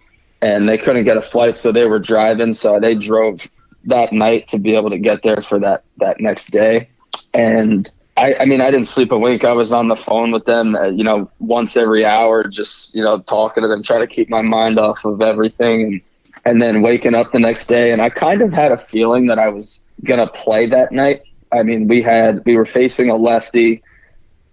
and 0.43 0.69
they 0.69 0.79
couldn't 0.79 1.05
get 1.05 1.17
a 1.17 1.23
flight, 1.23 1.59
so 1.59 1.73
they 1.73 1.87
were 1.87 1.99
driving. 1.99 2.53
So 2.53 2.79
they 2.79 2.95
drove 2.95 3.51
that 3.85 4.13
night 4.13 4.49
to 4.49 4.59
be 4.59 4.75
able 4.77 4.91
to 4.91 4.99
get 4.99 5.23
there 5.23 5.43
for 5.43 5.59
that 5.59 5.85
that 5.99 6.21
next 6.21 6.51
day. 6.51 6.89
And 7.33 7.91
I, 8.17 8.35
I 8.41 8.45
mean, 8.45 8.61
I 8.61 8.71
didn't 8.71 8.89
sleep 8.89 9.13
a 9.13 9.19
wink. 9.19 9.45
I 9.45 9.53
was 9.53 9.73
on 9.73 9.89
the 9.89 9.97
phone 9.97 10.31
with 10.31 10.45
them, 10.45 10.75
uh, 10.75 10.89
you 10.89 11.05
know, 11.05 11.31
once 11.39 11.77
every 11.77 12.05
hour, 12.05 12.47
just 12.47 12.95
you 12.95 13.03
know, 13.03 13.21
talking 13.21 13.63
to 13.63 13.69
them, 13.69 13.83
trying 13.83 14.01
to 14.01 14.07
keep 14.07 14.29
my 14.29 14.43
mind 14.43 14.79
off 14.79 15.05
of 15.05 15.23
everything, 15.23 15.83
and 15.83 16.01
and 16.45 16.63
then 16.63 16.83
waking 16.83 17.15
up 17.15 17.33
the 17.33 17.39
next 17.39 17.67
day. 17.67 17.93
And 17.93 18.03
I 18.03 18.11
kind 18.11 18.43
of 18.43 18.53
had 18.53 18.73
a 18.73 18.79
feeling 18.79 19.27
that 19.27 19.39
I 19.39 19.49
was 19.49 19.85
gonna 20.05 20.27
play 20.27 20.67
that 20.67 20.93
night. 20.93 21.23
I 21.53 21.63
mean, 21.63 21.89
we 21.89 22.03
had 22.03 22.45
we 22.45 22.57
were 22.57 22.67
facing 22.67 23.11
a 23.11 23.17
lefty. 23.17 23.83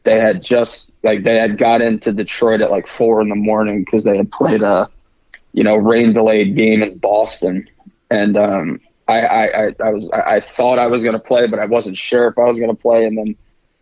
They 0.03 0.15
had 0.15 0.41
just 0.41 0.93
like 1.03 1.23
they 1.23 1.35
had 1.35 1.57
got 1.57 1.81
into 1.81 2.13
Detroit 2.13 2.61
at 2.61 2.71
like 2.71 2.87
four 2.87 3.21
in 3.21 3.29
the 3.29 3.35
morning 3.35 3.83
because 3.83 4.05
they 4.05 4.15
had 4.15 4.31
played 4.31 4.61
a, 4.61 4.89
you 5.51 5.63
know, 5.63 5.75
rain 5.75 6.13
delayed 6.13 6.55
game 6.55 6.81
in 6.81 6.97
Boston, 6.97 7.69
and 8.09 8.37
um, 8.37 8.79
I, 9.07 9.21
I, 9.21 9.75
I, 9.83 9.89
was 9.89 10.09
I, 10.11 10.39
thought 10.39 10.79
I 10.79 10.87
was 10.87 11.03
gonna 11.03 11.19
play, 11.19 11.47
but 11.47 11.59
I 11.59 11.65
wasn't 11.65 11.97
sure 11.97 12.27
if 12.27 12.37
I 12.37 12.45
was 12.45 12.59
gonna 12.59 12.75
play. 12.75 13.05
And 13.05 13.17
then, 13.17 13.35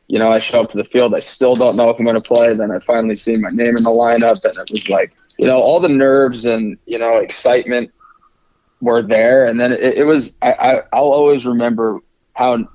you 0.07 0.19
know, 0.19 0.29
I 0.29 0.39
show 0.39 0.61
up 0.61 0.69
to 0.71 0.77
the 0.77 0.83
field. 0.83 1.15
I 1.15 1.19
still 1.19 1.55
don't 1.55 1.75
know 1.75 1.89
if 1.89 1.99
I'm 1.99 2.05
gonna 2.05 2.21
play. 2.21 2.53
Then 2.53 2.71
I 2.71 2.79
finally 2.79 3.15
see 3.15 3.37
my 3.37 3.49
name 3.49 3.75
in 3.75 3.83
the 3.83 3.89
lineup, 3.89 4.43
and 4.45 4.57
it 4.57 4.71
was 4.71 4.89
like, 4.89 5.13
you 5.37 5.47
know, 5.47 5.59
all 5.59 5.79
the 5.79 5.89
nerves 5.89 6.45
and 6.45 6.77
you 6.85 6.99
know 6.99 7.17
excitement 7.17 7.91
were 8.81 9.01
there. 9.01 9.45
And 9.45 9.59
then 9.59 9.71
it, 9.71 9.81
it 9.81 10.05
was 10.05 10.35
I, 10.41 10.53
I 10.53 10.83
I'll 10.93 11.11
always 11.11 11.45
remember 11.45 11.99
how 12.33 12.67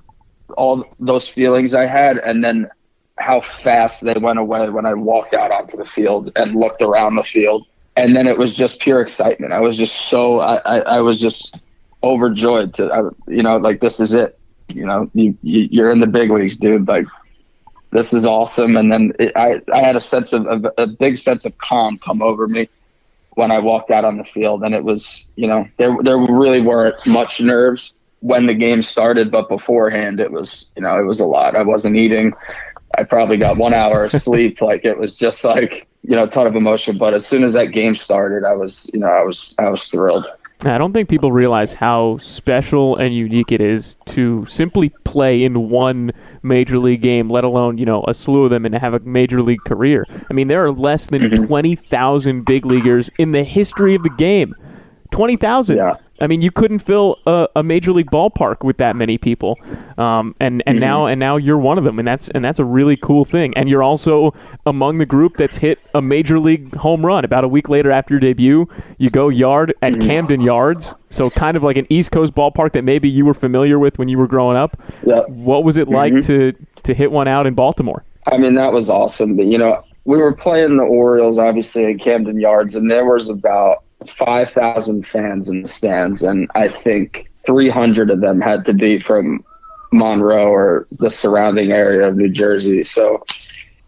all 0.57 0.85
those 0.99 1.29
feelings 1.29 1.73
I 1.73 1.85
had, 1.85 2.17
and 2.17 2.43
then 2.43 2.69
how 3.17 3.39
fast 3.39 4.03
they 4.03 4.15
went 4.15 4.39
away 4.39 4.69
when 4.69 4.85
I 4.85 4.93
walked 4.93 5.33
out 5.33 5.51
onto 5.51 5.77
the 5.77 5.85
field 5.85 6.31
and 6.35 6.55
looked 6.55 6.81
around 6.81 7.15
the 7.15 7.23
field 7.23 7.67
and 7.95 8.15
then 8.15 8.27
it 8.27 8.37
was 8.37 8.55
just 8.55 8.79
pure 8.79 9.01
excitement. 9.01 9.53
I 9.53 9.59
was 9.59 9.77
just 9.77 10.09
so 10.09 10.39
I, 10.39 10.55
I, 10.57 10.79
I 10.79 11.01
was 11.01 11.19
just 11.19 11.59
overjoyed 12.03 12.73
to 12.75 12.91
I, 12.91 13.31
you 13.31 13.43
know 13.43 13.57
like 13.57 13.79
this 13.79 13.99
is 13.99 14.13
it. 14.13 14.37
You 14.69 14.85
know 14.85 15.09
you, 15.13 15.37
you 15.41 15.67
you're 15.71 15.91
in 15.91 15.99
the 15.99 16.07
big 16.07 16.31
leagues, 16.31 16.57
dude. 16.57 16.87
Like 16.87 17.05
this 17.91 18.13
is 18.13 18.25
awesome. 18.25 18.77
And 18.77 18.91
then 18.91 19.13
it, 19.19 19.35
I 19.35 19.61
I 19.73 19.81
had 19.81 19.95
a 19.95 20.01
sense 20.01 20.33
of, 20.33 20.45
of 20.45 20.65
a 20.77 20.87
big 20.87 21.17
sense 21.17 21.45
of 21.45 21.57
calm 21.57 21.97
come 21.97 22.21
over 22.21 22.47
me 22.47 22.69
when 23.35 23.51
I 23.51 23.59
walked 23.59 23.91
out 23.91 24.05
on 24.05 24.17
the 24.17 24.23
field, 24.23 24.63
and 24.63 24.73
it 24.73 24.83
was 24.83 25.27
you 25.35 25.47
know 25.47 25.67
there 25.77 25.95
there 26.01 26.17
really 26.17 26.61
weren't 26.61 27.05
much 27.07 27.41
nerves 27.41 27.93
when 28.19 28.45
the 28.45 28.53
game 28.53 28.81
started, 28.81 29.31
but 29.31 29.49
beforehand 29.49 30.19
it 30.19 30.31
was 30.31 30.71
you 30.75 30.81
know 30.81 30.97
it 30.97 31.05
was 31.05 31.19
a 31.19 31.25
lot. 31.25 31.55
I 31.55 31.63
wasn't 31.63 31.95
eating. 31.95 32.33
I 32.97 33.03
probably 33.03 33.37
got 33.37 33.57
one 33.57 33.73
hour 33.73 34.05
of 34.05 34.11
sleep. 34.11 34.59
Like 34.61 34.85
it 34.85 34.97
was 34.97 35.17
just 35.17 35.43
like 35.43 35.87
you 36.03 36.15
know 36.15 36.23
a 36.23 36.29
ton 36.29 36.47
of 36.47 36.55
emotion. 36.55 36.97
But 36.97 37.13
as 37.13 37.25
soon 37.25 37.43
as 37.43 37.53
that 37.53 37.67
game 37.67 37.95
started, 37.95 38.45
I 38.45 38.53
was 38.53 38.89
you 38.93 38.99
know 38.99 39.07
I 39.07 39.23
was 39.23 39.55
I 39.59 39.69
was 39.69 39.83
thrilled. 39.85 40.25
I 40.63 40.77
don't 40.77 40.93
think 40.93 41.09
people 41.09 41.31
realize 41.31 41.73
how 41.73 42.17
special 42.19 42.95
and 42.95 43.15
unique 43.15 43.51
it 43.51 43.61
is 43.61 43.97
to 44.07 44.45
simply 44.45 44.89
play 45.05 45.43
in 45.43 45.69
one 45.69 46.11
major 46.43 46.77
league 46.77 47.01
game, 47.01 47.29
let 47.29 47.43
alone 47.43 47.79
you 47.79 47.85
know 47.85 48.03
a 48.07 48.13
slew 48.13 48.43
of 48.43 48.51
them 48.51 48.65
and 48.65 48.75
have 48.75 48.93
a 48.93 48.99
major 48.99 49.41
league 49.41 49.63
career. 49.65 50.05
I 50.29 50.33
mean, 50.33 50.49
there 50.49 50.63
are 50.63 50.71
less 50.71 51.07
than 51.07 51.21
Mm-hmm. 51.21 51.45
twenty 51.45 51.75
thousand 51.75 52.45
big 52.45 52.65
leaguers 52.65 53.09
in 53.17 53.31
the 53.31 53.43
history 53.43 53.95
of 53.95 54.03
the 54.03 54.09
game. 54.11 54.53
Twenty 55.09 55.35
thousand. 55.35 55.77
Yeah. 55.77 55.95
I 56.21 56.27
mean, 56.27 56.41
you 56.41 56.51
couldn't 56.51 56.79
fill 56.79 57.17
a, 57.25 57.47
a 57.57 57.63
major 57.63 57.91
league 57.91 58.11
ballpark 58.11 58.63
with 58.63 58.77
that 58.77 58.95
many 58.95 59.17
people, 59.17 59.59
um, 59.97 60.35
and 60.39 60.63
and 60.65 60.75
mm-hmm. 60.75 60.79
now 60.79 61.05
and 61.07 61.19
now 61.19 61.37
you're 61.37 61.57
one 61.57 61.77
of 61.77 61.83
them, 61.83 61.99
and 61.99 62.07
that's 62.07 62.29
and 62.29 62.45
that's 62.45 62.59
a 62.59 62.65
really 62.65 62.95
cool 62.95 63.25
thing. 63.25 63.53
And 63.57 63.67
you're 63.67 63.83
also 63.83 64.33
among 64.65 64.99
the 64.99 65.05
group 65.05 65.37
that's 65.37 65.57
hit 65.57 65.79
a 65.93 66.01
major 66.01 66.39
league 66.39 66.75
home 66.75 67.05
run. 67.05 67.25
About 67.25 67.43
a 67.43 67.47
week 67.47 67.67
later 67.67 67.91
after 67.91 68.13
your 68.13 68.21
debut, 68.21 68.67
you 68.97 69.09
go 69.09 69.29
yard 69.29 69.73
at 69.81 69.93
mm-hmm. 69.93 70.07
Camden 70.07 70.41
Yards, 70.41 70.95
so 71.09 71.29
kind 71.29 71.57
of 71.57 71.63
like 71.63 71.77
an 71.77 71.87
East 71.89 72.11
Coast 72.11 72.33
ballpark 72.35 72.73
that 72.73 72.83
maybe 72.83 73.09
you 73.09 73.25
were 73.25 73.33
familiar 73.33 73.79
with 73.79 73.99
when 73.99 74.07
you 74.07 74.17
were 74.17 74.27
growing 74.27 74.57
up. 74.57 74.77
Yeah. 75.05 75.21
What 75.27 75.63
was 75.63 75.77
it 75.77 75.87
mm-hmm. 75.87 76.15
like 76.15 76.25
to 76.27 76.53
to 76.83 76.93
hit 76.93 77.11
one 77.11 77.27
out 77.27 77.47
in 77.47 77.53
Baltimore? 77.53 78.03
I 78.27 78.37
mean, 78.37 78.55
that 78.55 78.71
was 78.71 78.89
awesome. 78.89 79.35
But, 79.35 79.47
you 79.47 79.57
know, 79.57 79.83
we 80.05 80.17
were 80.17 80.33
playing 80.33 80.77
the 80.77 80.83
Orioles, 80.83 81.37
obviously, 81.37 81.85
at 81.85 81.99
Camden 81.99 82.39
Yards, 82.39 82.75
and 82.75 82.89
there 82.89 83.05
was 83.05 83.29
about 83.29 83.83
5,000 84.07 85.05
fans 85.07 85.49
in 85.49 85.63
the 85.63 85.67
stands. 85.67 86.23
And 86.23 86.49
I 86.55 86.67
think 86.67 87.31
300 87.45 88.09
of 88.09 88.21
them 88.21 88.41
had 88.41 88.65
to 88.65 88.73
be 88.73 88.99
from 88.99 89.43
Monroe 89.91 90.47
or 90.47 90.87
the 90.91 91.09
surrounding 91.09 91.71
area 91.71 92.07
of 92.07 92.15
New 92.15 92.29
Jersey. 92.29 92.83
So 92.83 93.23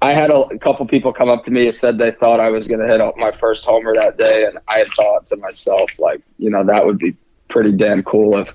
I 0.01 0.13
had 0.13 0.29
a, 0.29 0.39
a 0.39 0.59
couple 0.59 0.85
people 0.85 1.13
come 1.13 1.29
up 1.29 1.45
to 1.45 1.51
me 1.51 1.65
and 1.65 1.75
said 1.75 1.97
they 1.97 2.11
thought 2.11 2.39
I 2.39 2.49
was 2.49 2.67
going 2.67 2.81
to 2.81 2.87
hit 2.87 3.01
my 3.17 3.31
first 3.31 3.65
homer 3.65 3.93
that 3.95 4.17
day. 4.17 4.45
And 4.45 4.59
I 4.67 4.83
thought 4.85 5.27
to 5.27 5.37
myself, 5.37 5.91
like, 5.99 6.21
you 6.37 6.49
know, 6.49 6.63
that 6.65 6.85
would 6.85 6.97
be 6.97 7.15
pretty 7.47 7.71
damn 7.71 8.03
cool 8.03 8.37
if 8.37 8.53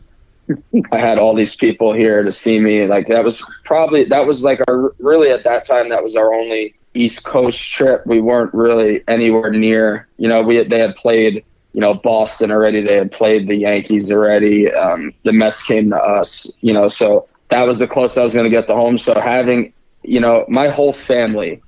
I 0.92 0.98
had 0.98 1.18
all 1.18 1.34
these 1.34 1.56
people 1.56 1.92
here 1.92 2.22
to 2.22 2.32
see 2.32 2.60
me. 2.60 2.86
Like 2.86 3.08
that 3.08 3.24
was 3.24 3.44
probably 3.64 4.04
that 4.04 4.26
was 4.26 4.44
like 4.44 4.60
our 4.68 4.94
really 4.98 5.30
at 5.30 5.44
that 5.44 5.66
time 5.66 5.88
that 5.90 6.02
was 6.02 6.16
our 6.16 6.32
only 6.32 6.74
East 6.98 7.24
Coast 7.24 7.58
trip. 7.58 8.06
We 8.06 8.20
weren't 8.20 8.52
really 8.54 9.02
anywhere 9.08 9.50
near. 9.50 10.08
You 10.18 10.28
know, 10.28 10.42
we 10.42 10.62
they 10.64 10.78
had 10.78 10.96
played 10.96 11.44
you 11.72 11.80
know 11.80 11.94
Boston 11.94 12.50
already. 12.50 12.82
They 12.82 12.96
had 12.96 13.12
played 13.12 13.48
the 13.48 13.56
Yankees 13.56 14.10
already. 14.10 14.70
Um, 14.72 15.12
the 15.24 15.32
Mets 15.32 15.64
came 15.64 15.90
to 15.90 15.96
us. 15.96 16.50
You 16.60 16.72
know, 16.72 16.88
so 16.88 17.28
that 17.50 17.62
was 17.62 17.78
the 17.78 17.86
closest 17.88 18.18
I 18.18 18.22
was 18.22 18.34
going 18.34 18.44
to 18.44 18.50
get 18.50 18.66
to 18.66 18.74
home. 18.74 18.98
So 18.98 19.18
having 19.20 19.72
you 20.02 20.20
know 20.20 20.44
my 20.48 20.68
whole 20.68 20.92
family, 20.92 21.62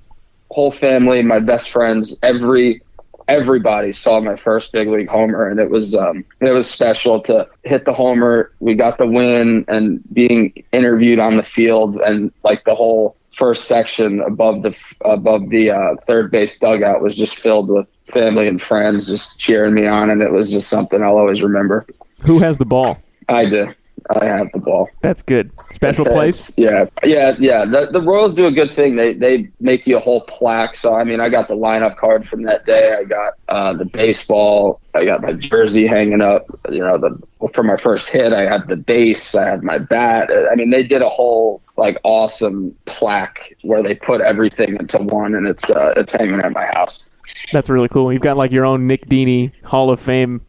whole 0.49 0.71
family, 0.71 1.21
my 1.21 1.39
best 1.39 1.69
friends, 1.69 2.19
every 2.21 2.81
everybody 3.27 3.91
saw 3.93 4.19
my 4.19 4.35
first 4.35 4.73
big 4.73 4.89
league 4.89 5.07
homer 5.07 5.47
and 5.47 5.59
it 5.59 5.69
was 5.69 5.95
um 5.95 6.25
it 6.41 6.51
was 6.51 6.69
special 6.69 7.19
to 7.21 7.47
hit 7.63 7.85
the 7.85 7.93
homer 7.93 8.51
we 8.59 8.73
got 8.73 8.97
the 8.97 9.07
win 9.07 9.63
and 9.69 10.01
being 10.11 10.51
interviewed 10.73 11.19
on 11.19 11.37
the 11.37 11.43
field 11.43 11.95
and 12.01 12.31
like 12.43 12.63
the 12.65 12.75
whole 12.75 13.15
first 13.41 13.67
section 13.67 14.21
above 14.21 14.61
the 14.61 14.77
above 15.03 15.49
the 15.49 15.71
uh, 15.71 15.95
third 16.05 16.29
base 16.29 16.59
dugout 16.59 17.01
was 17.01 17.17
just 17.17 17.39
filled 17.39 17.69
with 17.69 17.87
family 18.05 18.47
and 18.47 18.61
friends 18.61 19.07
just 19.07 19.39
cheering 19.39 19.73
me 19.73 19.87
on 19.87 20.11
and 20.11 20.21
it 20.21 20.31
was 20.31 20.51
just 20.51 20.67
something 20.67 21.01
I'll 21.01 21.17
always 21.17 21.41
remember 21.41 21.87
Who 22.27 22.37
has 22.37 22.59
the 22.59 22.65
ball? 22.65 23.01
I 23.27 23.45
do 23.45 23.73
I 24.09 24.25
have 24.25 24.51
the 24.51 24.59
ball 24.59 24.89
That's 25.01 25.21
good. 25.21 25.51
Special 25.71 26.05
it's- 26.05 26.15
place. 26.15 26.57
Yeah, 26.57 26.85
yeah, 27.03 27.35
yeah. 27.39 27.65
The, 27.65 27.89
the 27.91 28.01
Royals 28.01 28.33
do 28.33 28.45
a 28.45 28.51
good 28.51 28.71
thing. 28.71 28.95
They 28.95 29.13
they 29.13 29.49
make 29.59 29.87
you 29.87 29.97
a 29.97 29.99
whole 29.99 30.21
plaque. 30.21 30.75
So 30.75 30.95
I 30.95 31.03
mean, 31.03 31.19
I 31.19 31.29
got 31.29 31.47
the 31.47 31.55
lineup 31.55 31.97
card 31.97 32.27
from 32.27 32.43
that 32.43 32.65
day. 32.65 32.95
I 32.99 33.03
got 33.03 33.33
uh, 33.47 33.73
the 33.73 33.85
baseball. 33.85 34.81
I 34.93 35.05
got 35.05 35.21
my 35.21 35.33
jersey 35.33 35.87
hanging 35.87 36.21
up. 36.21 36.45
You 36.69 36.79
know, 36.79 36.97
the 36.97 37.17
for 37.53 37.63
my 37.63 37.77
first 37.77 38.09
hit, 38.09 38.33
I 38.33 38.41
had 38.41 38.67
the 38.67 38.77
base. 38.77 39.35
I 39.35 39.47
had 39.49 39.63
my 39.63 39.77
bat. 39.77 40.29
I 40.51 40.55
mean, 40.55 40.69
they 40.69 40.83
did 40.83 41.01
a 41.01 41.09
whole 41.09 41.61
like 41.77 41.99
awesome 42.03 42.75
plaque 42.85 43.55
where 43.61 43.81
they 43.81 43.95
put 43.95 44.21
everything 44.21 44.75
into 44.77 44.97
one, 44.97 45.35
and 45.35 45.47
it's 45.47 45.69
uh, 45.69 45.93
it's 45.95 46.11
hanging 46.11 46.41
at 46.41 46.51
my 46.51 46.65
house. 46.65 47.07
That's 47.51 47.69
really 47.69 47.87
cool. 47.87 48.11
You've 48.11 48.21
got 48.21 48.35
like 48.35 48.51
your 48.51 48.65
own 48.65 48.87
Nick 48.87 49.05
Dini 49.07 49.51
Hall 49.63 49.89
of 49.89 49.99
Fame. 49.99 50.41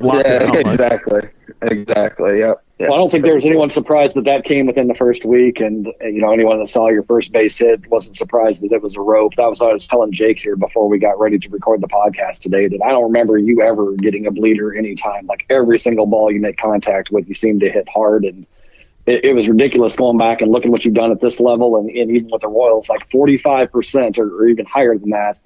Yeah, 0.00 0.50
exactly, 0.58 1.28
exactly. 1.60 2.38
Yep. 2.38 2.62
Yeah. 2.80 2.88
Well, 2.88 2.94
I 2.94 2.96
don't 3.00 3.10
think 3.10 3.24
there 3.24 3.34
was 3.34 3.44
anyone 3.44 3.68
surprised 3.68 4.16
that 4.16 4.24
that 4.24 4.44
came 4.44 4.66
within 4.66 4.88
the 4.88 4.94
first 4.94 5.26
week, 5.26 5.60
and 5.60 5.86
uh, 6.02 6.06
you 6.06 6.22
know 6.22 6.32
anyone 6.32 6.58
that 6.60 6.68
saw 6.68 6.88
your 6.88 7.02
first 7.02 7.30
base 7.30 7.58
hit 7.58 7.86
wasn't 7.90 8.16
surprised 8.16 8.62
that 8.62 8.72
it 8.72 8.82
was 8.82 8.96
a 8.96 9.02
rope. 9.02 9.34
That 9.34 9.50
was 9.50 9.60
what 9.60 9.68
I 9.68 9.74
was 9.74 9.86
telling 9.86 10.12
Jake 10.12 10.38
here 10.38 10.56
before 10.56 10.88
we 10.88 10.98
got 10.98 11.18
ready 11.18 11.38
to 11.38 11.48
record 11.50 11.82
the 11.82 11.88
podcast 11.88 12.38
today. 12.38 12.68
That 12.68 12.80
I 12.82 12.92
don't 12.92 13.02
remember 13.02 13.36
you 13.36 13.60
ever 13.60 13.92
getting 13.96 14.26
a 14.26 14.30
bleeder 14.30 14.74
anytime. 14.74 15.26
Like 15.26 15.44
every 15.50 15.78
single 15.78 16.06
ball 16.06 16.32
you 16.32 16.40
make 16.40 16.56
contact 16.56 17.10
with, 17.10 17.28
you 17.28 17.34
seem 17.34 17.60
to 17.60 17.70
hit 17.70 17.86
hard, 17.86 18.24
and 18.24 18.46
it, 19.04 19.26
it 19.26 19.34
was 19.34 19.46
ridiculous 19.46 19.94
going 19.94 20.16
back 20.16 20.40
and 20.40 20.50
looking 20.50 20.70
what 20.70 20.82
you've 20.82 20.94
done 20.94 21.12
at 21.12 21.20
this 21.20 21.38
level, 21.38 21.76
and, 21.76 21.90
and 21.90 22.10
even 22.10 22.30
with 22.30 22.40
the 22.40 22.48
Royals, 22.48 22.88
like 22.88 23.10
forty 23.10 23.36
five 23.36 23.70
percent 23.70 24.18
or, 24.18 24.26
or 24.26 24.48
even 24.48 24.64
higher 24.64 24.96
than 24.96 25.10
that 25.10 25.38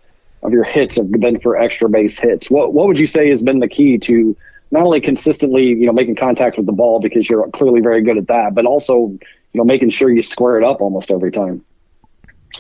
of 0.45 0.53
your 0.53 0.63
hits 0.63 0.95
have 0.95 1.11
been 1.11 1.41
for 1.41 1.57
extra 1.57 1.89
base 1.89 2.17
hits. 2.17 2.49
What 2.49 2.73
what 2.73 2.87
would 2.87 3.01
you 3.01 3.09
say 3.09 3.31
has 3.31 3.43
been 3.43 3.59
the 3.59 3.67
key 3.67 3.99
to 3.99 4.37
not 4.75 4.83
only 4.83 5.01
consistently, 5.01 5.69
you 5.69 5.87
know, 5.87 5.93
making 5.93 6.17
contact 6.17 6.57
with 6.57 6.67
the 6.67 6.73
ball 6.73 7.01
because 7.01 7.31
you're 7.31 7.49
clearly 7.51 7.81
very 7.81 8.03
good 8.03 8.19
at 8.19 8.27
that, 8.27 8.55
but 8.55 8.67
also, 8.67 8.97
you 8.97 9.21
know, 9.55 9.65
making 9.65 9.89
sure 9.89 10.11
you 10.11 10.21
square 10.21 10.59
it 10.59 10.65
up 10.65 10.81
almost 10.81 11.13
every 11.13 11.31
time. 11.31 11.65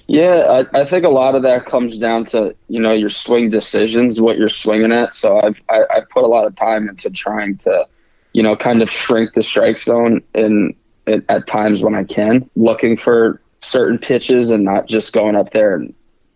Yeah, 0.06 0.64
I, 0.72 0.82
I 0.82 0.84
think 0.84 1.04
a 1.04 1.08
lot 1.08 1.34
of 1.34 1.42
that 1.42 1.66
comes 1.66 1.98
down 1.98 2.24
to 2.26 2.54
you 2.68 2.80
know 2.80 2.92
your 2.92 3.10
swing 3.10 3.50
decisions, 3.50 4.20
what 4.20 4.38
you're 4.38 4.48
swinging 4.48 4.92
at. 4.92 5.12
So 5.14 5.40
I've 5.40 5.60
I, 5.68 5.82
I 5.90 6.00
put 6.12 6.22
a 6.22 6.28
lot 6.28 6.46
of 6.46 6.54
time 6.54 6.88
into 6.88 7.10
trying 7.10 7.58
to, 7.58 7.86
you 8.32 8.42
know, 8.42 8.56
kind 8.56 8.80
of 8.80 8.90
shrink 8.90 9.34
the 9.34 9.42
strike 9.42 9.76
zone 9.76 10.22
in, 10.34 10.74
in 11.06 11.24
at 11.28 11.48
times 11.48 11.82
when 11.82 11.94
I 11.96 12.04
can, 12.04 12.48
looking 12.54 12.96
for 12.96 13.40
certain 13.60 13.98
pitches 13.98 14.50
and 14.52 14.62
not 14.62 14.86
just 14.86 15.12
going 15.12 15.34
up 15.34 15.50
there 15.50 15.74
and 15.74 15.94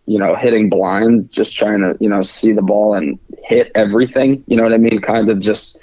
you 0.08 0.18
know 0.18 0.34
hitting 0.34 0.68
blind, 0.68 1.30
just 1.30 1.54
trying 1.54 1.80
to 1.80 1.96
you 2.00 2.08
know 2.08 2.22
see 2.22 2.52
the 2.52 2.62
ball 2.62 2.94
and 2.94 3.18
hit 3.44 3.70
everything. 3.74 4.42
You 4.46 4.56
know 4.56 4.64
what 4.64 4.72
I 4.72 4.78
mean? 4.78 5.00
Kind 5.00 5.28
of 5.30 5.38
just 5.38 5.78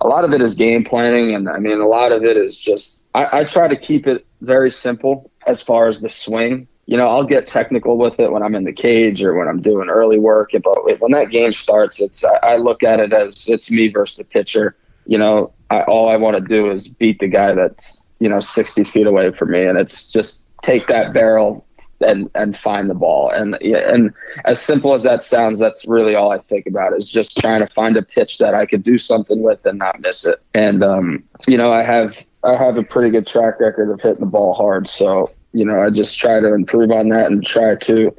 a 0.00 0.08
lot 0.08 0.24
of 0.24 0.32
it 0.32 0.42
is 0.42 0.54
game 0.54 0.84
planning, 0.84 1.34
and 1.34 1.48
I 1.48 1.58
mean 1.58 1.80
a 1.80 1.88
lot 1.88 2.12
of 2.12 2.24
it 2.24 2.36
is 2.36 2.58
just 2.58 3.04
I, 3.14 3.40
I 3.40 3.44
try 3.44 3.68
to 3.68 3.76
keep 3.76 4.06
it 4.06 4.26
very 4.40 4.70
simple 4.70 5.30
as 5.46 5.62
far 5.62 5.88
as 5.88 6.00
the 6.00 6.08
swing 6.08 6.68
you 6.88 6.96
know, 6.96 7.06
I'll 7.06 7.24
get 7.24 7.46
technical 7.46 7.98
with 7.98 8.18
it 8.18 8.32
when 8.32 8.42
I'm 8.42 8.54
in 8.54 8.64
the 8.64 8.72
cage 8.72 9.22
or 9.22 9.34
when 9.34 9.46
I'm 9.46 9.60
doing 9.60 9.90
early 9.90 10.18
work. 10.18 10.52
But 10.52 11.00
when 11.02 11.12
that 11.12 11.28
game 11.28 11.52
starts, 11.52 12.00
it's 12.00 12.24
I, 12.24 12.54
I 12.54 12.56
look 12.56 12.82
at 12.82 12.98
it 12.98 13.12
as 13.12 13.46
it's 13.46 13.70
me 13.70 13.88
versus 13.88 14.16
the 14.16 14.24
pitcher. 14.24 14.74
You 15.04 15.18
know, 15.18 15.52
I, 15.68 15.82
all 15.82 16.08
I 16.08 16.16
want 16.16 16.38
to 16.38 16.42
do 16.42 16.70
is 16.70 16.88
beat 16.88 17.18
the 17.18 17.28
guy 17.28 17.52
that's 17.52 18.06
you 18.20 18.28
know 18.30 18.40
60 18.40 18.84
feet 18.84 19.06
away 19.06 19.30
from 19.32 19.50
me, 19.50 19.66
and 19.66 19.76
it's 19.76 20.10
just 20.10 20.46
take 20.62 20.86
that 20.86 21.12
barrel 21.12 21.66
and 22.00 22.30
and 22.34 22.56
find 22.56 22.88
the 22.88 22.94
ball. 22.94 23.30
And 23.30 23.54
and 23.62 24.12
as 24.44 24.60
simple 24.60 24.94
as 24.94 25.02
that 25.02 25.22
sounds, 25.22 25.58
that's 25.58 25.86
really 25.86 26.14
all 26.14 26.30
I 26.30 26.38
think 26.38 26.66
about 26.66 26.96
is 26.96 27.10
just 27.10 27.36
trying 27.38 27.60
to 27.60 27.66
find 27.66 27.96
a 27.96 28.02
pitch 28.02 28.38
that 28.38 28.54
I 28.54 28.66
could 28.66 28.82
do 28.82 28.98
something 28.98 29.42
with 29.42 29.64
and 29.66 29.78
not 29.78 30.00
miss 30.00 30.24
it. 30.24 30.40
And 30.54 30.82
um, 30.82 31.24
you 31.46 31.56
know, 31.56 31.72
I 31.72 31.82
have 31.82 32.24
I 32.44 32.56
have 32.56 32.76
a 32.76 32.84
pretty 32.84 33.10
good 33.10 33.26
track 33.26 33.60
record 33.60 33.90
of 33.90 34.00
hitting 34.00 34.20
the 34.20 34.26
ball 34.26 34.54
hard, 34.54 34.88
so 34.88 35.30
you 35.52 35.64
know, 35.64 35.82
I 35.82 35.90
just 35.90 36.18
try 36.18 36.40
to 36.40 36.54
improve 36.54 36.90
on 36.90 37.08
that 37.08 37.30
and 37.30 37.44
try 37.44 37.74
to 37.74 38.14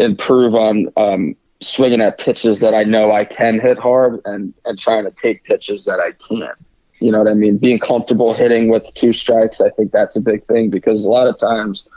improve 0.00 0.54
on 0.54 0.88
um, 0.96 1.36
swinging 1.60 2.00
at 2.00 2.18
pitches 2.18 2.60
that 2.60 2.74
I 2.74 2.84
know 2.84 3.12
I 3.12 3.24
can 3.24 3.60
hit 3.60 3.78
hard 3.78 4.20
and, 4.24 4.54
and 4.64 4.78
trying 4.78 5.04
to 5.04 5.10
take 5.10 5.44
pitches 5.44 5.84
that 5.84 6.00
I 6.00 6.12
can't. 6.12 6.58
You 7.00 7.10
know 7.10 7.18
what 7.18 7.28
I 7.28 7.34
mean? 7.34 7.58
Being 7.58 7.78
comfortable 7.78 8.32
hitting 8.32 8.70
with 8.70 8.84
two 8.94 9.12
strikes, 9.12 9.60
I 9.60 9.70
think 9.70 9.92
that's 9.92 10.16
a 10.16 10.20
big 10.20 10.46
thing 10.46 10.70
because 10.70 11.04
a 11.04 11.10
lot 11.10 11.26
of 11.26 11.38
times, 11.38 11.88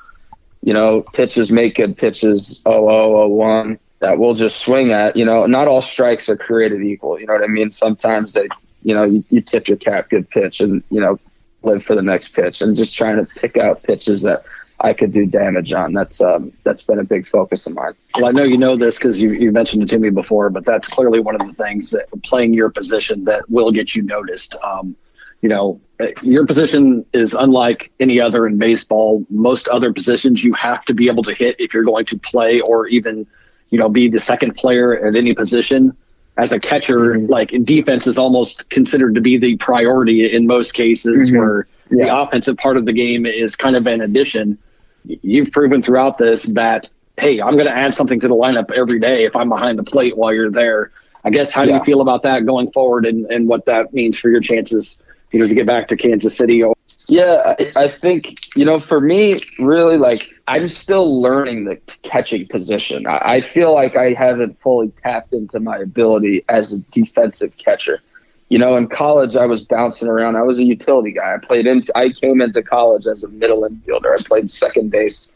you 0.62 0.74
know, 0.74 1.02
pitches 1.02 1.52
make 1.52 1.76
good 1.76 1.98
pitches 1.98 2.62
0 2.68 3.28
1 3.28 3.80
that 4.00 4.20
we'll 4.20 4.34
just 4.34 4.58
swing 4.58 4.92
at. 4.92 5.16
You 5.16 5.26
know, 5.26 5.46
not 5.46 5.68
all 5.68 5.82
strikes 5.82 6.30
are 6.30 6.38
created 6.38 6.82
equal. 6.82 7.20
You 7.20 7.26
know 7.26 7.34
what 7.34 7.44
I 7.44 7.48
mean? 7.48 7.70
Sometimes 7.70 8.34
they, 8.34 8.48
you 8.84 8.94
know, 8.94 9.04
you, 9.04 9.24
you 9.30 9.42
tip 9.42 9.68
your 9.68 9.78
cap, 9.78 10.10
good 10.10 10.30
pitch, 10.30 10.60
and, 10.62 10.84
you 10.90 11.02
know, 11.02 11.20
live 11.64 11.84
for 11.84 11.96
the 11.96 12.02
next 12.02 12.30
pitch 12.30 12.62
and 12.62 12.76
just 12.76 12.96
trying 12.96 13.18
to 13.18 13.26
pick 13.40 13.58
out 13.58 13.84
pitches 13.84 14.22
that 14.22 14.44
I 14.80 14.94
could 14.94 15.12
do 15.12 15.26
damage 15.26 15.74
on. 15.74 15.94
That's 15.94 16.22
um, 16.22 16.54
that's 16.64 16.84
been 16.84 17.00
a 17.00 17.04
big 17.04 17.28
focus 17.28 17.66
of 17.66 17.74
mine. 17.74 17.94
Well, 18.16 18.26
I 18.26 18.32
know 18.32 18.44
you 18.44 18.58
know 18.58 18.76
this 18.76 18.98
because 18.98 19.20
you, 19.20 19.32
you 19.32 19.52
mentioned 19.52 19.84
it 19.84 19.90
to 19.90 20.00
me 20.00 20.10
before, 20.10 20.50
but 20.50 20.66
that's 20.66 20.88
clearly 20.88 21.20
one 21.20 21.40
of 21.40 21.48
the 21.48 21.54
things 21.54 21.90
that 21.92 22.06
playing 22.24 22.54
your 22.54 22.70
position 22.70 23.26
that 23.26 23.50
will 23.50 23.72
get 23.72 23.96
you 23.96 24.04
noticed. 24.04 24.56
Um, 24.64 24.96
you 25.42 25.50
know, 25.50 25.80
your 26.22 26.46
position 26.46 27.06
is 27.14 27.34
unlike 27.34 27.92
any 28.00 28.20
other 28.20 28.48
in 28.48 28.58
baseball. 28.58 29.26
Most 29.30 29.68
other 29.68 29.94
positions 29.94 30.44
you 30.44 30.54
have 30.54 30.84
to 30.86 30.94
be 30.94 31.08
able 31.08 31.24
to 31.24 31.34
hit 31.34 31.56
if 31.60 31.74
you're 31.74 31.84
going 31.84 32.06
to 32.06 32.18
play 32.18 32.60
or 32.60 32.88
even, 32.88 33.26
you 33.70 33.78
know, 33.80 33.90
be 33.90 34.08
the 34.10 34.20
second 34.20 34.56
player 34.56 35.06
at 35.06 35.16
any 35.16 35.34
position. 35.34 35.96
As 36.38 36.52
a 36.52 36.60
catcher, 36.60 37.16
Mm-hmm. 37.16 37.32
like 37.32 37.54
defense 37.64 38.06
is 38.06 38.18
almost 38.18 38.70
considered 38.70 39.16
to 39.16 39.22
be 39.22 39.38
the 39.38 39.56
priority 39.58 40.32
in 40.32 40.46
most 40.46 40.74
cases, 40.74 41.32
Mhm. 41.32 41.38
where 41.38 41.68
the 41.90 42.16
offensive 42.16 42.58
part 42.58 42.78
of 42.78 42.86
the 42.86 42.94
game 42.94 43.26
is 43.26 43.56
kind 43.56 43.76
of 43.76 43.88
an 43.88 44.02
addition. 44.02 44.58
You've 45.06 45.52
proven 45.52 45.82
throughout 45.82 46.18
this 46.18 46.44
that 46.44 46.92
hey, 47.20 47.42
I'm 47.42 47.54
going 47.56 47.66
to 47.66 47.76
add 47.76 47.96
something 47.96 48.20
to 48.20 48.28
the 48.28 48.36
lineup 48.36 48.72
every 48.72 49.00
day 49.00 49.26
if 49.26 49.36
I'm 49.36 49.50
behind 49.50 49.80
the 49.80 49.84
plate 49.84 50.16
while 50.16 50.32
you're 50.32 50.52
there. 50.52 50.92
I 51.26 51.32
guess 51.32 51.52
how 51.52 51.64
do 51.66 51.72
Yeah. 51.72 51.80
you 51.80 51.84
feel 51.84 52.02
about 52.02 52.22
that 52.22 52.46
going 52.46 52.72
forward 52.72 53.08
and, 53.08 53.26
and 53.32 53.48
what 53.48 53.66
that 53.66 53.92
means 53.92 54.20
for 54.20 54.30
your 54.30 54.40
chances, 54.40 55.00
you 55.32 55.40
know, 55.40 55.48
to 55.48 55.54
get 55.54 55.66
back 55.66 55.88
to 55.90 55.98
Kansas 55.98 56.36
City? 56.36 56.64
Yeah, 57.08 57.56
I, 57.76 57.88
think 57.88 58.56
you 58.56 58.66
know, 58.66 58.80
for 58.80 59.00
me, 59.00 59.40
really, 59.60 59.98
like 59.98 60.30
I'm 60.48 60.68
still 60.68 61.22
learning 61.22 61.66
the 61.66 61.78
catching 62.04 62.48
position. 62.48 63.06
I 63.08 63.42
feel 63.42 63.74
like 63.74 63.96
I 63.96 64.14
haven't 64.14 64.60
fully 64.62 64.92
tapped 65.04 65.34
into 65.34 65.60
my 65.60 65.78
ability 65.78 66.44
as 66.50 66.74
a 66.74 66.80
defensive 66.92 67.56
catcher. 67.58 68.02
You 68.50 68.60
know, 68.60 68.78
in 68.78 68.88
college, 68.88 69.36
I 69.36 69.46
was 69.46 69.66
bouncing 69.66 70.08
around. 70.08 70.38
I 70.38 70.42
was 70.42 70.60
a 70.60 70.64
utility 70.64 71.12
guy. 71.12 71.36
I 71.36 71.38
played 71.38 71.68
in. 71.68 71.86
I 71.96 72.10
came 72.10 72.42
into 72.42 72.62
college 72.62 73.06
as 73.06 73.24
a 73.24 73.30
middle 73.30 73.62
infielder. 73.62 74.18
I 74.18 74.22
played 74.24 74.50
second 74.50 74.90
base. 74.92 75.32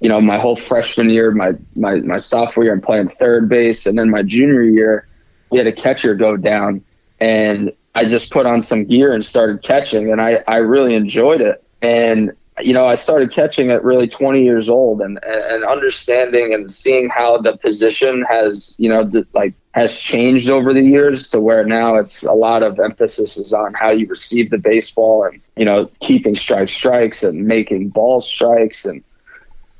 You 0.00 0.08
know, 0.08 0.20
my 0.20 0.38
whole 0.38 0.56
freshman 0.56 1.10
year, 1.10 1.30
my 1.32 1.52
my 1.74 1.96
my 1.96 2.18
sophomore 2.18 2.64
year, 2.64 2.74
I'm 2.74 2.80
playing 2.80 3.08
third 3.08 3.48
base, 3.48 3.86
and 3.86 3.98
then 3.98 4.10
my 4.10 4.22
junior 4.22 4.62
year, 4.62 5.06
we 5.50 5.58
had 5.58 5.66
a 5.66 5.72
catcher 5.72 6.14
go 6.14 6.36
down, 6.36 6.82
and 7.20 7.72
I 7.98 8.04
just 8.04 8.30
put 8.30 8.46
on 8.46 8.62
some 8.62 8.84
gear 8.84 9.12
and 9.12 9.24
started 9.24 9.62
catching, 9.62 10.12
and 10.12 10.20
I, 10.20 10.44
I 10.46 10.56
really 10.58 10.94
enjoyed 10.94 11.40
it. 11.40 11.64
And 11.82 12.32
you 12.60 12.72
know, 12.72 12.86
I 12.86 12.96
started 12.96 13.30
catching 13.30 13.70
at 13.70 13.84
really 13.84 14.08
20 14.08 14.42
years 14.42 14.68
old, 14.68 15.00
and, 15.00 15.18
and 15.24 15.42
and 15.48 15.64
understanding 15.64 16.54
and 16.54 16.70
seeing 16.70 17.08
how 17.08 17.38
the 17.38 17.56
position 17.56 18.24
has 18.28 18.76
you 18.78 18.88
know 18.88 19.10
like 19.34 19.54
has 19.74 19.98
changed 19.98 20.48
over 20.48 20.72
the 20.72 20.82
years 20.82 21.28
to 21.30 21.40
where 21.40 21.64
now 21.64 21.96
it's 21.96 22.22
a 22.22 22.32
lot 22.32 22.62
of 22.62 22.78
emphasis 22.78 23.36
is 23.36 23.52
on 23.52 23.74
how 23.74 23.90
you 23.90 24.06
receive 24.06 24.50
the 24.50 24.58
baseball 24.58 25.24
and 25.24 25.40
you 25.56 25.64
know 25.64 25.90
keeping 26.00 26.34
strike 26.34 26.68
strikes 26.68 27.22
and 27.24 27.46
making 27.46 27.88
ball 27.88 28.20
strikes 28.20 28.84
and 28.84 29.02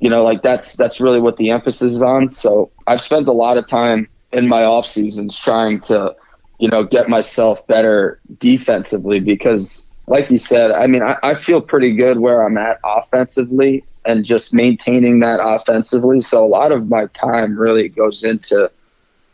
you 0.00 0.10
know 0.10 0.24
like 0.24 0.42
that's 0.42 0.76
that's 0.76 1.00
really 1.00 1.20
what 1.20 1.36
the 1.36 1.50
emphasis 1.50 1.92
is 1.92 2.02
on. 2.02 2.28
So 2.28 2.70
I've 2.88 3.00
spent 3.00 3.28
a 3.28 3.32
lot 3.32 3.58
of 3.58 3.68
time 3.68 4.08
in 4.32 4.48
my 4.48 4.64
off 4.64 4.86
seasons 4.86 5.38
trying 5.38 5.80
to 5.82 6.14
you 6.58 6.68
know, 6.68 6.84
get 6.84 7.08
myself 7.08 7.66
better 7.66 8.20
defensively 8.38 9.20
because, 9.20 9.86
like 10.06 10.30
you 10.30 10.38
said, 10.38 10.70
I 10.72 10.86
mean, 10.86 11.02
I, 11.02 11.16
I 11.22 11.34
feel 11.34 11.60
pretty 11.60 11.94
good 11.94 12.18
where 12.18 12.44
I'm 12.44 12.58
at 12.58 12.78
offensively 12.84 13.84
and 14.04 14.24
just 14.24 14.54
maintaining 14.54 15.20
that 15.20 15.38
offensively. 15.42 16.20
So 16.20 16.44
a 16.44 16.48
lot 16.48 16.72
of 16.72 16.88
my 16.88 17.06
time 17.06 17.58
really 17.58 17.88
goes 17.88 18.24
into, 18.24 18.70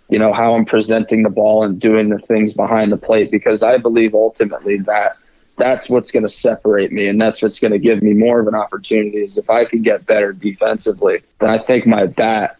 you 0.09 0.18
know, 0.18 0.33
how 0.33 0.55
I'm 0.55 0.64
presenting 0.64 1.22
the 1.22 1.31
ball 1.31 1.64
and 1.64 1.81
doing 1.81 2.09
the 2.09 2.18
things 2.18 2.55
behind 2.55 2.93
the 2.93 2.97
plate 2.97 3.31
because 3.31 3.62
I 3.62 3.79
believe 3.79 4.14
ultimately 4.14 4.79
that 4.81 5.16
that's 5.57 5.89
what's 5.89 6.11
going 6.11 6.25
to 6.25 6.29
separate 6.29 6.91
me 6.93 7.07
and 7.07 7.20
that's 7.20 7.41
what's 7.41 7.61
going 7.61 7.72
to 7.72 7.79
give 7.79 8.03
me 8.03 8.12
more 8.12 8.41
of 8.41 8.49
an 8.49 8.55
opportunity 8.55 9.18
is 9.18 9.39
if 9.39 9.49
I 9.49 9.64
can 9.64 9.83
get 9.83 10.07
better 10.07 10.33
defensively, 10.33 11.20
then 11.39 11.51
I 11.51 11.59
think 11.59 11.87
my 11.87 12.07
bat 12.07 12.59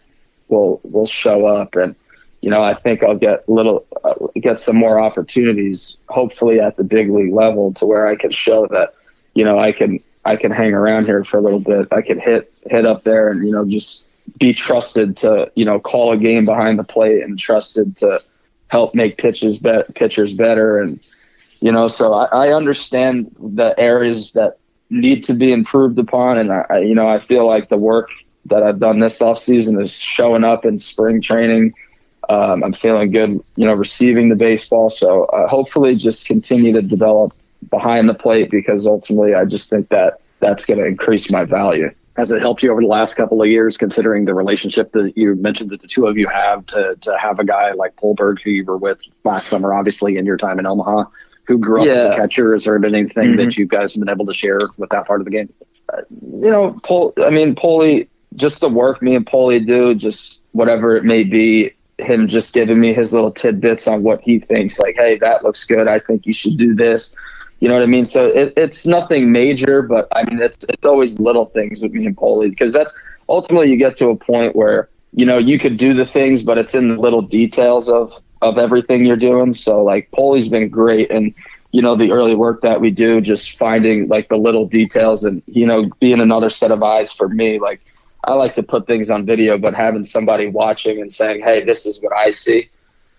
will 0.49 0.81
will 0.85 1.07
show 1.07 1.47
up 1.47 1.75
and 1.75 1.97
you 2.45 2.51
know, 2.51 2.63
I 2.63 2.75
think 2.75 3.03
I'll 3.03 3.17
get 3.17 3.49
little, 3.49 3.87
uh, 4.05 4.13
get 4.35 4.59
some 4.59 4.77
more 4.77 5.01
opportunities, 5.01 5.97
hopefully 6.11 6.61
at 6.61 6.77
the 6.77 6.85
big 6.85 7.09
league 7.09 7.33
level, 7.33 7.73
to 7.73 7.87
where 7.87 8.07
I 8.07 8.17
can 8.17 8.31
show 8.31 8.67
that, 8.67 8.93
you 9.33 9.47
know, 9.47 9.59
I 9.59 9.73
can, 9.73 9.99
I 10.27 10.37
can 10.37 10.51
hang 10.51 10.75
around 10.75 11.07
here 11.07 11.25
for 11.25 11.39
a 11.39 11.41
little 11.41 11.59
bit. 11.59 11.89
I 11.91 12.03
can 12.03 12.21
hit, 12.21 12.53
hit 12.67 12.85
up 12.85 13.05
there, 13.05 13.29
and 13.29 13.47
you 13.47 13.51
know, 13.51 13.65
just 13.65 14.07
be 14.39 14.53
trusted 14.53 15.17
to, 15.19 15.51
you 15.55 15.65
know, 15.65 15.81
call 15.81 16.13
a 16.13 16.19
game 16.19 16.45
behind 16.45 16.79
the 16.79 16.85
plate, 16.85 17.23
and 17.23 17.39
trusted 17.39 17.97
to 17.97 18.21
help 18.69 18.95
make 18.95 19.17
pitches, 19.17 19.57
be- 19.57 19.83
pitchers 19.95 20.35
better, 20.35 20.79
and 20.83 21.01
you 21.63 21.73
know, 21.73 21.89
so 21.89 22.13
I, 22.13 22.27
I 22.27 22.53
understand 22.53 23.35
the 23.39 23.75
areas 23.79 24.35
that 24.35 24.59
need 24.91 25.25
to 25.25 25.33
be 25.33 25.51
improved 25.51 25.99
upon, 25.99 26.37
and 26.37 26.53
I, 26.53 26.81
you 26.81 26.95
know, 26.95 27.09
I 27.09 27.21
feel 27.21 27.47
like 27.47 27.71
the 27.71 27.79
work 27.79 28.11
that 28.45 28.63
I've 28.63 28.81
done 28.81 29.01
this 29.01 29.23
off 29.23 29.39
season 29.39 29.81
is 29.81 29.95
showing 29.99 30.45
up 30.45 30.67
in 30.67 30.79
spring 30.79 31.23
training 31.23 31.73
um, 32.29 32.63
I'm 32.65 32.73
feeling 32.73 33.11
good, 33.11 33.31
you 33.57 33.67
know, 33.67 33.75
receiving 33.75 34.29
the 34.29 34.37
baseball. 34.37 34.89
So 34.91 35.25
uh, 35.27 35.47
hopefully, 35.49 35.97
just 35.97 36.27
continue 36.27 36.73
to 36.73 36.83
develop 36.83 37.33
behind 37.71 38.09
the 38.09 38.15
plate 38.15 38.51
because 38.51 38.87
ultimately, 38.87 39.35
I 39.35 39.45
just 39.45 39.71
think 39.71 39.89
that 39.89 40.21
that's 40.41 40.65
going 40.65 40.79
to 40.81 40.87
increase 40.87 41.31
my 41.31 41.45
value. 41.45 41.91
has 42.17 42.31
it 42.31 42.41
helped 42.41 42.63
you 42.63 42.71
over 42.71 42.81
the 42.81 42.87
last 42.87 43.15
couple 43.15 43.41
of 43.43 43.49
years, 43.49 43.77
considering 43.79 44.25
the 44.25 44.35
relationship 44.35 44.93
that 44.93 45.13
you 45.17 45.35
mentioned 45.37 45.71
that 45.71 45.81
the 45.81 45.89
two 45.89 46.07
of 46.07 46.17
you 46.19 46.29
have 46.29 46.65
to, 46.67 46.97
to 47.01 47.17
have 47.19 47.39
a 47.39 47.45
guy 47.45 47.73
like 47.73 47.97
Poldberg, 47.97 48.41
who 48.43 48.51
you 48.51 48.65
were 48.65 48.77
with 48.77 49.01
last 49.25 49.49
summer, 49.49 49.73
obviously 49.75 50.17
in 50.17 50.27
your 50.27 50.37
time 50.37 50.59
in 50.59 50.67
Omaha, 50.67 51.05
who 51.47 51.59
grew 51.59 51.83
up 51.83 51.89
as 51.89 52.05
a 52.13 52.17
catcher? 52.17 52.53
Has 52.55 52.65
there 52.65 52.79
been 52.79 52.95
anything 52.95 53.33
Mhm. 53.33 53.37
that 53.39 53.57
you 53.59 53.67
guys 53.67 53.95
have 53.95 54.01
been 54.01 54.09
able 54.09 54.27
to 54.27 54.33
share 54.35 54.61
with 54.79 54.91
that 54.91 55.07
part 55.07 55.21
of 55.21 55.25
the 55.25 55.31
game? 55.31 55.53
You 56.33 56.51
know, 56.51 56.81
Pol- 56.83 57.13
I 57.19 57.31
mean, 57.31 57.55
Polly, 57.55 58.09
just 58.35 58.61
the 58.61 58.69
work 58.69 59.03
me 59.03 59.15
and 59.15 59.27
Polly 59.27 59.61
do, 59.61 59.95
just 59.95 60.41
whatever 60.53 60.97
it 60.97 61.05
may 61.05 61.23
be, 61.25 61.73
him 61.99 62.27
just 62.29 62.55
giving 62.55 62.81
me 62.81 62.93
his 62.93 63.13
little 63.13 63.33
tidbits 63.33 63.87
on 63.87 64.03
what 64.03 64.21
he 64.21 64.39
thinks, 64.39 64.79
like, 64.79 64.97
hey, 64.97 65.19
that 65.19 65.45
looks 65.45 65.65
good. 65.65 65.87
I 65.87 65.99
think 65.99 66.27
you 66.27 66.33
should 66.33 66.57
do 66.57 66.75
this. 66.75 67.15
You 67.61 67.69
know 67.69 67.75
what 67.75 67.83
I 67.83 67.87
mean? 67.87 68.05
So 68.05 68.27
it, 68.27 68.53
it's 68.57 68.87
nothing 68.87 69.33
major, 69.33 69.83
but 69.83 70.09
I 70.13 70.25
mean, 70.25 70.41
it's 70.41 70.65
it's 70.69 70.85
always 70.85 71.19
little 71.19 71.47
things 71.47 71.83
with 71.83 71.93
me 71.93 72.07
and 72.07 72.17
Polly 72.17 72.51
because 72.51 72.73
that's 72.73 72.93
ultimately 73.29 73.71
you 73.71 73.77
get 73.77 73.97
to 73.99 74.11
a 74.11 74.17
point 74.17 74.55
where 74.55 74.89
you 75.13 75.25
know 75.25 75.39
you 75.39 75.59
could 75.59 75.77
do 75.77 75.95
the 75.95 76.05
things, 76.05 76.43
but 76.43 76.59
it's 76.59 76.75
in 76.75 76.89
the 76.89 77.01
little 77.01 77.23
details 77.23 77.89
of 77.89 78.13
of 78.43 78.59
everything 78.59 79.07
you're 79.07 79.17
doing. 79.17 79.55
So 79.55 79.83
like 79.83 80.11
Polly's 80.11 80.49
been 80.49 80.69
great, 80.69 81.11
and 81.11 81.33
you 81.73 81.81
know 81.81 81.97
the 81.97 82.11
early 82.11 82.35
work 82.35 82.61
that 82.63 82.81
we 82.81 82.91
do, 82.91 83.21
just 83.21 83.57
finding 83.57 84.09
like 84.09 84.29
the 84.29 84.37
little 84.37 84.67
details, 84.67 85.25
and 85.25 85.43
you 85.47 85.67
know 85.67 85.89
being 86.01 86.21
another 86.21 86.51
set 86.51 86.71
of 86.71 86.83
eyes 86.83 87.13
for 87.13 87.29
me. 87.29 87.59
Like 87.59 87.81
I 88.27 88.35
like 88.35 88.55
to 88.55 88.63
put 88.63 88.87
things 88.87 89.11
on 89.11 89.27
video, 89.27 89.59
but 89.59 89.75
having 89.75 90.05
somebody 90.05 90.49
watching 90.49 91.01
and 91.01 91.13
saying, 91.13 91.43
"Hey, 91.43 91.65
this 91.65 91.87
is 91.87 92.01
what 92.01 92.13
I 92.17 92.31
see." 92.31 92.69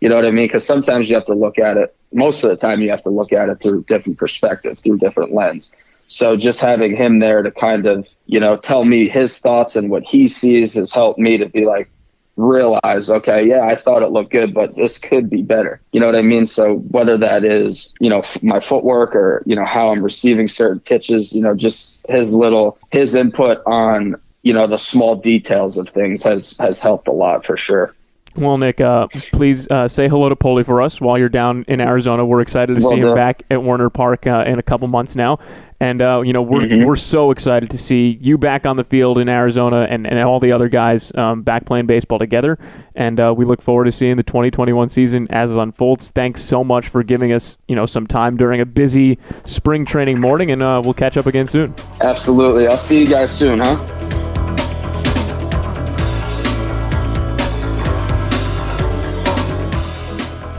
You 0.01 0.09
know 0.09 0.15
what 0.15 0.25
I 0.25 0.31
mean? 0.31 0.45
Because 0.45 0.65
sometimes 0.65 1.09
you 1.09 1.15
have 1.15 1.25
to 1.25 1.33
look 1.33 1.57
at 1.57 1.77
it. 1.77 1.95
Most 2.13 2.43
of 2.43 2.49
the 2.49 2.57
time, 2.57 2.81
you 2.81 2.89
have 2.89 3.03
to 3.03 3.09
look 3.09 3.33
at 3.33 3.49
it 3.49 3.59
through 3.61 3.83
different 3.83 4.17
perspective, 4.17 4.79
through 4.79 4.97
different 4.97 5.33
lens. 5.33 5.73
So 6.07 6.35
just 6.35 6.59
having 6.59 6.95
him 6.95 7.19
there 7.19 7.41
to 7.41 7.51
kind 7.51 7.85
of, 7.87 8.07
you 8.27 8.39
know, 8.39 8.57
tell 8.57 8.85
me 8.85 9.07
his 9.07 9.39
thoughts 9.39 9.75
and 9.75 9.89
what 9.89 10.03
he 10.03 10.27
sees 10.27 10.75
has 10.75 10.93
helped 10.93 11.17
me 11.19 11.37
to 11.37 11.47
be 11.47 11.65
like, 11.65 11.89
realize, 12.37 13.09
okay, 13.09 13.47
yeah, 13.47 13.61
I 13.65 13.75
thought 13.75 14.03
it 14.03 14.11
looked 14.11 14.31
good, 14.31 14.53
but 14.53 14.75
this 14.75 14.97
could 14.97 15.29
be 15.29 15.41
better. 15.41 15.81
You 15.91 15.99
know 15.99 16.05
what 16.05 16.15
I 16.15 16.21
mean? 16.21 16.45
So 16.45 16.75
whether 16.89 17.17
that 17.17 17.43
is, 17.43 17.93
you 17.99 18.09
know, 18.09 18.23
my 18.41 18.59
footwork 18.59 19.15
or, 19.15 19.41
you 19.45 19.55
know, 19.55 19.65
how 19.65 19.89
I'm 19.89 20.03
receiving 20.03 20.47
certain 20.47 20.79
pitches, 20.79 21.33
you 21.33 21.41
know, 21.41 21.55
just 21.55 22.05
his 22.09 22.33
little, 22.33 22.77
his 22.91 23.15
input 23.15 23.59
on, 23.65 24.15
you 24.45 24.53
know, 24.53 24.67
the 24.67 24.77
small 24.77 25.15
details 25.15 25.75
of 25.75 25.89
things 25.89 26.21
has, 26.21 26.55
has 26.59 26.79
helped 26.79 27.07
a 27.07 27.11
lot 27.11 27.43
for 27.43 27.57
sure. 27.57 27.93
Well, 28.35 28.57
Nick, 28.57 28.79
uh, 28.81 29.07
please 29.31 29.65
uh, 29.71 29.87
say 29.87 30.07
hello 30.09 30.29
to 30.29 30.35
Polly 30.35 30.63
for 30.63 30.81
us 30.81 30.99
while 31.01 31.17
you're 31.17 31.29
down 31.29 31.63
in 31.67 31.79
Arizona. 31.81 32.25
We're 32.25 32.41
excited 32.41 32.77
to 32.77 32.83
Will 32.83 32.89
see 32.91 32.97
him 32.97 33.15
back 33.15 33.43
at 33.49 33.63
Werner 33.63 33.89
Park 33.89 34.27
uh, 34.27 34.43
in 34.45 34.59
a 34.59 34.61
couple 34.61 34.89
months 34.89 35.15
now, 35.15 35.39
and 35.79 36.01
uh, 36.01 36.21
you 36.23 36.33
know 36.33 36.41
we're 36.41 36.85
we're 36.85 36.97
so 36.97 37.31
excited 37.31 37.69
to 37.71 37.77
see 37.77 38.19
you 38.21 38.37
back 38.37 38.65
on 38.65 38.75
the 38.75 38.83
field 38.83 39.19
in 39.19 39.29
Arizona 39.29 39.87
and, 39.89 40.05
and 40.05 40.19
all 40.19 40.41
the 40.41 40.51
other 40.51 40.67
guys 40.67 41.15
um, 41.15 41.43
back 41.43 41.65
playing 41.65 41.85
baseball 41.85 42.19
together. 42.19 42.59
And 42.93 43.21
uh, 43.21 43.33
we 43.35 43.45
look 43.45 43.61
forward 43.61 43.85
to 43.85 43.91
seeing 43.93 44.17
the 44.17 44.23
2021 44.23 44.89
season 44.89 45.27
as 45.29 45.51
it 45.51 45.57
unfolds. 45.57 46.11
Thanks 46.11 46.43
so 46.43 46.61
much 46.61 46.89
for 46.89 47.03
giving 47.03 47.31
us 47.31 47.57
you 47.69 47.75
know 47.75 47.85
some 47.85 48.05
time 48.05 48.35
during 48.35 48.59
a 48.59 48.65
busy 48.65 49.17
spring 49.45 49.85
training 49.85 50.19
morning, 50.19 50.51
and 50.51 50.61
uh, 50.61 50.81
we'll 50.83 50.93
catch 50.93 51.15
up 51.15 51.25
again 51.25 51.47
soon. 51.47 51.73
Absolutely. 52.01 52.67
I'll 52.67 52.75
see 52.75 52.99
you 52.99 53.07
guys 53.07 53.31
soon, 53.31 53.59
huh? 53.59 53.94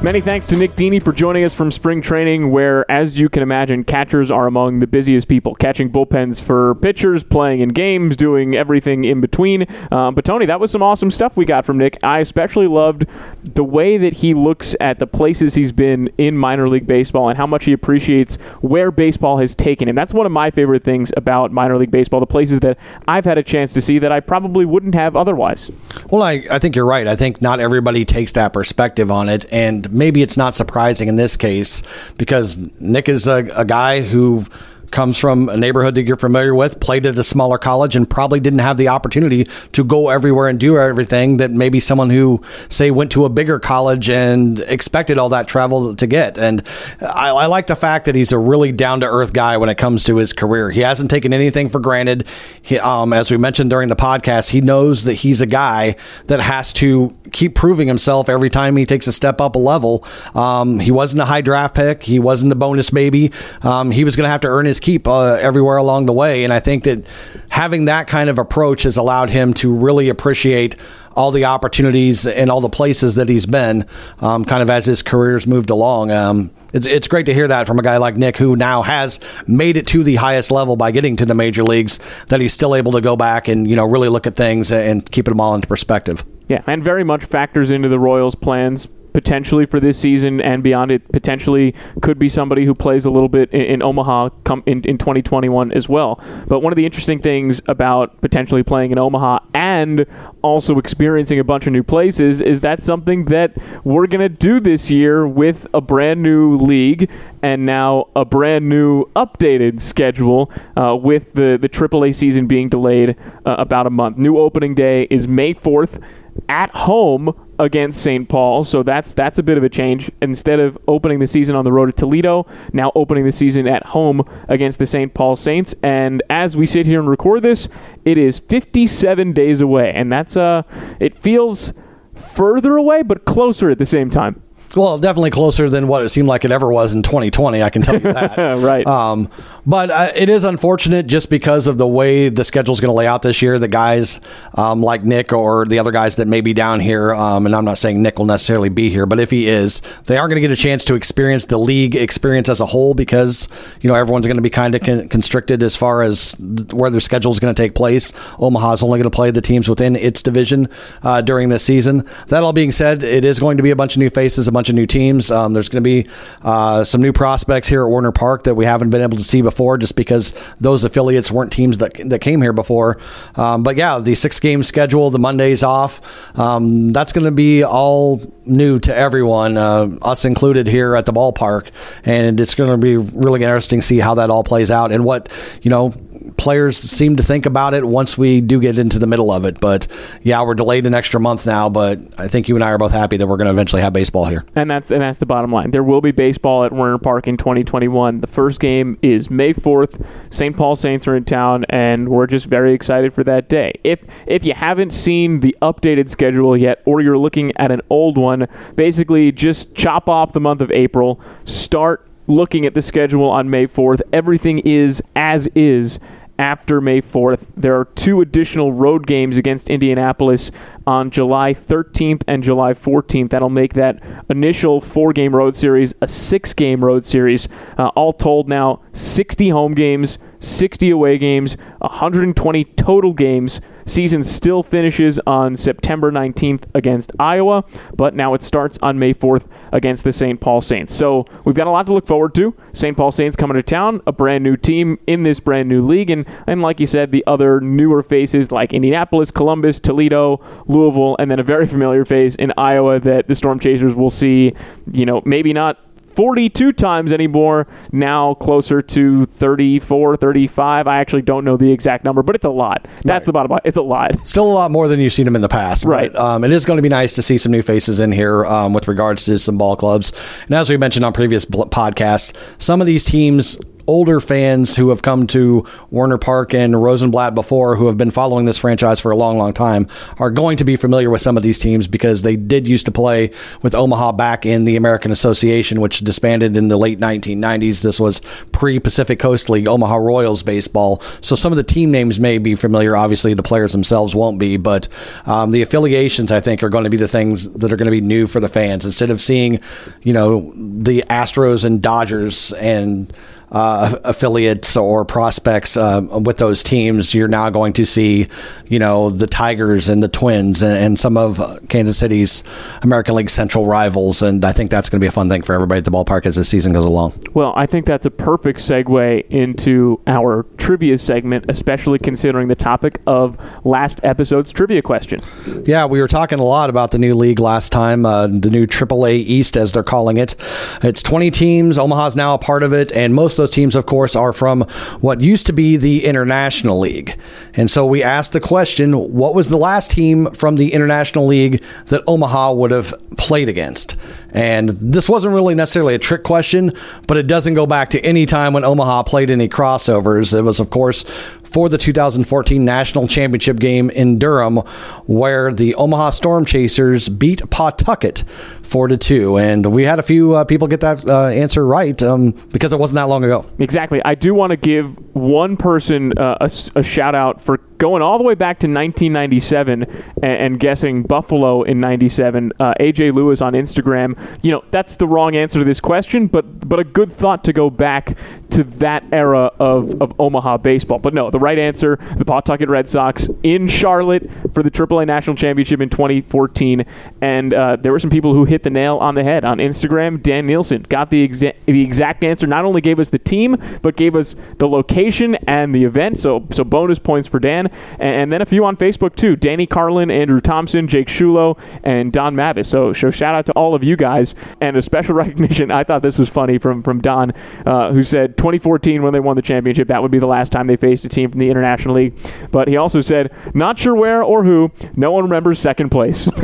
Many 0.07 0.20
thanks 0.20 0.46
to 0.46 0.57
Nick 0.57 0.70
Dini 0.70 1.02
for 1.02 1.12
joining 1.12 1.42
us 1.42 1.52
from 1.52 1.72
spring 1.72 2.00
training, 2.00 2.52
where, 2.52 2.88
as 2.88 3.18
you 3.18 3.28
can 3.28 3.42
imagine, 3.42 3.82
catchers 3.82 4.30
are 4.30 4.46
among 4.46 4.78
the 4.78 4.86
busiest 4.86 5.26
people, 5.26 5.57
catching 5.57 5.90
bullpens 5.90 6.40
for 6.40 6.76
pitchers, 6.76 7.24
playing 7.24 7.59
in 7.59 7.70
games, 7.70 8.14
doing 8.14 8.54
everything 8.54 9.02
in 9.02 9.20
between. 9.20 9.66
Um, 9.90 10.14
but, 10.14 10.24
Tony, 10.24 10.46
that 10.46 10.61
was 10.61 10.70
some 10.70 10.80
awesome 10.80 11.11
stuff 11.11 11.36
we 11.36 11.44
got 11.44 11.64
from 11.64 11.76
Nick. 11.76 11.98
I 12.04 12.20
especially 12.20 12.68
loved 12.68 13.07
the 13.42 13.64
way 13.64 13.98
that 13.98 14.12
he 14.12 14.32
looks 14.32 14.76
at 14.80 15.00
the 15.00 15.09
places 15.09 15.54
he's 15.54 15.72
been 15.72 16.09
in 16.18 16.38
minor 16.38 16.68
league 16.68 16.86
baseball 16.86 17.28
and 17.28 17.36
how 17.36 17.48
much 17.48 17.64
he 17.64 17.72
appreciates 17.72 18.36
where 18.61 18.92
baseball 18.92 19.38
has 19.38 19.57
taken 19.57 19.88
him. 19.88 19.96
That's 19.96 20.14
one 20.14 20.24
of 20.24 20.30
my 20.30 20.52
favorite 20.52 20.84
things 20.84 21.11
about 21.16 21.50
minor 21.50 21.76
league 21.78 21.90
baseball, 21.90 22.20
the 22.20 22.26
places 22.26 22.61
that 22.61 22.78
I've 23.09 23.24
had 23.24 23.38
a 23.38 23.42
chance 23.42 23.72
to 23.72 23.80
see 23.80 23.98
that 23.98 24.12
I 24.12 24.20
probably 24.20 24.66
wouldn't 24.66 24.94
have 24.94 25.16
otherwise. 25.16 25.68
Well, 26.11 26.22
I, 26.22 26.44
I 26.48 26.61
think 26.61 26.76
you're 26.76 26.86
right. 26.86 27.09
I 27.09 27.16
think 27.16 27.42
not 27.42 27.59
everybody 27.59 28.04
takes 28.04 28.30
that 28.32 28.52
perspective 28.52 29.11
on 29.11 29.28
it. 29.28 29.52
And 29.52 29.95
maybe 29.97 30.22
it's 30.22 30.36
not 30.36 30.55
surprising 30.55 31.09
in 31.09 31.16
this 31.16 31.36
case 31.36 31.82
because 32.16 32.57
Nick 32.78 33.09
is 33.09 33.26
a, 33.26 33.49
a 33.57 33.64
guy 33.64 34.03
who 34.03 34.44
comes 34.91 35.18
from 35.18 35.49
a 35.49 35.57
neighborhood 35.57 35.95
that 35.95 36.05
you're 36.05 36.16
familiar 36.16 36.55
with, 36.55 36.80
played 36.80 37.07
at 37.07 37.18
a 37.18 37.22
smaller 37.22 37.59
college, 37.59 37.97
and 37.97 38.09
probably 38.09 38.41
didn't 38.41 38.61
have 38.61 38.76
the 38.76 38.89
opportunity 38.89 39.45
to 39.72 39.84
go 39.84 40.09
everywhere 40.09 40.49
and 40.49 40.59
do 40.59 40.78
everything 40.78 41.39
that 41.39 41.51
maybe 41.51 41.80
someone 41.80 42.11
who, 42.11 42.41
say, 42.68 42.91
went 42.91 43.12
to 43.12 43.24
a 43.24 43.28
bigger 43.28 43.59
college 43.59 44.09
and 44.11 44.61
expected 44.61 45.18
all 45.18 45.28
that 45.30 45.49
travel 45.49 45.95
to 45.97 46.07
get. 46.07 46.39
And 46.39 46.62
I, 47.01 47.30
I 47.30 47.47
like 47.47 47.66
the 47.66 47.76
fact 47.76 48.07
that 48.07 48.14
he's 48.14 48.32
a 48.32 48.39
really 48.39 48.72
down 48.72 49.01
to 49.01 49.07
earth 49.07 49.32
guy 49.32 49.57
when 49.57 49.68
it 49.68 49.76
comes 49.76 50.05
to 50.05 50.16
his 50.16 50.32
career. 50.32 50.70
He 50.70 50.80
hasn't 50.80 51.11
taken 51.11 51.32
anything 51.32 51.68
for 51.68 51.80
granted. 51.80 52.26
He, 52.62 52.78
um, 52.78 53.12
as 53.12 53.30
we 53.30 53.37
mentioned 53.37 53.70
during 53.70 53.89
the 53.89 53.97
podcast, 53.97 54.51
he 54.51 54.61
knows 54.61 55.05
that 55.05 55.14
he's 55.14 55.41
a 55.41 55.47
guy 55.47 55.97
that 56.26 56.41
has 56.41 56.72
to 56.74 57.16
keep 57.32 57.55
proving 57.55 57.89
himself 57.89 58.28
every 58.28 58.51
time 58.51 58.76
he 58.76 58.87
takes 58.87 59.07
a 59.07 59.12
step 59.12 59.41
up 59.41 59.57
a 59.57 59.59
level. 59.59 60.05
Um, 60.34 60.78
he 60.78 60.91
wasn't 60.91 61.22
a 61.22 61.24
high 61.24 61.41
draft 61.41 61.74
pick. 61.74 62.03
He 62.03 62.18
wasn't 62.18 62.53
a 62.53 62.57
bonus 62.57 62.91
baby. 62.91 63.32
Um, 63.62 63.91
he 63.91 64.05
was 64.05 64.16
going 64.16 64.26
to 64.26 64.30
have 64.30 64.41
to 64.43 64.49
earn 64.49 64.66
his 64.66 64.76
keep 64.81 65.07
uh, 65.07 65.35
everywhere 65.35 65.77
along 65.77 66.07
the 66.07 66.12
way. 66.12 66.45
And 66.45 66.53
I 66.53 66.61
think 66.61 66.85
that 66.85 67.07
having 67.49 67.87
that 67.87 68.07
kind 68.07 68.31
of 68.31 68.39
approach 68.39 68.85
has 68.85 68.97
allowed 68.97 69.31
him 69.31 69.55
to 69.55 69.74
really 69.74 70.09
appreciate 70.09 70.77
all 71.16 71.31
the 71.31 71.47
opportunities 71.47 72.27
and 72.27 72.51
all 72.51 72.61
the 72.61 72.68
places 72.68 73.14
that 73.14 73.29
he's 73.29 73.47
been, 73.47 73.87
um, 74.20 74.45
kind 74.45 74.62
of 74.62 74.68
as 74.68 74.85
his 74.85 75.03
career's 75.03 75.47
moved 75.47 75.70
along. 75.70 76.11
Um, 76.11 76.51
it's, 76.74 76.87
it's 76.87 77.09
great 77.09 77.27
to 77.27 77.35
hear 77.35 77.49
that 77.49 77.66
from 77.66 77.79
a 77.79 77.83
guy 77.83 77.97
like 77.97 78.16
Nick, 78.16 78.37
who 78.37 78.55
now 78.55 78.83
has 78.83 79.18
made 79.47 79.79
it 79.79 79.87
to 79.89 80.05
the 80.05 80.16
highest 80.16 80.51
level 80.51 80.77
by 80.77 80.91
getting 80.91 81.16
to 81.16 81.27
the 81.27 81.35
major 81.35 81.64
leagues, 81.64 81.99
that 82.27 82.41
he's 82.41 82.53
still 82.53 82.74
able 82.74 82.93
to 82.93 83.01
go 83.01 83.16
back 83.16 83.49
and 83.49 83.68
you 83.68 83.77
know 83.77 83.87
really 83.87 84.11
look 84.11 84.27
at 84.27 84.37
things 84.37 84.70
and 84.70 85.11
keep 85.11 85.24
them 85.24 85.41
all 85.41 85.55
into 85.55 85.66
perspective. 85.66 86.22
Yeah, 86.49 86.62
and 86.66 86.85
very 86.85 87.03
much 87.03 87.24
factors 87.24 87.70
into 87.70 87.89
the 87.89 87.99
Royals' 87.99 88.35
plans 88.35 88.87
potentially 89.17 89.64
for 89.64 89.81
this 89.81 89.99
season 89.99 90.43
and 90.43 90.62
beyond. 90.62 90.91
It 90.91 91.11
potentially 91.11 91.75
could 92.03 92.19
be 92.19 92.29
somebody 92.29 92.67
who 92.67 92.75
plays 92.75 93.07
a 93.07 93.11
little 93.11 93.31
bit 93.31 93.51
in, 93.51 93.62
in 93.62 93.83
Omaha 93.83 94.29
come 94.45 94.62
in, 94.67 94.83
in 94.83 94.99
2021 94.99 95.73
as 95.73 95.89
well. 95.89 96.21
But 96.47 96.61
one 96.61 96.71
of 96.71 96.77
the 96.77 96.85
interesting 96.85 97.23
things 97.23 97.62
about 97.67 98.21
potentially 98.21 98.62
playing 98.62 98.93
in 98.93 98.99
Omaha 98.99 99.39
and 99.55 100.05
also 100.43 100.77
experiencing 100.79 101.39
a 101.39 101.45
bunch 101.45 101.67
of 101.67 101.73
new 101.73 101.83
places 101.83 102.43
is 102.43 102.61
that 102.61 102.83
something 102.83 103.25
that 103.25 103.57
we're 103.87 104.07
going 104.07 104.21
to 104.21 104.29
do 104.29 104.61
this 104.61 104.91
year 104.91 105.27
with 105.27 105.67
a 105.73 105.81
brand 105.81 106.23
new 106.23 106.59
league 106.59 107.11
and 107.43 107.64
now 107.64 108.09
a 108.14 108.25
brand 108.27 108.69
new 108.69 109.07
updated 109.17 109.81
schedule 109.81 110.53
uh, 110.77 110.95
with 110.95 111.33
the, 111.33 111.57
the 111.59 111.71
AAA 111.71 112.14
season 112.14 112.47
being 112.47 112.69
delayed 112.69 113.17
uh, 113.47 113.57
about 113.57 113.87
a 113.87 113.91
month. 113.91 114.19
New 114.19 114.37
opening 114.37 114.75
day 114.75 115.05
is 115.09 115.27
May 115.27 115.55
4th 115.55 116.03
at 116.51 116.69
home 116.71 117.35
against 117.59 118.02
St. 118.02 118.28
Paul, 118.28 118.64
so 118.64 118.82
that's 118.82 119.14
that's 119.14 119.38
a 119.38 119.42
bit 119.42 119.59
of 119.59 119.64
a 119.64 119.68
change. 119.68 120.11
Instead 120.22 120.61
of 120.61 120.78
opening 120.88 121.18
the 121.18 121.26
season 121.26 121.57
on 121.57 121.64
the 121.64 121.72
road 121.72 121.86
to 121.86 121.92
Toledo, 121.92 122.46
now 122.72 122.92
opening 122.94 123.24
the 123.24 123.32
season 123.32 123.66
at 123.66 123.84
home 123.86 124.22
against 124.48 124.78
the 124.78 124.86
St. 124.86 125.12
Paul 125.14 125.36
Saints. 125.36 125.74
And 125.82 126.22
as 126.30 126.57
we 126.57 126.66
sit 126.66 126.86
here 126.86 127.00
and 127.00 127.09
record 127.09 127.42
this, 127.42 127.68
it 128.04 128.18
is 128.18 128.38
57 128.38 129.32
days 129.32 129.61
away, 129.61 129.92
and 129.94 130.12
that's 130.12 130.36
uh, 130.36 130.62
it 131.00 131.18
feels 131.18 131.72
further 132.14 132.76
away 132.76 133.02
but 133.02 133.24
closer 133.24 133.70
at 133.70 133.78
the 133.78 133.86
same 133.86 134.11
time. 134.11 134.42
Well, 134.75 134.99
definitely 134.99 135.31
closer 135.31 135.71
than 135.71 135.89
what 135.89 136.03
it 136.03 136.09
seemed 136.09 136.29
like 136.29 136.45
it 136.45 136.53
ever 136.53 136.69
was 136.69 136.93
in 136.93 137.03
2020. 137.03 137.62
I 137.62 137.71
can 137.71 137.83
tell 137.83 137.95
you 137.95 138.12
that. 138.12 138.37
right. 138.59 138.87
Um, 138.87 139.29
but 139.64 139.91
uh, 139.91 140.12
it 140.14 140.29
is 140.29 140.45
unfortunate 140.45 141.07
just 141.07 141.29
because 141.29 141.67
of 141.67 141.77
the 141.79 141.87
way 141.87 142.29
the 142.29 142.45
schedule 142.45 142.73
is 142.73 142.81
going 142.81 142.91
to 142.91 142.95
lay 142.95 143.07
out 143.07 143.23
this 143.23 143.43
year. 143.43 143.59
The 143.59 143.69
guys 143.69 144.21
um, 144.55 144.81
like 144.83 145.03
Nick 145.03 145.33
or 145.33 145.67
the 145.67 145.79
other 145.79 145.91
guys 145.91 146.17
that 146.17 146.29
may 146.29 146.41
be 146.41 146.53
down 146.53 146.81
here, 146.81 147.14
um, 147.14 147.47
and 147.47 147.55
I'm 147.55 147.64
not 147.64 147.79
saying 147.79 148.03
Nick 148.03 148.19
will 148.19 148.27
necessarily 148.27 148.69
be 148.69 148.91
here, 148.91 149.07
but 149.07 149.19
if 149.19 149.31
he 149.31 149.49
is, 149.49 149.83
they 150.05 150.17
aren't 150.17 150.31
going 150.31 150.41
to 150.43 150.49
get 150.49 150.57
a 150.57 150.61
chance 150.61 150.85
to 150.85 150.95
experience 150.95 151.47
the 151.47 151.59
league 151.59 151.97
experience 151.97 152.49
as 152.49 152.61
a 152.61 152.67
whole 152.67 152.95
because 152.95 153.49
you 153.81 153.89
know 153.89 153.95
everyone's 153.95 154.27
going 154.27 154.37
to 154.37 154.43
be 154.43 154.51
kind 154.51 154.75
of 154.75 154.83
con- 154.83 155.09
constricted 155.09 155.62
as 155.62 155.75
far 155.75 156.03
as 156.03 156.33
where 156.73 156.91
their 156.91 157.01
schedule 157.01 157.33
is 157.33 157.41
going 157.41 157.53
to 157.55 157.61
take 157.61 157.75
place. 157.75 158.12
Omaha's 158.39 158.83
only 158.83 158.99
going 158.99 159.11
to 159.11 159.14
play 159.14 159.31
the 159.31 159.41
teams 159.41 159.69
within 159.69 159.97
its 159.97 160.23
division 160.23 160.69
uh, 161.03 161.23
during 161.23 161.49
this 161.49 161.64
season. 161.64 162.05
That 162.29 162.43
all 162.43 162.53
being 162.53 162.73
said, 162.73 163.03
it 163.03 163.25
is 163.25 163.41
going 163.41 163.57
to 163.57 163.62
be 163.62 163.71
a 163.71 163.77
bunch 163.77 163.97
of 163.97 163.99
new 163.99 164.11
faces, 164.11 164.47
bunch 164.57 164.68
of 164.70 164.74
new 164.74 164.86
teams. 164.86 165.30
Um, 165.30 165.52
there's 165.52 165.68
going 165.68 165.84
to 165.84 165.88
be 165.88 166.09
uh, 166.42 166.82
some 166.82 167.02
new 167.02 167.12
prospects 167.12 167.68
here 167.68 167.84
at 167.84 167.90
Werner 167.90 168.12
Park 168.12 168.44
that 168.44 168.54
we 168.54 168.64
haven't 168.64 168.90
been 168.90 169.02
able 169.02 169.18
to 169.18 169.24
see 169.24 169.42
before 169.42 169.76
just 169.76 169.96
because 169.96 170.32
those 170.61 170.82
affiliates 170.82 171.30
weren't 171.30 171.52
teams 171.52 171.78
that, 171.78 171.94
that 172.09 172.20
came 172.20 172.40
here 172.40 172.54
before. 172.54 172.98
Um, 173.34 173.62
but 173.62 173.76
yeah, 173.76 173.98
the 173.98 174.14
six 174.14 174.40
game 174.40 174.62
schedule, 174.62 175.11
the 175.11 175.18
Mondays 175.18 175.62
off, 175.62 176.00
um, 176.38 176.92
that's 176.92 177.12
going 177.12 177.26
to 177.26 177.30
be 177.30 177.62
all 177.64 178.22
new 178.46 178.78
to 178.78 178.94
everyone, 178.94 179.59
uh, 179.59 179.88
us 180.02 180.24
included 180.24 180.66
here 180.66 180.94
at 180.96 181.04
the 181.04 181.12
ballpark. 181.12 181.70
And 182.04 182.40
it's 182.40 182.54
going 182.54 182.70
to 182.70 182.78
be 182.78 182.96
really 182.96 183.42
interesting 183.42 183.80
to 183.80 183.86
see 183.86 183.98
how 183.98 184.14
that 184.14 184.30
all 184.30 184.44
plays 184.44 184.70
out 184.70 184.90
and 184.92 185.04
what, 185.04 185.28
you 185.62 185.70
know, 185.70 185.94
players 186.37 186.77
seem 186.77 187.16
to 187.16 187.22
think 187.22 187.47
about 187.47 187.74
it 187.74 187.85
once 187.85 188.16
we 188.16 188.41
do 188.41 188.61
get 188.61 188.79
into 188.79 188.99
the 188.99 189.07
middle 189.07 189.31
of 189.31 189.45
it. 189.45 189.61
But 189.61 189.87
yeah, 190.22 190.43
we're 190.43 190.55
delayed 190.55 190.87
an 190.87 190.95
extra 190.95 191.20
month 191.20 191.47
now, 191.47 191.68
but 191.68 191.99
I 192.18 192.29
think 192.29 192.49
you 192.49 192.55
and 192.55 192.64
I 192.64 192.70
are 192.70 192.79
both 192.79 192.93
happy 192.93 193.16
that 193.16 193.27
we're 193.27 193.37
going 193.37 193.47
to 193.47 193.53
eventually 193.53 193.83
have 193.83 193.93
baseball 193.93 194.24
here. 194.24 194.45
And 194.55 194.70
that's 194.70 194.91
and 194.91 195.01
that's 195.01 195.18
the 195.18 195.27
bottom 195.27 195.53
line. 195.53 195.70
There 195.70 195.83
will 195.83 196.01
be 196.01 196.12
baseball 196.12 196.64
at 196.64 196.72
Werner 196.72 196.99
Park 196.99 197.27
in 197.27 197.37
2021. 197.37 198.20
The 198.20 198.27
first 198.27 198.61
game 198.61 198.99
is 199.03 199.31
May 199.31 199.55
4th. 199.55 200.05
St. 200.31 200.57
Paul 200.57 200.77
Saints 200.77 201.07
are 201.07 201.16
in 201.16 201.24
town, 201.24 201.64
and 201.68 202.09
we're 202.09 202.27
just 202.27 202.47
very 202.47 202.74
excited 202.74 203.12
for 203.12 203.24
that 203.24 203.49
day. 203.49 203.72
If 203.85 204.01
if 204.27 204.45
you 204.45 204.55
haven't 204.55 204.91
seen 204.91 205.41
the 205.41 205.57
updated 205.62 206.09
schedule 206.09 206.57
yet, 206.57 206.83
or 206.85 207.01
you're 207.01 207.18
looking 207.18 207.53
at 207.57 207.70
an 207.70 207.83
old 207.91 208.18
one, 208.18 208.49
basically 208.74 209.33
just 209.33 209.74
chop 209.74 210.09
off 210.09 210.33
the 210.33 210.41
month 210.41 210.61
of 210.61 210.70
April, 210.70 211.20
start 211.45 212.05
looking 212.27 212.66
at 212.66 212.74
the 212.74 212.83
schedule 212.83 213.29
on 213.29 213.51
May 213.51 213.66
4th. 213.66 214.01
Everything 214.12 214.59
is 214.61 215.03
as 215.14 215.47
is 215.55 215.99
after 216.39 216.81
May 216.81 217.01
4th. 217.01 217.47
There 217.57 217.79
are 217.79 217.85
two 217.85 218.20
additional 218.20 218.72
road 218.72 219.07
games 219.07 219.37
against 219.37 219.70
Indianapolis 219.70 220.51
on 220.87 221.11
July 221.11 221.55
13th 221.55 222.22
and 222.27 222.43
July 222.43 222.74
14th. 222.74 223.31
That'll 223.31 223.49
make 223.49 223.74
that 223.74 224.03
initial 224.29 224.81
four 224.81 225.12
game 225.12 225.35
road 225.35 225.57
series 225.57 225.95
a 226.01 226.09
six 226.09 226.53
game 226.53 226.85
road 226.85 227.05
series. 227.05 227.49
Uh, 227.79 227.89
all 227.89 228.12
told, 228.12 228.49
now 228.49 228.81
60 228.93 229.49
home 229.51 229.72
games, 229.72 230.18
60 230.47 230.90
away 230.90 231.18
games, 231.18 231.57
120 231.80 232.64
total 232.64 233.12
games. 233.12 233.61
Season 233.88 234.24
still 234.24 234.64
finishes 234.64 235.20
on 235.28 235.55
September 235.55 236.11
19th 236.11 236.64
against 236.74 237.12
Iowa, 237.20 237.64
but 237.94 238.14
now 238.14 238.34
it 238.34 238.42
starts 238.42 238.78
on 238.82 238.99
May 238.99 239.14
4th 239.14 239.44
against 239.72 240.03
the 240.03 240.12
St. 240.12 240.40
Paul 240.40 240.61
Saints. 240.61 240.92
So 240.92 241.24
we've 241.44 241.55
got 241.55 241.68
a 241.68 241.70
lot 241.70 241.86
to 241.86 241.92
look 241.92 242.07
forward 242.07 242.34
to. 242.34 242.53
St. 242.72 242.97
Paul 242.97 243.12
Saints 243.12 243.36
coming 243.36 243.55
to 243.55 243.62
town, 243.62 244.03
a 244.07 244.12
brand 244.12 244.42
new 244.42 244.57
team 244.57 244.99
in 245.07 245.22
this 245.22 245.38
brand 245.38 245.68
new 245.68 245.86
league, 245.86 246.11
and, 246.11 246.26
and 246.49 246.62
like 246.62 246.80
you 246.80 246.86
said, 246.86 247.12
the 247.12 247.22
other 247.28 247.61
newer 247.61 248.03
faces 248.03 248.51
like 248.51 248.72
Indianapolis, 248.72 249.30
Columbus, 249.30 249.78
Toledo, 249.78 250.40
Louisville, 250.66 251.14
and 251.20 251.30
then 251.30 251.38
a 251.38 251.44
very 251.44 251.68
familiar 251.68 252.05
face 252.05 252.34
in 252.34 252.53
Iowa 252.57 252.99
that 253.01 253.28
the 253.28 253.36
Storm 253.36 253.61
Chasers 253.61 253.94
will 253.94 254.11
see, 254.11 254.53
you 254.90 255.07
know, 255.07 255.22
maybe 255.24 255.53
not 255.53 255.78
42 256.17 256.73
times 256.73 257.12
anymore, 257.12 257.67
now 257.93 258.35
closer 258.35 258.83
to 258.83 259.27
34, 259.27 260.17
35. 260.17 260.87
I 260.87 260.99
actually 260.99 261.23
don't 261.23 261.45
know 261.45 261.57
the 261.57 261.71
exact 261.71 262.05
number, 262.05 262.23
but 262.23 262.35
it's 262.35 262.45
a 262.47 262.51
lot. 262.51 262.87
That's 263.05 263.23
Right. 263.23 263.27
the 263.27 263.33
bottom 263.33 263.51
line. 263.53 263.61
It's 263.64 263.77
a 263.77 263.83
lot. 263.83 264.27
Still 264.27 264.47
a 264.51 264.53
lot 264.55 264.71
more 264.71 264.89
than 264.89 264.99
you've 264.99 265.12
seen 265.12 265.25
them 265.27 265.37
in 265.37 265.43
the 265.43 265.49
past. 265.49 265.85
Right. 265.85 266.12
But, 266.12 266.21
um, 266.21 266.45
it 266.45 266.51
is 266.53 266.64
going 266.64 266.79
to 266.79 266.83
be 266.83 266.89
nice 266.89 267.12
to 267.14 267.23
see 267.23 267.39
some 267.39 267.53
new 267.53 267.62
faces 267.62 268.01
in 268.01 268.12
here 268.12 268.45
um, 268.47 268.73
with 268.73 268.89
regards 268.89 269.25
to 269.27 269.39
some 269.39 269.59
ball 269.59 269.77
clubs. 269.77 270.12
And 270.47 270.55
as 270.55 270.71
we 270.71 270.77
mentioned 270.77 271.05
on 271.05 271.12
previous 271.12 271.45
bl- 271.45 271.64
podcast, 271.64 272.33
some 272.61 272.81
of 272.81 272.87
these 272.87 273.05
teams 273.05 273.59
older 273.87 274.20
fans 274.20 274.76
who 274.76 274.89
have 274.91 275.03
come 275.03 275.26
to 275.28 275.64
Werner 275.91 276.18
Park 276.18 276.55
and 276.55 276.80
Rosenblatt 276.80 277.34
before, 277.34 277.76
who 277.76 277.87
have 277.87 277.97
been 277.97 278.11
following 278.11 278.47
this 278.47 278.59
franchise 278.59 279.01
for 279.01 279.11
a 279.11 279.16
long, 279.16 279.39
long 279.39 279.53
time, 279.53 279.87
are 280.18 280.30
going 280.30 280.57
to 280.57 280.64
be 280.64 280.76
familiar 280.76 281.11
with 281.11 281.20
some 281.20 281.37
of 281.37 281.43
these 281.43 281.59
teams 281.59 281.89
because 281.89 282.22
they 282.22 282.37
did 282.37 282.66
used 282.66 282.87
to 282.87 282.93
play 282.93 283.30
with 283.62 283.74
Omaha 283.74 284.12
back 284.12 284.47
in 284.47 284.64
the 284.64 284.76
American 284.76 285.11
Association, 285.11 285.80
which 285.80 286.01
disbanded 286.01 286.57
in 286.57 286.68
the 286.68 286.76
late 286.76 286.99
1990s. 286.99 287.82
This 287.82 288.01
was 288.01 288.20
pre 288.53 288.78
Pacific 288.78 289.18
Coast 289.18 289.49
League, 289.49 289.68
Omaha 289.68 289.97
Royals 289.97 290.43
baseball. 290.43 291.01
So 291.20 291.34
some 291.34 291.53
of 291.53 291.57
the 291.57 291.62
team 291.62 291.91
names 291.91 292.18
may 292.18 292.39
be 292.39 292.55
familiar. 292.55 292.97
Obviously, 292.97 293.34
the 293.34 293.43
players 293.43 293.72
themselves 293.72 294.14
won't 294.14 294.39
be, 294.39 294.57
but 294.57 294.89
um, 295.26 295.51
the 295.51 295.62
affiliations, 295.62 296.32
I 296.32 296.41
think, 296.41 296.62
are 296.62 296.68
going 296.68 296.84
to 296.84 296.91
be 296.91 296.97
the 296.97 297.09
things 297.09 297.51
that 297.53 297.72
are 297.72 297.76
going 297.76 297.87
to 297.87 297.91
be 297.91 298.01
new 298.01 298.26
for 298.26 298.41
the 298.41 298.49
fans. 298.49 298.84
Instead 298.84 299.11
of 299.11 299.20
seeing, 299.20 299.61
you 300.03 300.12
know, 300.12 300.53
the 300.57 301.05
Astros 301.09 301.64
and 301.64 301.82
Dodgers 301.82 302.53
and 302.55 303.12
uh, 303.53 303.99
affiliates 304.05 304.76
or 304.76 305.05
prospects 305.05 305.76
uh, 305.76 306.01
with 306.24 306.38
those 306.38 306.62
teams, 306.62 307.14
you're 307.14 307.28
now 307.28 307.49
going 307.49 307.72
to 307.74 307.86
see, 307.86 308.26
you 308.66 308.78
know, 308.78 309.11
the 309.11 309.26
Tigers 309.26 309.88
and 309.88 310.03
the 310.03 310.09
Twins 310.09 310.62
and, 310.62 310.76
and, 310.76 310.97
some 310.97 311.16
of 311.16 311.38
Kansas 311.68 311.99
City's 311.99 312.42
American 312.82 313.14
League 313.14 313.30
Central 313.30 313.66
rivals. 313.66 314.22
And 314.22 314.44
I 314.44 314.53
think 314.53 314.70
that's 314.70 314.88
going 314.88 314.99
to 314.99 315.05
be 315.05 315.09
a 315.09 315.12
fun 315.12 315.28
thing 315.28 315.42
for 315.42 315.53
everybody 315.53 315.78
at 315.78 315.84
the 315.84 315.90
ballpark 315.90 316.26
as 316.26 316.36
the 316.36 316.44
season 316.44 316.72
goes 316.72 316.86
along. 316.86 317.12
Well, 317.34 317.53
I 317.55 317.66
think 317.66 317.86
that's 317.86 318.07
a 318.07 318.11
perfect 318.11 318.61
segue 318.61 319.26
into 319.28 320.01
our 320.07 320.44
trivia 320.57 320.99
segment, 320.99 321.44
especially 321.49 321.99
considering 321.99 322.49
the 322.49 322.55
topic 322.57 323.01
of 323.07 323.38
last 323.64 324.01
episode's 324.03 324.51
trivia 324.51 324.82
question. 324.82 325.20
Yeah, 325.64 325.86
we 325.86 326.01
were 326.01 326.09
talking 326.09 326.38
a 326.38 326.44
lot 326.44 326.70
about 326.70 326.90
the 326.90 326.99
new 326.99 327.14
league 327.14 327.38
last 327.38 327.72
time, 327.72 328.05
uh, 328.07 328.26
the 328.26 328.51
new 328.51 328.66
AAA 328.66 329.16
East, 329.18 329.57
as 329.57 329.72
they're 329.72 329.82
calling 329.82 330.16
it. 330.16 330.34
It's 330.82 331.03
20 331.03 331.30
teams. 331.30 331.78
Omaha's 331.78 332.16
now 332.16 332.34
a 332.34 332.38
part 332.38 332.62
of 332.62 332.72
it, 332.72 332.90
and 332.92 333.14
most 333.14 333.36
of 333.39 333.45
those 333.45 333.55
teams, 333.55 333.76
of 333.76 333.87
course, 333.87 334.16
are 334.16 334.32
from 334.32 334.62
what 335.01 335.20
used 335.20 335.47
to 335.47 335.53
be 335.53 335.76
the 335.76 336.05
International 336.05 336.78
League. 336.78 337.18
And 337.55 337.70
so 337.70 337.87
we 337.87 338.03
asked 338.03 338.32
the 338.32 338.41
question 338.41 338.93
what 338.93 339.34
was 339.34 339.49
the 339.49 339.57
last 339.57 339.91
team 339.91 340.30
from 340.32 340.57
the 340.57 340.72
International 340.72 341.26
League 341.26 341.62
that 341.87 342.03
Omaha 342.07 342.53
would 342.55 342.70
have 342.70 342.95
played 343.16 343.49
against? 343.49 343.97
And 344.37 344.68
this 344.68 345.09
wasn't 345.09 345.34
really 345.34 345.55
necessarily 345.55 345.95
a 345.95 345.99
trick 345.99 346.22
question, 346.22 346.72
but 347.07 347.16
it 347.16 347.26
doesn't 347.26 347.55
go 347.55 347.66
back 347.66 347.89
to 347.91 348.01
any 348.05 348.26
time 348.26 348.53
when 348.53 348.64
Omaha 348.64 349.05
played 349.05 349.30
any 349.30 349.49
crossovers. 349.49 350.37
It 350.37 350.43
was, 350.43 350.61
of 350.61 350.68
course, 350.68 351.05
for 351.05 351.70
the 351.70 351.78
2014 351.78 352.62
National 352.62 353.09
Championship 353.09 353.59
game 353.59 353.89
in 353.89 354.18
Durham, 354.18 354.59
where 355.07 355.55
the 355.55 355.74
Omaha 355.76 356.11
Storm 356.11 356.45
Chasers 356.45 357.09
beat 357.09 357.49
Pawtucket 357.49 358.24
4 358.62 358.89
to 358.89 358.97
2. 358.99 359.39
And 359.39 359.72
we 359.72 359.84
had 359.84 359.99
a 359.99 360.03
few 360.03 360.34
uh, 360.34 360.45
people 360.45 360.68
get 360.68 360.80
that 360.80 361.09
uh, 361.09 361.28
answer 361.28 361.66
right 361.66 362.01
um, 362.03 362.32
because 362.53 362.74
it 362.74 362.78
wasn't 362.78 362.97
that 362.97 363.05
long 363.05 363.24
ago. 363.24 363.26
Exactly. 363.59 364.01
I 364.05 364.14
do 364.14 364.35
want 364.35 364.51
to 364.51 364.57
give 364.57 364.97
one 365.14 365.57
person 365.57 366.16
uh, 366.18 366.39
a, 366.41 366.51
a 366.77 366.83
shout 366.83 367.14
out 367.14 367.41
for 367.41 367.59
going 367.79 368.03
all 368.03 368.18
the 368.18 368.24
way 368.24 368.35
back 368.35 368.59
to 368.61 368.66
1997 368.66 369.83
and, 369.83 370.24
and 370.24 370.61
guessing 370.61 371.03
Buffalo 371.03 371.62
in 371.62 371.81
97. 371.81 372.53
Uh, 372.59 372.74
AJ 372.81 373.14
Lewis 373.14 373.41
on 373.41 373.53
Instagram. 373.53 374.16
You 374.43 374.53
know, 374.53 374.64
that's 374.70 374.97
the 374.97 375.07
wrong 375.07 375.37
answer 375.37 375.59
to 375.59 375.64
this 375.64 375.81
question, 375.81 376.27
but 376.27 376.68
but 376.68 376.79
a 376.79 376.85
good 376.85 377.12
thought 377.12 377.45
to 377.45 377.53
go 377.53 377.70
back 377.70 378.16
to 378.51 378.64
that 378.64 379.05
era 379.12 379.51
of, 379.59 380.01
of 380.01 380.18
Omaha 380.20 380.59
baseball. 380.59 380.99
But 380.99 381.14
no, 381.14 381.31
the 381.31 381.39
right 381.39 381.59
answer, 381.59 381.97
the 382.16 382.24
Pawtucket 382.24 382.68
Red 382.68 382.89
Sox 382.89 383.29
in 383.43 383.68
Charlotte 383.68 384.29
for 384.55 384.62
the 384.62 384.70
AAA 384.70 385.07
National 385.07 385.37
Championship 385.37 385.81
in 385.81 385.91
2014. 385.91 386.85
And 387.20 387.55
uh, 387.55 387.77
there 387.77 387.93
were 387.93 387.99
some 387.99 388.11
people 388.11 388.35
who 388.35 388.45
hit 388.45 388.62
the 388.62 388.70
nail 388.70 388.99
on 388.99 389.14
the 389.14 389.24
head 389.24 389.45
on 389.45 389.59
Instagram. 389.59 390.22
Dan 390.22 390.47
Nielsen 390.47 390.83
got 390.89 391.11
the, 391.11 391.27
exa- 391.27 391.57
the 391.66 391.83
exact 391.83 392.24
answer, 392.24 392.47
not 392.47 392.64
only 392.64 392.81
gave 392.81 392.99
us 392.99 393.11
the 393.11 393.18
team, 393.18 393.57
but 393.83 393.97
gave 393.97 394.14
us 394.14 394.37
the 394.59 394.68
location 394.68 395.35
and 395.47 395.74
the 395.74 395.85
event. 395.85 396.18
So, 396.18 396.47
so 396.53 396.64
bonus 396.64 396.99
points 396.99 397.29
for 397.29 397.39
Dan. 397.39 397.66
And, 397.93 398.17
and 398.17 398.33
then 398.33 398.43
a 398.43 398.47
few 398.47 398.64
on 398.64 398.77
Facebook, 398.77 399.14
too. 399.14 399.37
Danny 399.37 399.67
Carlin, 399.67 400.11
Andrew 400.11 400.41
Thompson, 400.41 400.89
Jake 400.89 401.09
Shulo, 401.09 401.59
and 401.83 402.12
Don 402.12 402.35
Mavis. 402.35 402.69
So, 402.69 402.93
so 402.93 403.11
shout 403.11 403.35
out 403.35 403.47
to 403.47 403.53
all 403.53 403.75
of 403.75 403.85
you 403.85 403.97
guys. 403.97 404.35
And 404.61 404.77
a 404.77 404.83
special 404.83 405.14
recognition, 405.17 405.71
I 405.71 405.85
thought 405.85 406.03
this 406.03 406.19
was 406.19 406.29
funny 406.29 406.59
from, 406.59 406.83
from 406.83 407.01
Don, 407.01 407.33
uh, 407.64 407.93
who 407.93 408.03
said 408.03 408.37
2014 408.37 409.03
when 409.03 409.12
they 409.12 409.21
won 409.21 409.37
the 409.37 409.43
championship, 409.43 409.89
that 409.89 410.03
would 410.03 410.11
be 410.11 410.19
the 410.19 410.27
last 410.27 410.53
time 410.53 410.67
they 410.67 410.77
faced 410.77 411.05
a 411.05 411.09
team 411.09 411.31
from 411.31 411.39
the 411.39 411.51
International 411.51 411.95
League. 411.95 412.14
But 412.51 412.69
he 412.69 412.77
also 412.77 413.01
said, 413.01 413.33
not 413.55 413.79
sure 413.79 413.95
where 413.95 414.23
or 414.23 414.45
who, 414.45 414.71
no 414.97 415.12
one 415.12 415.25
remembers 415.25 415.59
second 415.59 415.91
place. 415.91 416.25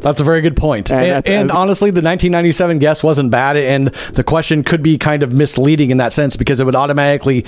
That's 0.00 0.20
a 0.20 0.24
very 0.24 0.40
good 0.40 0.56
point. 0.56 0.90
And, 0.92 1.02
and, 1.02 1.28
and 1.28 1.50
honestly, 1.50 1.90
the 1.90 2.02
1997 2.02 2.78
guess 2.78 3.02
wasn't 3.02 3.30
bad, 3.30 3.56
and 3.56 3.88
the 3.88 4.24
question 4.24 4.64
could 4.64 4.82
be 4.82 4.98
kind 4.98 5.22
of 5.22 5.32
misleading 5.32 5.90
in 5.90 5.98
that 5.98 6.12
sense 6.12 6.36
because 6.36 6.60
it 6.60 6.64
would 6.64 6.76
automatically 6.76 7.44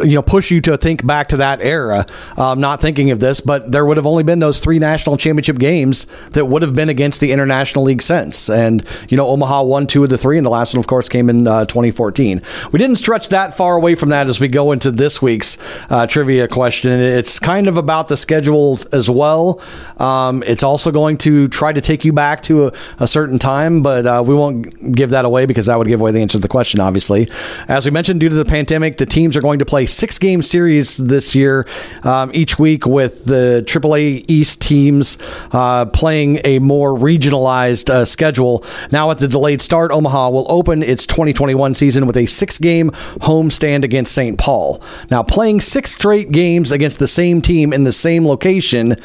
you 0.00 0.14
know 0.14 0.22
push 0.22 0.50
you 0.50 0.60
to 0.62 0.76
think 0.76 1.06
back 1.06 1.28
to 1.28 1.36
that 1.38 1.60
era. 1.60 2.06
Um, 2.36 2.60
not 2.60 2.80
thinking 2.80 3.10
of 3.10 3.20
this 3.20 3.40
but 3.40 3.72
there 3.72 3.84
would 3.84 3.96
have 3.96 4.06
only 4.06 4.22
been 4.22 4.38
those 4.38 4.60
three 4.60 4.78
national 4.78 5.16
championship 5.16 5.58
games 5.58 6.06
that 6.32 6.46
would 6.46 6.62
have 6.62 6.74
been 6.74 6.88
against 6.88 7.20
the 7.20 7.32
international 7.32 7.84
league 7.84 8.02
since. 8.02 8.50
And 8.50 8.84
you 9.08 9.16
know 9.16 9.26
omaha 9.26 9.62
won 9.62 9.86
two 9.86 10.04
of 10.04 10.10
the 10.10 10.18
three 10.18 10.36
and 10.36 10.46
the 10.46 10.50
last 10.50 10.74
one 10.74 10.80
of 10.80 10.86
course 10.86 11.08
came 11.08 11.30
in 11.30 11.46
uh, 11.46 11.64
2014 11.66 12.42
we 12.72 12.78
didn't 12.78 12.96
stretch 12.96 13.28
that 13.30 13.56
far 13.56 13.76
away 13.76 13.94
from 13.94 14.10
that 14.10 14.26
as 14.26 14.40
we 14.40 14.48
go 14.48 14.72
into 14.72 14.90
this 14.90 15.22
week's 15.22 15.58
uh, 15.90 16.06
trivia 16.06 16.48
question. 16.48 16.92
It's 16.92 17.38
kind 17.38 17.66
of 17.66 17.76
about 17.76 18.08
the 18.08 18.16
schedule 18.16 18.78
as 18.92 19.08
well. 19.08 19.60
Um, 19.98 20.42
it's 20.46 20.62
also 20.62 20.90
going 20.90 21.18
to 21.18 21.48
try 21.48 21.72
to 21.72 21.80
take 21.80 22.04
you 22.04 22.12
back 22.12 22.42
to 22.42 22.66
a, 22.66 22.72
a 22.98 23.08
certain 23.08 23.38
time 23.38 23.82
but 23.82 24.06
uh, 24.06 24.22
we 24.26 24.34
won't 24.34 24.94
give 24.94 25.10
that 25.10 25.24
away 25.24 25.46
because 25.46 25.66
that 25.66 25.78
would 25.78 25.88
give 25.88 26.00
away 26.00 26.12
the 26.12 26.20
answer 26.20 26.38
to 26.38 26.42
the 26.42 26.48
question 26.48 26.80
obviously. 26.80 27.28
As 27.68 27.84
we 27.84 27.90
mentioned 27.90 28.20
due 28.20 28.28
to 28.28 28.34
the 28.34 28.44
pandemic 28.44 28.98
the 28.98 29.06
teams 29.06 29.36
are 29.36 29.40
going 29.40 29.58
to 29.58 29.64
play 29.70 29.86
six 29.86 30.18
game 30.18 30.42
series 30.42 30.96
this 30.96 31.32
year, 31.32 31.64
um, 32.02 32.32
each 32.34 32.58
week 32.58 32.86
with 32.86 33.26
the 33.26 33.62
AAA 33.68 34.24
East 34.26 34.60
teams 34.60 35.16
uh, 35.52 35.86
playing 35.86 36.40
a 36.44 36.58
more 36.58 36.90
regionalized 36.90 37.88
uh, 37.88 38.04
schedule. 38.04 38.64
Now, 38.90 39.12
at 39.12 39.18
the 39.18 39.28
delayed 39.28 39.62
start, 39.62 39.92
Omaha 39.92 40.30
will 40.30 40.46
open 40.50 40.82
its 40.82 41.06
2021 41.06 41.74
season 41.74 42.08
with 42.08 42.16
a 42.16 42.26
six 42.26 42.58
game 42.58 42.90
homestand 43.20 43.84
against 43.84 44.12
St. 44.12 44.36
Paul. 44.36 44.82
Now, 45.08 45.22
playing 45.22 45.60
six 45.60 45.92
straight 45.92 46.32
games 46.32 46.72
against 46.72 46.98
the 46.98 47.06
same 47.06 47.40
team 47.40 47.72
in 47.72 47.84
the 47.84 47.92
same 47.92 48.26
location 48.26 48.96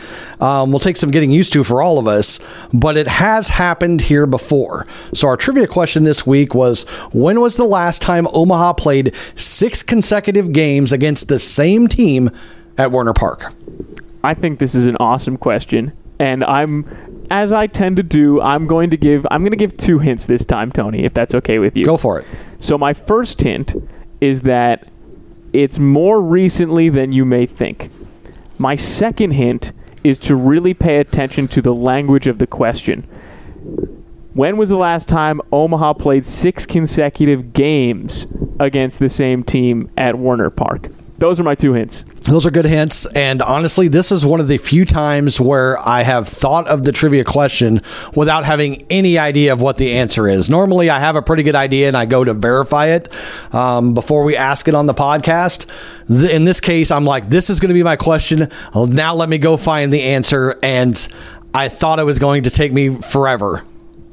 um, 0.41 0.71
will 0.71 0.79
take 0.79 0.97
some 0.97 1.11
getting 1.11 1.29
used 1.29 1.53
to 1.53 1.63
for 1.63 1.83
all 1.83 1.99
of 1.99 2.07
us, 2.07 2.39
but 2.73 2.97
it 2.97 3.07
has 3.07 3.49
happened 3.49 4.01
here 4.01 4.25
before. 4.25 4.87
So, 5.13 5.27
our 5.27 5.37
trivia 5.37 5.67
question 5.67 6.05
this 6.05 6.25
week 6.25 6.55
was 6.55 6.85
when 7.13 7.39
was 7.39 7.55
the 7.55 7.65
last 7.65 8.01
time 8.01 8.27
Omaha 8.33 8.73
played 8.73 9.13
six 9.35 9.83
consecutive 9.83 10.54
games 10.55 10.91
against 10.91 11.27
the 11.27 11.37
same 11.37 11.87
team 11.87 12.31
at 12.79 12.91
Werner 12.91 13.13
Park? 13.13 13.53
I 14.23 14.33
think 14.33 14.57
this 14.57 14.73
is 14.73 14.87
an 14.87 14.97
awesome 14.99 15.37
question, 15.37 15.91
and 16.17 16.43
I'm 16.43 16.87
as 17.29 17.51
I 17.51 17.67
tend 17.67 17.97
to 17.97 18.03
do, 18.03 18.41
I'm 18.41 18.65
going 18.65 18.89
to 18.89 18.97
give 18.97 19.25
I'm 19.29 19.41
going 19.41 19.51
to 19.51 19.57
give 19.57 19.77
two 19.77 19.99
hints 19.99 20.25
this 20.25 20.45
time, 20.45 20.71
Tony, 20.71 21.03
if 21.03 21.13
that's 21.13 21.35
okay 21.35 21.59
with 21.59 21.77
you. 21.77 21.85
Go 21.85 21.97
for 21.97 22.19
it. 22.19 22.27
So 22.59 22.77
my 22.77 22.93
first 22.93 23.41
hint 23.41 23.75
is 24.21 24.41
that 24.41 24.87
it's 25.53 25.77
more 25.77 26.21
recently 26.21 26.89
than 26.89 27.11
you 27.11 27.25
may 27.25 27.45
think. 27.45 27.89
My 28.57 28.75
second 28.75 29.31
hint 29.31 29.71
is 30.03 30.19
to 30.19 30.35
really 30.35 30.73
pay 30.73 30.97
attention 30.97 31.47
to 31.49 31.61
the 31.61 31.73
language 31.73 32.27
of 32.27 32.37
the 32.37 32.47
question. 32.47 33.07
When 34.35 34.57
was 34.57 34.67
the 34.67 34.75
last 34.75 35.07
time 35.07 35.39
Omaha 35.53 35.93
played 35.93 36.25
six 36.25 36.65
consecutive 36.65 37.53
games 37.53 38.27
against 38.59 38.99
the 38.99 39.07
same 39.07 39.45
team 39.45 39.89
at 39.95 40.19
Werner 40.19 40.49
Park? 40.49 40.89
Those 41.19 41.39
are 41.39 41.43
my 41.43 41.55
two 41.55 41.71
hints. 41.71 42.03
Those 42.23 42.45
are 42.45 42.51
good 42.51 42.65
hints. 42.65 43.05
And 43.15 43.41
honestly, 43.41 43.87
this 43.87 44.11
is 44.11 44.25
one 44.25 44.41
of 44.41 44.49
the 44.49 44.57
few 44.57 44.83
times 44.83 45.39
where 45.39 45.79
I 45.79 46.03
have 46.03 46.27
thought 46.27 46.67
of 46.67 46.83
the 46.83 46.91
trivia 46.91 47.23
question 47.23 47.81
without 48.13 48.43
having 48.43 48.85
any 48.89 49.17
idea 49.17 49.53
of 49.53 49.61
what 49.61 49.77
the 49.77 49.93
answer 49.93 50.27
is. 50.27 50.49
Normally, 50.49 50.89
I 50.89 50.99
have 50.99 51.15
a 51.15 51.21
pretty 51.21 51.43
good 51.43 51.55
idea 51.55 51.87
and 51.87 51.95
I 51.95 52.05
go 52.05 52.25
to 52.25 52.33
verify 52.33 52.87
it 52.87 53.13
um, 53.55 53.93
before 53.93 54.25
we 54.25 54.35
ask 54.35 54.67
it 54.67 54.75
on 54.75 54.85
the 54.85 54.93
podcast. 54.93 55.65
In 56.29 56.43
this 56.43 56.59
case, 56.59 56.91
I'm 56.91 57.05
like, 57.05 57.29
this 57.29 57.49
is 57.49 57.61
going 57.61 57.69
to 57.69 57.73
be 57.73 57.83
my 57.83 57.95
question. 57.95 58.49
Now 58.75 59.15
let 59.15 59.29
me 59.29 59.37
go 59.37 59.55
find 59.55 59.93
the 59.93 60.01
answer. 60.01 60.59
And 60.61 61.07
I 61.53 61.69
thought 61.69 61.99
it 61.99 62.05
was 62.05 62.19
going 62.19 62.43
to 62.43 62.49
take 62.49 62.73
me 62.73 62.89
forever 62.89 63.63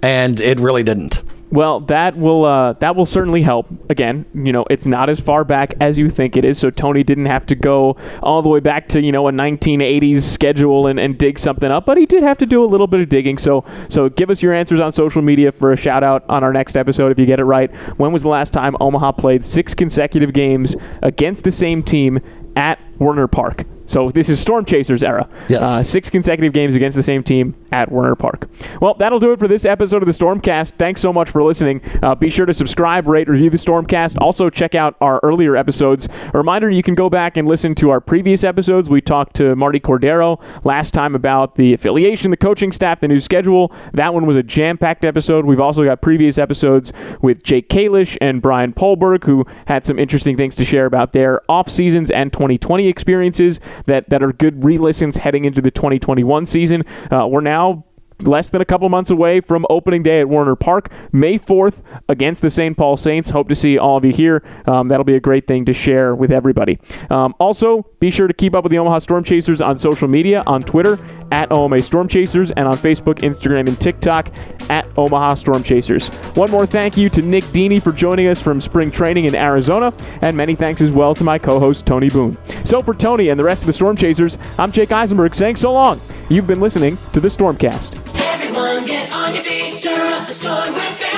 and 0.03 0.41
it 0.41 0.61
really 0.61 0.83
didn't. 0.83 1.23
Well, 1.53 1.81
that 1.81 2.17
will 2.17 2.47
uh, 2.47 2.73
that 2.75 2.97
will 2.97 3.05
certainly 3.05 3.43
help. 3.43 3.67
Again, 3.91 4.25
you 4.33 4.53
know, 4.53 4.65
it's 4.71 4.87
not 4.87 5.11
as 5.11 5.21
far 5.21 5.45
back 5.45 5.75
as 5.83 5.99
you 5.99 6.09
think 6.09 6.35
it 6.35 6.47
is, 6.47 6.59
so 6.59 6.71
Tony 6.71 7.05
didn't 7.05 7.27
have 7.27 7.45
to 7.47 7.55
go 7.55 7.99
all 8.23 8.41
the 8.41 8.49
way 8.49 8.59
back 8.59 8.89
to 8.89 9.03
you 9.03 9.13
know 9.13 9.29
a 9.29 9.33
1980s 9.33 10.23
schedule 10.23 10.87
and, 10.87 10.99
and 10.99 11.19
dig 11.19 11.39
something 11.39 11.71
up, 11.71 11.85
but 11.85 11.99
he 11.99 12.07
did 12.07 12.23
have 12.23 12.39
to 12.39 12.47
do 12.47 12.65
a 12.65 12.67
little 12.67 12.87
bit 12.87 13.01
of 13.01 13.11
digging. 13.11 13.37
So 13.37 13.67
so 13.91 14.09
give 14.09 14.31
us 14.31 14.41
your 14.41 14.55
answers 14.55 14.81
on 14.81 14.93
social 14.93 15.21
media 15.21 15.53
for 15.53 15.73
a 15.73 15.77
shout 15.77 16.03
out 16.03 16.25
on 16.31 16.43
our 16.43 16.55
next 16.55 16.75
episode 16.75 17.13
if 17.13 17.19
you 17.19 17.27
get 17.27 17.39
it 17.39 17.45
right. 17.45 17.71
When 17.99 18.13
was 18.13 18.23
the 18.23 18.31
last 18.31 18.55
time 18.55 18.75
Omaha 18.81 19.13
played 19.13 19.45
six 19.45 19.75
consecutive 19.75 20.33
games 20.33 20.75
against 21.03 21.45
the 21.45 21.53
same 21.53 21.83
team 21.83 22.19
at 22.57 22.79
Werner 22.99 23.29
Park? 23.29 23.67
So 23.87 24.11
this 24.11 24.29
is 24.29 24.41
Storm 24.41 24.65
Chasers 24.65 25.03
era. 25.03 25.29
Yes. 25.49 25.63
Uh, 25.63 25.83
six 25.83 26.09
consecutive 26.11 26.53
games 26.53 26.75
against 26.75 26.97
the 26.97 27.03
same 27.03 27.23
team 27.23 27.55
at 27.73 27.91
Werner 27.91 28.15
Park. 28.15 28.49
Well, 28.81 28.95
that'll 28.95 29.19
do 29.19 29.33
it 29.33 29.39
for 29.39 29.49
this 29.49 29.65
episode 29.65 30.03
of 30.03 30.07
the 30.07 30.13
Stormcast. 30.13 30.73
Thanks 30.73 31.01
so 31.01 31.13
much 31.13 31.31
for 31.31 31.43
listening. 31.43 31.81
Uh, 32.03 32.15
be 32.15 32.31
sure 32.31 32.47
to 32.47 32.55
subscribe, 32.55 33.07
rate, 33.07 33.29
review 33.29 33.51
the 33.51 33.57
Stormcast. 33.57 34.17
Also, 34.21 34.51
check 34.51 34.75
out 34.75 34.97
our 35.01 35.21
earlier 35.23 35.57
episodes. 35.57 36.09
A 36.33 36.39
reminder 36.39 36.71
you 36.71 36.83
can 36.83 36.95
go 36.95 37.11
back 37.11 37.37
and 37.37 37.49
listen 37.49 37.75
to 37.77 37.91
our 37.91 38.01
previous 38.01 38.45
episodes. 38.45 38.89
We 38.89 39.01
talked 39.01 39.35
to 39.37 39.57
Marty 39.57 39.81
Cordero 39.81 40.43
last 40.65 40.95
time 40.95 41.15
about 41.15 41.57
the 41.57 41.73
affiliation, 41.73 42.31
the 42.31 42.37
coaching 42.37 42.73
staff, 42.73 43.01
the 43.01 43.09
new 43.09 43.21
schedule. 43.21 43.73
That 43.93 44.15
one 44.15 44.27
was 44.27 44.37
a 44.37 44.43
jam 44.43 44.79
packed 44.79 45.05
episode. 45.05 45.45
We've 45.45 45.61
also 45.61 45.85
got 45.85 46.03
previous 46.03 46.39
episodes 46.39 46.93
with 47.21 47.43
Jake 47.43 47.69
Kalish 47.69 48.17
and 48.21 48.41
Brian 48.41 48.73
Poldberg, 48.73 49.25
who 49.25 49.45
had 49.67 49.85
some 49.85 49.99
interesting 49.99 50.37
things 50.37 50.57
to 50.57 50.65
share 50.65 50.87
about 50.87 51.13
their 51.13 51.41
off 51.51 51.69
seasons 51.69 52.11
and 52.11 52.33
2020 52.33 52.89
experiences 52.89 53.61
that, 53.87 54.09
that 54.11 54.23
are 54.23 54.33
good 54.33 54.65
re 54.65 54.79
listens 54.79 55.17
heading 55.17 55.45
into 55.45 55.61
the 55.61 55.71
2021 55.71 56.47
season. 56.47 56.85
Uh, 57.11 57.27
we're 57.27 57.41
now 57.41 57.85
less 58.27 58.51
than 58.51 58.61
a 58.61 58.65
couple 58.65 58.89
months 58.89 59.11
away 59.11 59.41
from 59.41 59.67
opening 59.71 60.03
day 60.03 60.21
at 60.21 60.29
Werner 60.29 60.57
Park, 60.57 60.91
May 61.13 61.39
4th 61.39 61.83
against 62.09 62.43
the 62.43 62.51
St. 62.51 62.77
Paul 62.77 62.97
Saints. 62.97 63.31
Hope 63.31 63.49
to 63.49 63.55
see 63.55 63.79
all 63.79 63.97
of 63.97 64.05
you 64.05 64.13
here. 64.13 64.43
Um, 64.67 64.89
that'll 64.89 65.05
be 65.05 65.17
a 65.17 65.21
great 65.21 65.47
thing 65.47 65.65
to 65.67 65.73
share 65.73 66.15
with 66.15 66.31
everybody. 66.31 66.79
Um, 67.11 67.35
also, 67.39 67.87
be 68.01 68.11
sure 68.11 68.27
to 68.27 68.35
keep 68.35 68.55
up 68.55 68.65
with 68.65 68.71
the 68.71 68.79
Omaha 68.79 69.01
Storm 69.01 69.25
Chasers 69.25 69.61
on 69.61 69.79
social 69.79 70.09
media 70.09 70.43
on 70.47 70.63
Twitter 70.63 70.99
at 71.33 71.51
OMA 71.51 71.81
Storm 71.81 72.07
Chasers 72.07 72.51
and 72.53 72.69
on 72.69 72.77
Facebook, 72.77 73.17
Instagram, 73.21 73.67
and 73.67 73.81
TikTok 73.81 74.31
at 74.71 74.87
Omaha 74.97 75.35
Storm 75.35 75.63
Chasers. 75.63 76.09
One 76.37 76.51
more 76.51 76.67
thank 76.67 76.97
you 76.97 77.09
to 77.09 77.23
Nick 77.23 77.45
Dini 77.45 77.83
for 77.83 77.91
joining 77.91 78.29
us 78.29 78.41
from 78.41 78.61
spring 78.61 78.91
training 78.91 79.25
in 79.25 79.35
Arizona, 79.35 79.93
and 80.21 80.37
many 80.37 80.55
thanks 80.55 80.81
as 80.81 80.91
well 80.91 81.15
to 81.15 81.25
my 81.25 81.39
co 81.39 81.59
host, 81.59 81.87
Tony 81.87 82.11
Boone. 82.11 82.37
So, 82.65 82.83
for 82.83 82.95
Tony 82.95 83.31
and 83.31 83.41
the 83.41 83.45
rest 83.45 83.63
of 83.63 83.67
the 83.67 83.73
Storm 83.73 83.97
Chasers, 83.97 84.39
I'm 84.59 84.71
Jake 84.71 84.93
Eisenberg 84.93 85.35
saying 85.35 85.57
so 85.57 85.73
long. 85.73 86.01
You've 86.29 86.47
been 86.47 86.61
listening 86.61 86.99
to 87.15 87.21
the 87.21 87.29
Stormcast. 87.29 87.99
Everyone 88.21 88.85
get 88.85 89.11
on 89.11 89.35
your 89.35 89.43
feet, 89.43 89.71
stir 89.71 90.07
up 90.13 90.29
the 90.29 90.35
storm, 90.35 90.75
we're 90.75 91.12